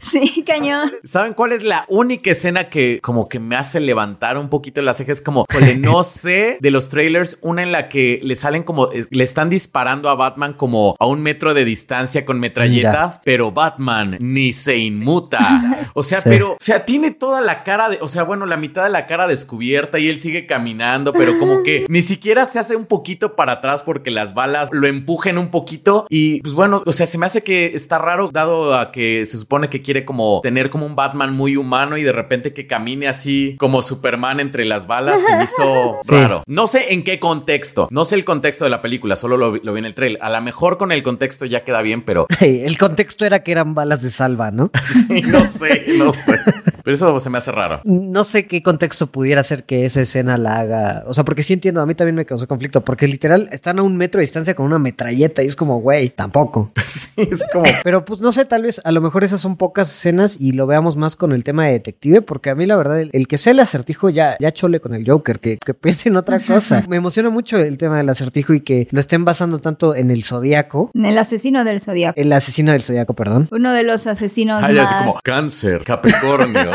[0.00, 0.92] Sí, cañón.
[1.04, 4.96] ¿Saben cuál es la única escena que como que me hace levantar un poquito las
[4.96, 5.20] cejas?
[5.20, 9.24] Como, jole, no sé de los trailers, una en la que le salen como, le
[9.24, 14.52] están disparando a Batman como a un metro de distancia con metralletas, pero Batman ni
[14.52, 15.74] se inmuta.
[15.94, 16.24] O sea, Sí.
[16.30, 19.06] pero, o sea, tiene toda la cara de, o sea, bueno, la mitad de la
[19.06, 23.36] cara descubierta y él sigue caminando, pero como que ni siquiera se hace un poquito
[23.36, 27.17] para atrás porque las balas lo empujen un poquito y pues bueno, o sea, se
[27.18, 30.70] se me hace que está raro dado a que se supone que quiere como tener
[30.70, 34.86] como un Batman muy humano y de repente que camine así como Superman entre las
[34.86, 36.12] balas se me hizo Sí.
[36.14, 36.44] raro.
[36.46, 39.60] No sé en qué contexto, no sé el contexto de la película, solo lo, vi-
[39.64, 40.22] lo vi en el trailer.
[40.22, 43.74] A lo mejor con el contexto ya queda bien, pero El contexto era que eran
[43.74, 44.70] balas de salva, ¿no?
[44.80, 46.38] sí, no sé, no sé.
[46.84, 47.80] Pero eso se me hace raro.
[47.84, 51.02] No sé qué contexto pudiera ser que esa escena la haga.
[51.08, 52.82] O sea, porque sí entiendo, a mí también me causó conflicto.
[52.84, 56.10] Porque literal están a un metro de distancia con una metralleta y es como, güey,
[56.10, 56.70] tampoco.
[56.84, 59.90] Sí, es como Pero pues no sé, tal vez a lo mejor esas son pocas
[59.90, 62.22] escenas y lo veamos más con el tema de detective.
[62.22, 64.94] Porque a mí la verdad, el, el que sea el acertijo ya, ya chole con
[64.94, 66.84] el Joker, que, que piense en otra cosa.
[66.88, 70.24] me emociona mucho el tema del acertijo y que lo estén basando tanto en el
[70.24, 70.90] zodiaco.
[70.94, 72.20] En el asesino del zodiaco.
[72.20, 73.48] El asesino del zodiaco, perdón.
[73.50, 74.92] Uno de los asesinos Ay, más...
[74.92, 76.58] así como cáncer, Capricornio.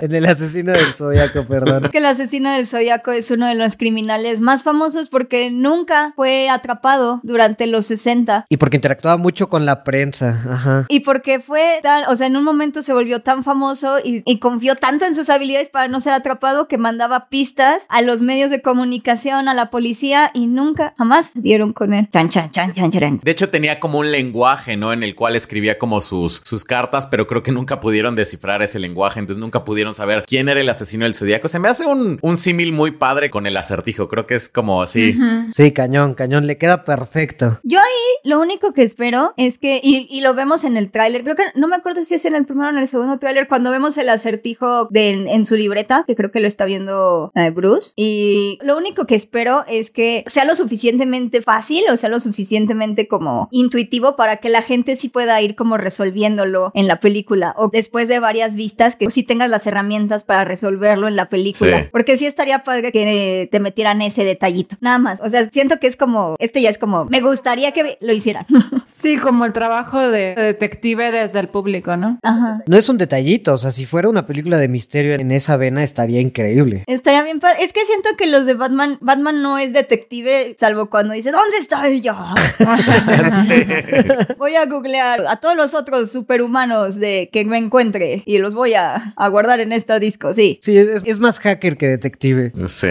[0.00, 1.88] en el asesino del zodiaco, perdón.
[1.90, 6.48] que el asesino del zodiaco es uno de los criminales más famosos porque nunca fue
[6.48, 10.42] atrapado durante los 60 Y porque interactuaba mucho con la prensa.
[10.50, 10.86] Ajá.
[10.88, 14.38] y porque fue tan, o sea, en un momento se volvió tan famoso y, y
[14.38, 18.50] confió tanto en sus habilidades para no ser atrapado que mandaba pistas a los medios
[18.50, 22.08] de comunicación, a la policía y nunca, jamás dieron con él.
[22.12, 23.20] Chan, chan, chan, chan, chan.
[23.22, 24.92] De hecho, tenía como un lenguaje, ¿no?
[24.92, 28.78] En el cual escribía como sus, sus cartas, pero creo que nunca pudieron descifrar ese
[28.78, 31.48] lenguaje, entonces nunca pudieron saber quién era el asesino del zodiaco.
[31.48, 34.08] Se me hace un, un símil muy padre con el acertijo.
[34.08, 35.16] Creo que es como así.
[35.52, 36.46] Sí, cañón, cañón.
[36.46, 37.60] Le queda perfecto.
[37.62, 37.84] Yo ahí
[38.24, 41.44] lo único que espero es que, y, y lo vemos en el tráiler, creo que
[41.54, 43.96] no me acuerdo si es en el primero o en el segundo tráiler, cuando vemos
[43.98, 48.58] el acertijo de, en su libreta, que creo que lo está viendo eh, Bruce, y
[48.62, 53.48] lo único que espero es que sea lo suficientemente fácil o sea lo suficientemente como
[53.50, 58.08] intuitivo para que la gente sí pueda ir como resolviéndolo en la película o después
[58.08, 61.82] de varias vistas que sí tengas las herramientas para resolverlo en la película.
[61.82, 61.88] Sí.
[61.92, 64.76] Porque sí estaría padre que te metieran ese detallito.
[64.80, 65.20] Nada más.
[65.22, 68.46] O sea, siento que es como, este ya es como, me gustaría que lo hicieran.
[68.86, 72.18] Sí, como el trabajo de detective desde el público, ¿no?
[72.24, 72.60] Ajá.
[72.66, 75.84] No es un detallito, o sea, si fuera una película de misterio en esa vena
[75.84, 76.82] estaría increíble.
[76.88, 77.40] Estaría bien.
[77.60, 81.58] Es que siento que los de Batman, Batman no es detective, salvo cuando dice, ¿dónde
[81.58, 82.16] estoy yo?
[83.46, 83.64] Sí.
[84.38, 88.74] voy a googlear a todos los otros superhumanos de que me encuentre y los voy
[88.74, 90.58] a, a guardar en este disco, sí.
[90.62, 92.52] Sí, es, es más hacker que detective.
[92.66, 92.88] Sí.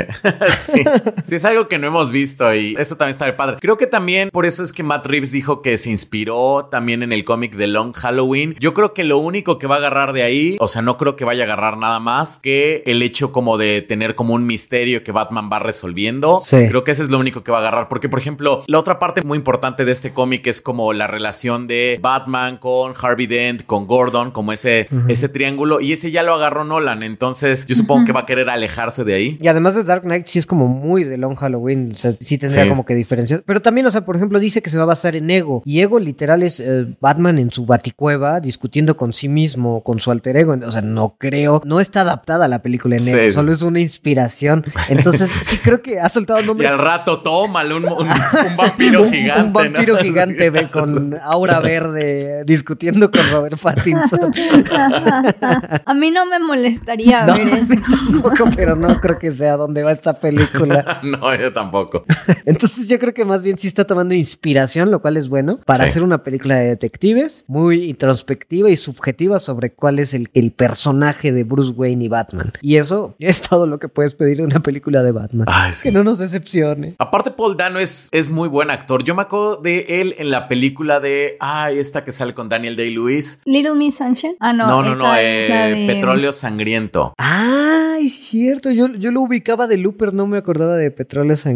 [0.59, 0.83] sí.
[1.23, 3.57] Sí, es algo que no hemos visto y eso también está padre.
[3.59, 7.11] Creo que también por eso es que Matt Reeves dijo que se inspiró también en
[7.11, 8.55] el cómic de Long Halloween.
[8.59, 11.15] Yo creo que lo único que va a agarrar de ahí, o sea, no creo
[11.15, 15.03] que vaya a agarrar nada más que el hecho como de tener como un misterio
[15.03, 16.41] que Batman va resolviendo.
[16.43, 16.67] Sí.
[16.67, 17.87] Creo que ese es lo único que va a agarrar.
[17.87, 21.67] Porque, por ejemplo, la otra parte muy importante de este cómic es como la relación
[21.67, 25.79] de Batman con Harvey Dent, con Gordon, como ese, ese triángulo.
[25.79, 27.03] Y ese ya lo agarró Nolan.
[27.03, 29.37] Entonces, yo supongo que va a querer alejarse de ahí.
[29.41, 31.68] Y además de Dark Knight, sí es como muy de Long Halloween.
[31.75, 32.69] O sea, sí tendría Sí.
[32.69, 33.41] como que diferencias.
[33.45, 35.61] Pero también, o sea, por ejemplo, dice que se va a basar en Ego.
[35.65, 40.11] Y Ego literal es eh, Batman en su baticueva discutiendo con sí mismo, con su
[40.11, 40.55] alter ego.
[40.65, 41.61] O sea, no creo.
[41.65, 43.17] No está adaptada la película en Ego.
[43.19, 43.53] sí, Solo sí.
[43.53, 44.65] es una inspiración.
[44.89, 48.07] Entonces, sí creo que ha soltado Y al rato, tómale un, un- un
[48.57, 49.43] vampiro Un- gigante.
[49.43, 50.01] Un vampiro ¿no?
[50.01, 54.31] gigante ve, con aura verde discutiendo con Robert Pattinson.
[55.85, 57.73] A mí no me molestaría No, ver eso.
[57.89, 60.99] tampoco, pero no creo que sea donde va esta película.
[61.09, 62.05] No, yo tampoco.
[62.45, 65.83] Entonces yo creo que más bien sí está tomando inspiración, lo cual es bueno, para
[65.85, 65.89] Sí.
[65.91, 71.31] hacer una película de detectives muy introspectiva y subjetiva sobre cuál es el, el personaje
[71.31, 72.53] de Bruce Wayne y Batman.
[72.61, 75.45] Y eso es todo lo que puedes pedir de una película de Batman.
[75.49, 75.89] Ay, sí.
[75.89, 76.95] Que no nos decepcione.
[76.99, 79.03] Aparte, Paul Dano es, es muy buen actor.
[79.03, 81.37] Yo me acuerdo de él en la película de.
[81.39, 83.41] Ay, esta que sale con Daniel Day-Lewis.
[83.45, 84.35] Little Miss Sunshine.
[84.39, 84.67] Ah, no.
[84.67, 87.13] No, no, no, eh, de- Petróleo Sangriento.
[87.17, 88.71] Ay, es cierto.
[88.71, 91.48] Yo, yo lo ubicaba de Looper, no me acordaba de Petróleo Sangriento.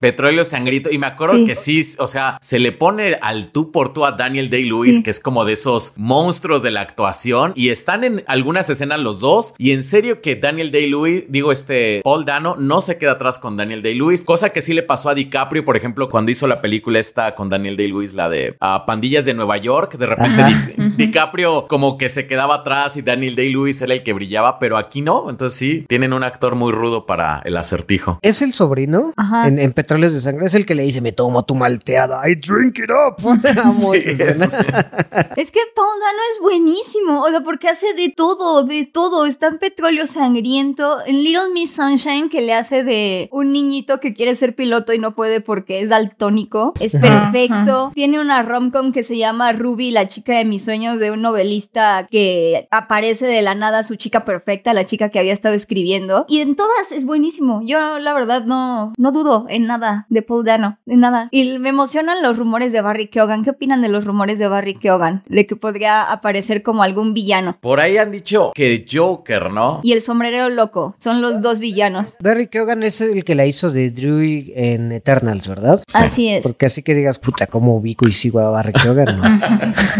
[0.00, 0.90] Petróleo Sangrito.
[0.90, 1.44] Y me acuerdo Sí.
[1.44, 5.02] que sí, o sea, se le pone al tú por tú a Daniel Day-Lewis, Sí.
[5.02, 7.52] que es como de esos monstruos de la actuación.
[7.56, 9.54] Y están en algunas escenas los dos.
[9.58, 13.56] Y en serio que Daniel Day-Lewis, digo, este Paul Dano, no se queda atrás con
[13.56, 14.24] Daniel Day-Lewis.
[14.24, 17.48] Cosa que sí le pasó a DiCaprio, por ejemplo, cuando hizo la película esta con
[17.48, 19.96] Daniel Day-Lewis, la de ah, Pandillas de Nueva York.
[19.96, 24.58] De repente DiCaprio como que se quedaba atrás y Daniel Day-Lewis era el que brillaba,
[24.58, 25.28] pero aquí no.
[25.30, 28.18] Entonces sí, tienen un actor muy rudo para el acertijo.
[28.22, 29.12] ¿Es el sobrino?
[29.16, 29.29] Ajá.
[29.46, 32.34] En, en Petróleos de Sangre es el que le dice, me tomo tu malteada, I
[32.34, 33.20] drink it up.
[33.58, 34.00] Amo Sí.
[35.36, 39.26] Es que Paul Dano es buenísimo, o sea, porque hace de todo, de todo.
[39.26, 44.14] Está en Petróleo Sangriento, en Little Miss Sunshine, que le hace de un niñito que
[44.14, 46.72] quiere ser piloto y no puede porque es daltónico.
[46.80, 47.90] Es Ajá, perfecto.
[47.94, 52.06] Tiene una romcom que se llama Ruby, la chica de mis sueños, de un novelista
[52.10, 56.26] que aparece de la nada, su chica perfecta, la chica que había estado escribiendo.
[56.28, 57.60] Y en todas es buenísimo.
[57.64, 61.28] Yo, la verdad, no, no dudo en nada de Paul Dano, en nada.
[61.30, 63.44] Y me emocionan los rumores de Barry Keoghan.
[63.44, 65.22] ¿Qué opinan de los rumores de Barry Keoghan?
[65.28, 67.58] De que podría aparecer como algún villano.
[67.60, 69.80] Por ahí han dicho que Joker, ¿no?
[69.82, 72.16] Y el sombrerero loco son los dos villanos.
[72.20, 74.20] Barry Keoghan es el que la hizo de Drew
[74.54, 75.82] en Eternals, ¿verdad?
[75.94, 76.42] Así es.
[76.42, 79.18] Porque así que digas, puta, ¿cómo ubico y sigo a Barry Keoghan?
[79.18, 79.40] no?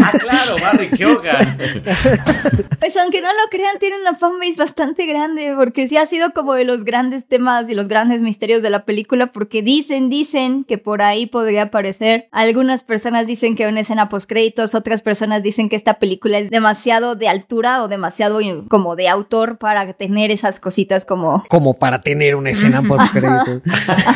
[0.03, 1.57] Ah, claro, Barry Keoghan.
[2.79, 6.53] Pues aunque no lo crean, tiene una fanbase bastante grande, porque sí ha sido como
[6.55, 9.00] de los grandes temas y los grandes misterios de la película,
[9.33, 12.27] porque dicen, dicen que por ahí podría aparecer.
[12.31, 16.49] Algunas personas dicen que una escena post créditos, otras personas dicen que esta película es
[16.49, 22.01] demasiado de altura o demasiado como de autor para tener esas cositas como Como para
[22.01, 23.61] tener una escena post créditos.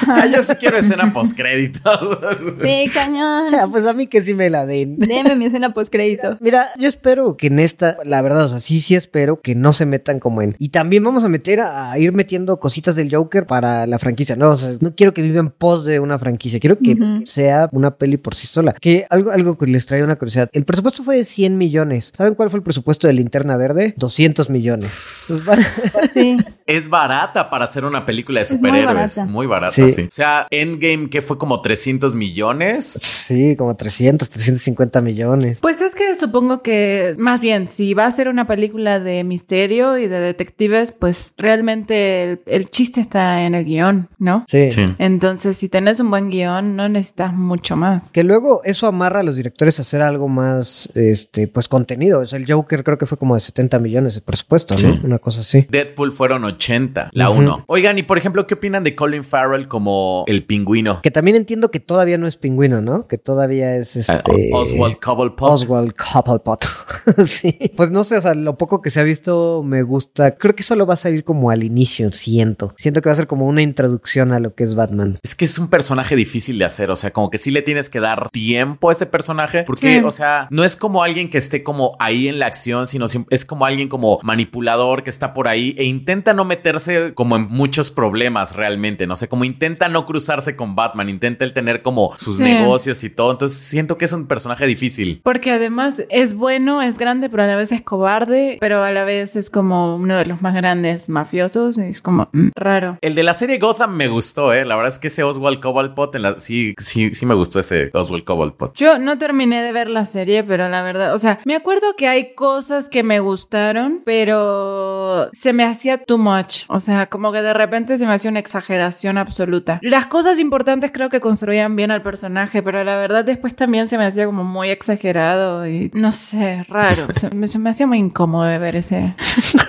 [0.07, 2.19] Ah, yo sí quiero escena postcréditos.
[2.63, 3.47] Sí, cañón.
[3.71, 4.97] pues a mí que sí me la den.
[4.97, 6.37] Deme mi escena post crédito.
[6.41, 9.73] Mira, yo espero que en esta, la verdad, o sea, sí, sí espero que no
[9.73, 10.55] se metan como en.
[10.59, 14.35] Y también vamos a meter a, a ir metiendo cositas del Joker para la franquicia.
[14.35, 17.95] No, o sea, no quiero que vivan pos de una franquicia, quiero que sea una
[17.97, 18.73] peli por sí sola.
[18.73, 20.49] Que algo, algo que les traigo una curiosidad.
[20.53, 22.13] El presupuesto fue de 100 millones.
[22.15, 23.93] ¿Saben cuál fue el presupuesto de Linterna Verde?
[23.97, 25.14] 200 millones.
[25.25, 26.37] Sí.
[26.65, 29.15] Es barata para hacer una película de muy superhéroes.
[29.17, 29.25] barata.
[29.31, 29.87] Muy barata, sí.
[29.89, 30.01] Sí.
[30.03, 32.85] O sea, Endgame, que fue como 300 millones.
[33.27, 35.59] sí, como 300, 350 millones.
[35.61, 39.97] Pues es que supongo que, más bien, si va a ser una película de misterio
[39.97, 44.45] y de detectives, pues realmente el, el chiste está en el guion, ¿no?
[44.47, 44.69] Sí.
[44.97, 48.11] Entonces, si tenés un buen guion, no necesitas mucho más.
[48.11, 52.21] Que luego eso amarra a los directores a hacer algo más, este, pues contenido.
[52.21, 54.99] O sea, el Joker creo que fue como de 70 millones de presupuesto, ¿no?
[55.03, 55.65] Una cosa así.
[55.69, 57.39] Deadpool fueron 80, la Ujú.
[57.39, 57.63] 1.
[57.67, 61.01] Oigan, y por ejemplo, ¿qué opinan de Colin Farrell como el pingüino?
[61.01, 63.07] Que también entiendo que todavía no es pingüino, ¿no?
[63.07, 64.49] Que todavía es Ah, este.
[64.53, 65.51] Oswald Cobblepot.
[65.51, 66.65] Oswald Cobblepot.
[67.25, 67.57] sí.
[67.75, 70.35] Pues no sé, o sea, lo poco que se ha visto me gusta.
[70.35, 72.73] Creo que solo va a salir como al inicio, siento.
[72.77, 75.19] Siento que va a ser como una introducción a lo que es Batman.
[75.23, 77.89] Es que es un personaje difícil de hacer, o sea, como que sí le tienes
[77.89, 80.05] que dar tiempo a ese personaje, porque, Sí.
[80.05, 83.45] o sea, no es como alguien que esté como ahí en la acción, sino es
[83.45, 87.91] como alguien como manipulador que está por ahí e intenta no meterse como en muchos
[87.91, 92.35] problemas realmente, no sé, como intenta no cruzarse con Batman, intenta el tener como sus
[92.37, 92.43] Sí.
[92.43, 95.21] negocios y todo, entonces siento que es un personaje difícil.
[95.23, 99.05] Porque además es bueno, es grande, pero a la vez es cobarde, pero a la
[99.05, 101.77] vez es como uno de los más grandes mafiosos.
[101.77, 102.97] y Es como mm, raro.
[103.01, 104.65] El de la serie Gotham me gustó, eh.
[104.65, 107.91] La verdad es que ese Oswald Cobblepot en la sí, sí, sí me gustó ese
[107.93, 108.75] Oswald Cobblepot.
[108.75, 112.07] Yo no terminé de ver la serie, pero la verdad, o sea, me acuerdo que
[112.07, 114.94] hay cosas que me gustaron, pero
[115.31, 116.63] se me hacía too much.
[116.67, 119.79] O sea, como que de repente se me hacía una exageración absoluta.
[119.81, 123.97] Las cosas importantes creo que construían bien al personaje, pero la verdad después también se
[123.97, 126.95] me hacía como muy exagerado y no sé, raro.
[127.15, 129.15] Se me, se me hacía muy incómodo de ver ese,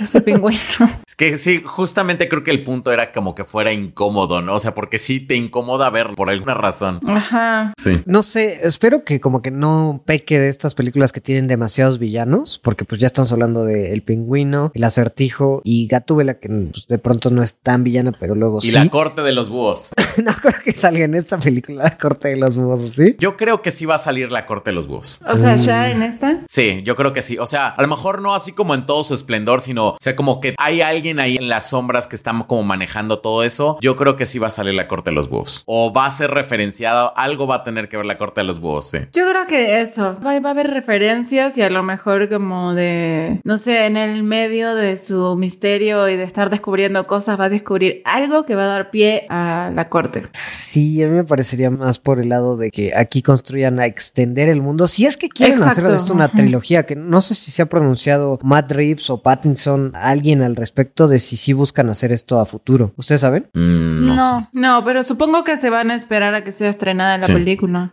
[0.01, 0.57] ese pingüino.
[1.07, 4.55] Es que sí, justamente creo que el punto era como que fuera incómodo, ¿no?
[4.55, 7.01] O sea, porque sí te incomoda ver por alguna razón.
[7.07, 7.73] Ajá.
[7.79, 8.03] Sí.
[8.05, 12.61] No sé, espero que como que no peque de estas películas que tienen demasiados villanos,
[12.63, 15.16] porque pues ya estamos hablando de El Pingüino, El Acertijo
[15.65, 18.73] y Gatúbela, que pues, de pronto no es tan villana, pero luego Y sí.
[18.73, 19.91] la corte de los búhos.
[20.23, 23.17] no creo que salga en esta película La Corte de los Búhos, ¿sí?
[23.19, 25.21] Yo creo que sí va a salir la corte de los búhos.
[25.27, 26.43] O sea, ya en esta.
[26.49, 27.39] Sí, yo creo que sí.
[27.39, 30.17] O sea, a lo mejor no así como en todo su esplendor, sino, o sea,
[30.17, 33.79] como que hay alguien ahí en las sombras que están como manejando todo eso.
[33.81, 35.63] Yo creo que sí va a salir la corte de los búhos.
[35.67, 38.61] O va a ser referenciado, algo va a tener que ver la corte de los
[38.61, 38.99] búhos, sí.
[39.13, 43.41] Yo creo que eso, va, va a haber referencias y a lo mejor como de,
[43.45, 47.49] no sé, en el medio de su misterio y de estar descubriendo cosas, va a
[47.49, 50.25] descubrir algo que va a dar pie a la corte.
[50.67, 54.49] Sí, a mí me parecería más por el lado de que aquí construyan a extender
[54.49, 54.89] el mundo.
[54.89, 55.81] Si es que quieren Exacto.
[55.81, 59.23] hacer de esto una trilogía, que no sé si se ha pronunciado Matt Reeves o
[59.23, 62.93] Pattinson, alguien al respecto de si sí buscan hacer esto a futuro.
[62.97, 63.49] ¿Ustedes saben?
[63.55, 64.49] Mm, no sé.
[64.55, 64.85] No.
[64.85, 67.33] Pero supongo que se van a esperar a que sea estrenada la Sí.
[67.33, 67.93] película.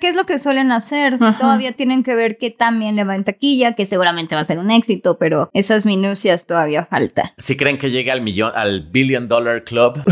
[0.00, 1.14] ¿Qué es lo que suelen hacer?
[1.20, 1.38] Ajá.
[1.38, 4.44] Todavía tienen que ver qué tan bien le va en taquilla, que seguramente va a
[4.44, 7.32] ser un éxito, pero esas minucias todavía falta.
[7.38, 10.02] Si creen que llegue al millón, al billion dollar club,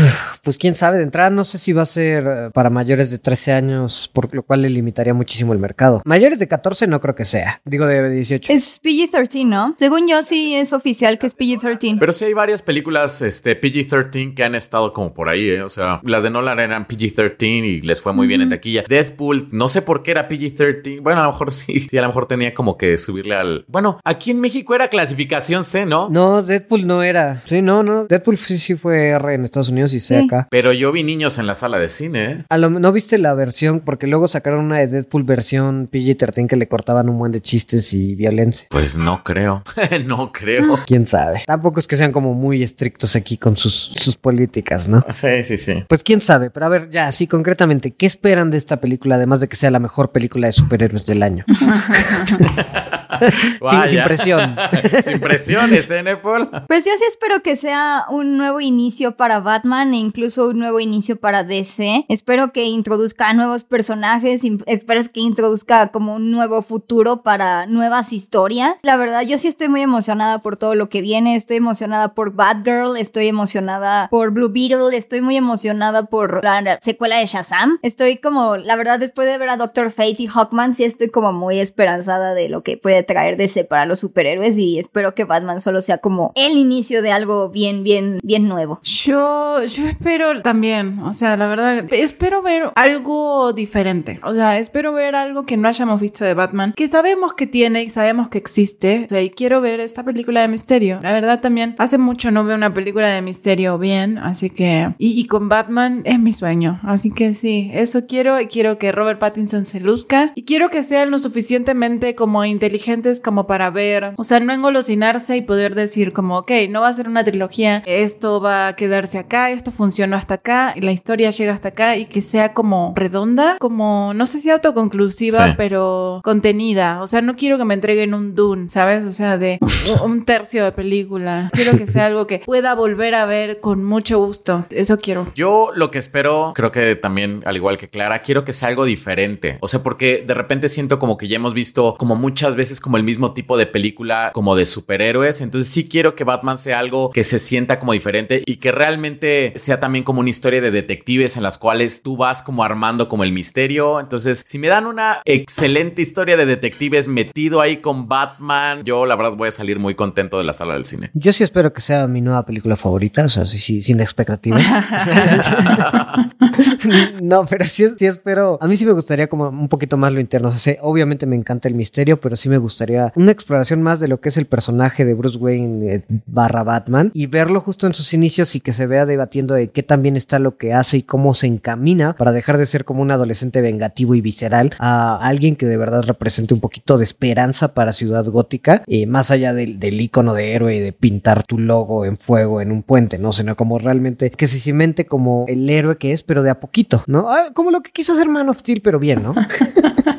[0.47, 3.17] Pues quién sabe, de entrada no sé si va a ser eh, para mayores de
[3.17, 6.01] 13 años, por lo cual le limitaría muchísimo el mercado.
[6.05, 8.53] Mayores de 14 no creo que sea, digo de 18.
[8.53, 9.75] Es PG-13, ¿no?
[9.77, 11.97] Según yo sí es oficial que es PG-13.
[11.99, 15.63] Pero sí hay varias películas este, PG-13 que han estado como por ahí, ¿eh?
[15.63, 18.85] O sea, las de Nolan eran PG-13 y les fue muy bien en taquilla.
[18.87, 21.01] Deadpool, no sé por qué era PG-13.
[21.01, 21.81] Bueno, a lo mejor sí.
[21.81, 23.65] Sí, a lo mejor tenía como que subirle al...
[23.67, 26.07] Bueno, aquí en México era clasificación C, ¿no?
[26.09, 27.41] No, Deadpool no era.
[27.49, 28.05] Sí, no, no.
[28.05, 30.25] Deadpool sí, sí fue R en Estados Unidos y C Sí.
[30.25, 30.36] acá.
[30.39, 30.47] Acá.
[30.49, 32.25] Pero yo vi niños en la sala de cine.
[32.25, 32.43] ¿eh?
[32.49, 33.79] A lo, ¿No viste la versión?
[33.79, 37.93] Porque luego sacaron una de Deadpool versión PG-13 que le cortaban un buen de chistes
[37.93, 38.67] y violencia.
[38.69, 39.63] Pues no creo.
[40.05, 40.79] no creo.
[40.87, 41.43] Quién sabe.
[41.45, 45.03] Tampoco es que sean como muy estrictos aquí con sus, sus políticas, ¿no?
[45.09, 45.85] Sí, sí, sí.
[45.87, 49.39] Pues quién sabe, pero a ver, ya, sí, concretamente, ¿qué esperan de esta película, además
[49.39, 51.45] de que sea la mejor película de superhéroes del año?
[53.69, 54.55] sin, sin presión.
[55.01, 56.65] Sin presiones, ¿eh, Nepal?
[56.67, 60.79] Pues yo sí espero que sea un nuevo inicio para Batman e incluso un nuevo
[60.79, 62.05] inicio para DC.
[62.09, 68.75] Espero que introduzca nuevos personajes, espero que introduzca como un nuevo futuro para nuevas historias.
[68.81, 71.35] La verdad, yo sí estoy muy emocionada por todo lo que viene.
[71.35, 77.19] Estoy emocionada por Batgirl, estoy emocionada por Blue Beetle, estoy muy emocionada por la secuela
[77.19, 77.79] de Shazam.
[77.81, 81.33] Estoy como, la verdad, después de ver a Doctor Fate y Hawkman, sí estoy como
[81.33, 85.61] muy esperanzada de lo que puede traer DC para los superhéroes y espero que Batman
[85.61, 88.79] solo sea como el inicio de algo bien, bien, bien nuevo.
[88.83, 94.19] Yo, yo espero también, o sea, la verdad, espero ver algo diferente.
[94.23, 97.83] O sea, espero ver algo que no hayamos visto de Batman, que sabemos que tiene
[97.83, 99.03] y sabemos que existe.
[99.05, 100.99] O sea, y quiero ver esta película de misterio.
[101.01, 104.93] La verdad también, hace mucho no veo una película de misterio bien, así que...
[104.97, 106.79] Y, y con Batman es mi sueño.
[106.83, 110.83] Así que sí, eso quiero y quiero que Robert Pattinson se luzca y quiero que
[110.83, 112.43] sean lo suficientemente como
[112.87, 116.87] inteligentes como para ver, o sea, no engolosinarse y poder decir como, ok, no va
[116.89, 120.91] a ser una trilogía, esto va a quedarse acá, esto funcionó hasta acá, y la
[120.91, 125.53] historia llega hasta acá y que sea como redonda, como, no sé si autoconclusiva, Sí.
[125.57, 127.01] pero contenida.
[127.01, 129.05] O sea, no quiero que me entreguen un Dune, ¿sabes?
[129.05, 129.59] O sea, de
[130.03, 131.49] un tercio de película.
[131.53, 134.65] Quiero que sea algo que pueda volver a ver con mucho gusto.
[134.69, 135.27] Eso quiero.
[135.35, 138.85] Yo lo que espero, creo que también, al igual que Clara, quiero que sea algo
[138.85, 139.57] diferente.
[139.61, 142.97] O sea, porque de repente siento como que ya hemos visto como muchas veces como
[142.97, 145.41] el mismo tipo de película como de superhéroes.
[145.41, 149.53] Entonces sí quiero que Batman sea algo que se sienta como diferente y que realmente
[149.55, 153.23] sea también como una historia de detectives en las cuales tú vas como armando como
[153.23, 153.99] el misterio.
[153.99, 159.15] Entonces, si me dan una excelente historia de detectives metido ahí con Batman, yo la
[159.15, 161.11] verdad voy a salir muy contento de la sala del cine.
[161.13, 164.57] Yo sí espero que sea mi nueva película favorita, o sea, sí, sí, sin expectativa.
[167.21, 168.57] no, pero sí, sí espero.
[168.61, 170.49] A mí sí me gustaría como un poquito más lo interno.
[170.49, 172.66] O sea, sí, obviamente me encanta el misterio, pero sí me gustaría
[173.15, 177.11] una exploración más de lo que es el personaje de Bruce Wayne eh, barra Batman
[177.13, 180.39] y verlo justo en sus inicios y que se vea debatiendo de qué también está
[180.39, 184.15] lo que hace y cómo se encamina para dejar de ser como un adolescente vengativo
[184.15, 188.83] y visceral a alguien que de verdad represente un poquito de esperanza para Ciudad Gótica,
[188.87, 192.61] eh, más allá del, del icono de héroe y de pintar tu logo en fuego
[192.61, 193.33] en un puente, ¿no?
[193.33, 197.03] Sino como realmente que se cimente como el héroe que es, pero de a poquito,
[197.07, 197.29] ¿no?
[197.29, 199.33] Ah, como lo que quiso hacer Man of Steel, pero bien, ¿no?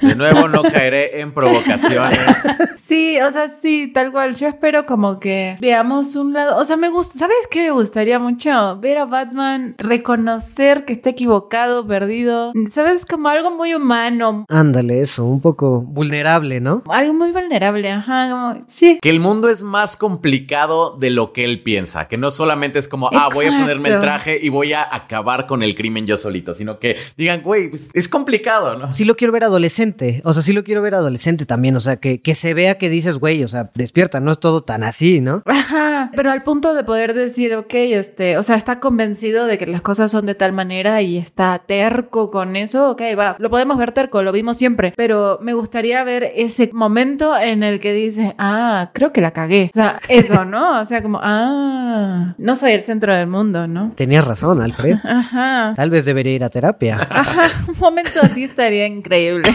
[0.00, 2.18] De nuevo, no caeré en provocaciones.
[2.76, 4.34] Sí, o sea, sí, tal cual.
[4.34, 6.56] Yo espero como que veamos un lado.
[6.56, 7.18] O sea, me gusta.
[7.18, 8.78] ¿Sabes qué me gustaría mucho?
[8.80, 12.52] Ver a Batman reconocer que está equivocado, perdido.
[12.68, 13.06] ¿Sabes?
[13.06, 14.44] Como algo muy humano.
[14.48, 16.82] Ándale, eso, un poco vulnerable, ¿no?
[16.88, 17.90] Algo muy vulnerable.
[17.90, 18.64] Ajá, como.
[18.66, 18.98] Sí.
[19.00, 22.08] Que el mundo es más complicado de lo que él piensa.
[22.08, 25.46] Que no solamente es como, ah, voy a ponerme el traje y voy a acabar
[25.46, 28.92] con el crimen yo solito, sino que digan, güey, pues es complicado, ¿no?
[28.92, 29.70] Sí lo quiero ver adolescente,
[30.24, 32.88] o sea, sí lo quiero ver adolescente también, o sea, que, que se vea que
[32.88, 35.42] dices, güey, o sea, despierta, no es todo tan así, ¿no?
[35.46, 39.66] Ajá, pero al punto de poder decir, ok, este, o sea, está convencido de que
[39.66, 43.78] las cosas son de tal manera y está terco con eso, ok, va, lo podemos
[43.78, 48.34] ver terco, lo vimos siempre, pero me gustaría ver ese momento en el que dice,
[48.38, 50.80] ah, creo que la cagué, o sea, eso, ¿no?
[50.80, 53.92] O sea, como, ah, no soy el centro del mundo, ¿no?
[53.96, 54.98] Tenías razón, Alfred.
[55.04, 55.72] Ajá.
[55.74, 57.08] Tal vez debería ir a terapia.
[57.10, 59.48] Ajá, un momento así estaría increíble.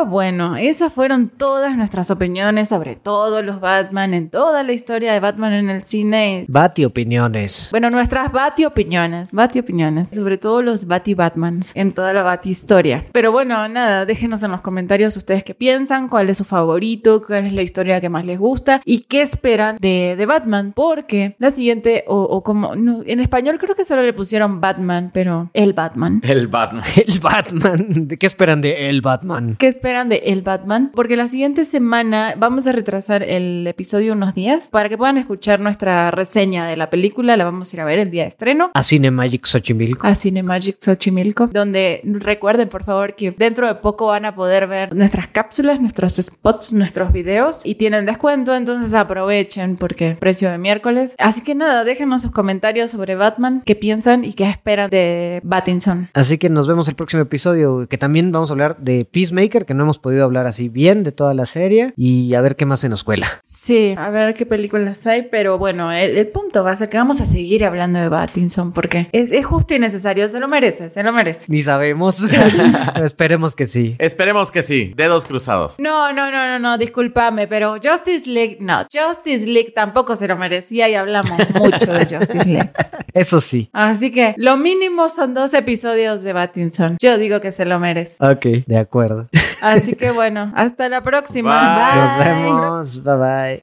[0.00, 5.12] Pero bueno, esas fueron todas nuestras opiniones sobre todos los Batman, en toda la historia
[5.12, 6.46] de Batman en el cine.
[6.48, 7.68] Bati opiniones.
[7.70, 12.48] Bueno, nuestras Bati opiniones, Bati opiniones, sobre todo los Bati Batmans en toda la Bati
[12.48, 13.04] historia.
[13.12, 17.44] Pero bueno, nada, déjenos en los comentarios ustedes qué piensan, cuál es su favorito, cuál
[17.44, 20.72] es la historia que más les gusta y qué esperan de, de Batman.
[20.74, 25.10] Porque la siguiente, o, o como, no, en español creo que solo le pusieron Batman,
[25.12, 26.22] pero el Batman.
[26.24, 26.84] El Batman.
[26.96, 27.86] El Batman.
[28.08, 29.56] ¿De qué esperan de el Batman?
[29.58, 30.92] ¿Qué esperan de El Batman?
[30.94, 35.58] Porque la siguiente semana vamos a retrasar el episodio unos días para que puedan escuchar
[35.58, 37.36] nuestra reseña de la película.
[37.36, 38.70] La vamos a ir a ver el día de estreno.
[38.72, 40.06] A Cinemagic Xochimilco.
[40.06, 44.94] A Cinemagic Xochimilco, donde recuerden por favor que dentro de poco van a poder ver
[44.94, 51.16] nuestras cápsulas, nuestros spots, nuestros videos y tienen descuento, entonces aprovechen porque precio de miércoles.
[51.18, 56.08] Así que nada, déjenos sus comentarios sobre Batman, qué piensan y qué esperan de Battinson.
[56.14, 59.74] Así que nos vemos el próximo episodio, que también vamos a hablar de Peacemaker, que
[59.74, 62.64] no hemos hemos podido hablar así bien de toda la serie y a ver qué
[62.64, 63.26] más se nos cuela.
[63.42, 66.96] Sí, a ver qué películas hay, pero bueno, el, el punto va a ser que
[66.96, 70.88] vamos a seguir hablando de Pattinson porque es, es justo y necesario, se lo merece,
[70.90, 71.46] se lo merece.
[71.48, 72.20] Ni sabemos,
[73.02, 73.96] esperemos que sí.
[73.98, 74.92] Esperemos que sí.
[74.94, 75.80] Dedos cruzados.
[75.80, 80.36] No, no, no, no, no, discúlpame, pero Justice League, no, Justice League tampoco se lo
[80.36, 82.70] merecía y hablamos mucho de Justice League.
[83.12, 83.68] Eso sí.
[83.72, 86.96] Así que lo mínimo son dos episodios de Pattinson.
[87.00, 88.24] Yo digo que se lo merece.
[88.24, 89.28] Ok, de acuerdo.
[89.70, 91.52] Así que bueno, hasta la próxima.
[91.54, 92.00] Bye.
[92.00, 93.02] Nos vemos.
[93.02, 93.58] Bye bye.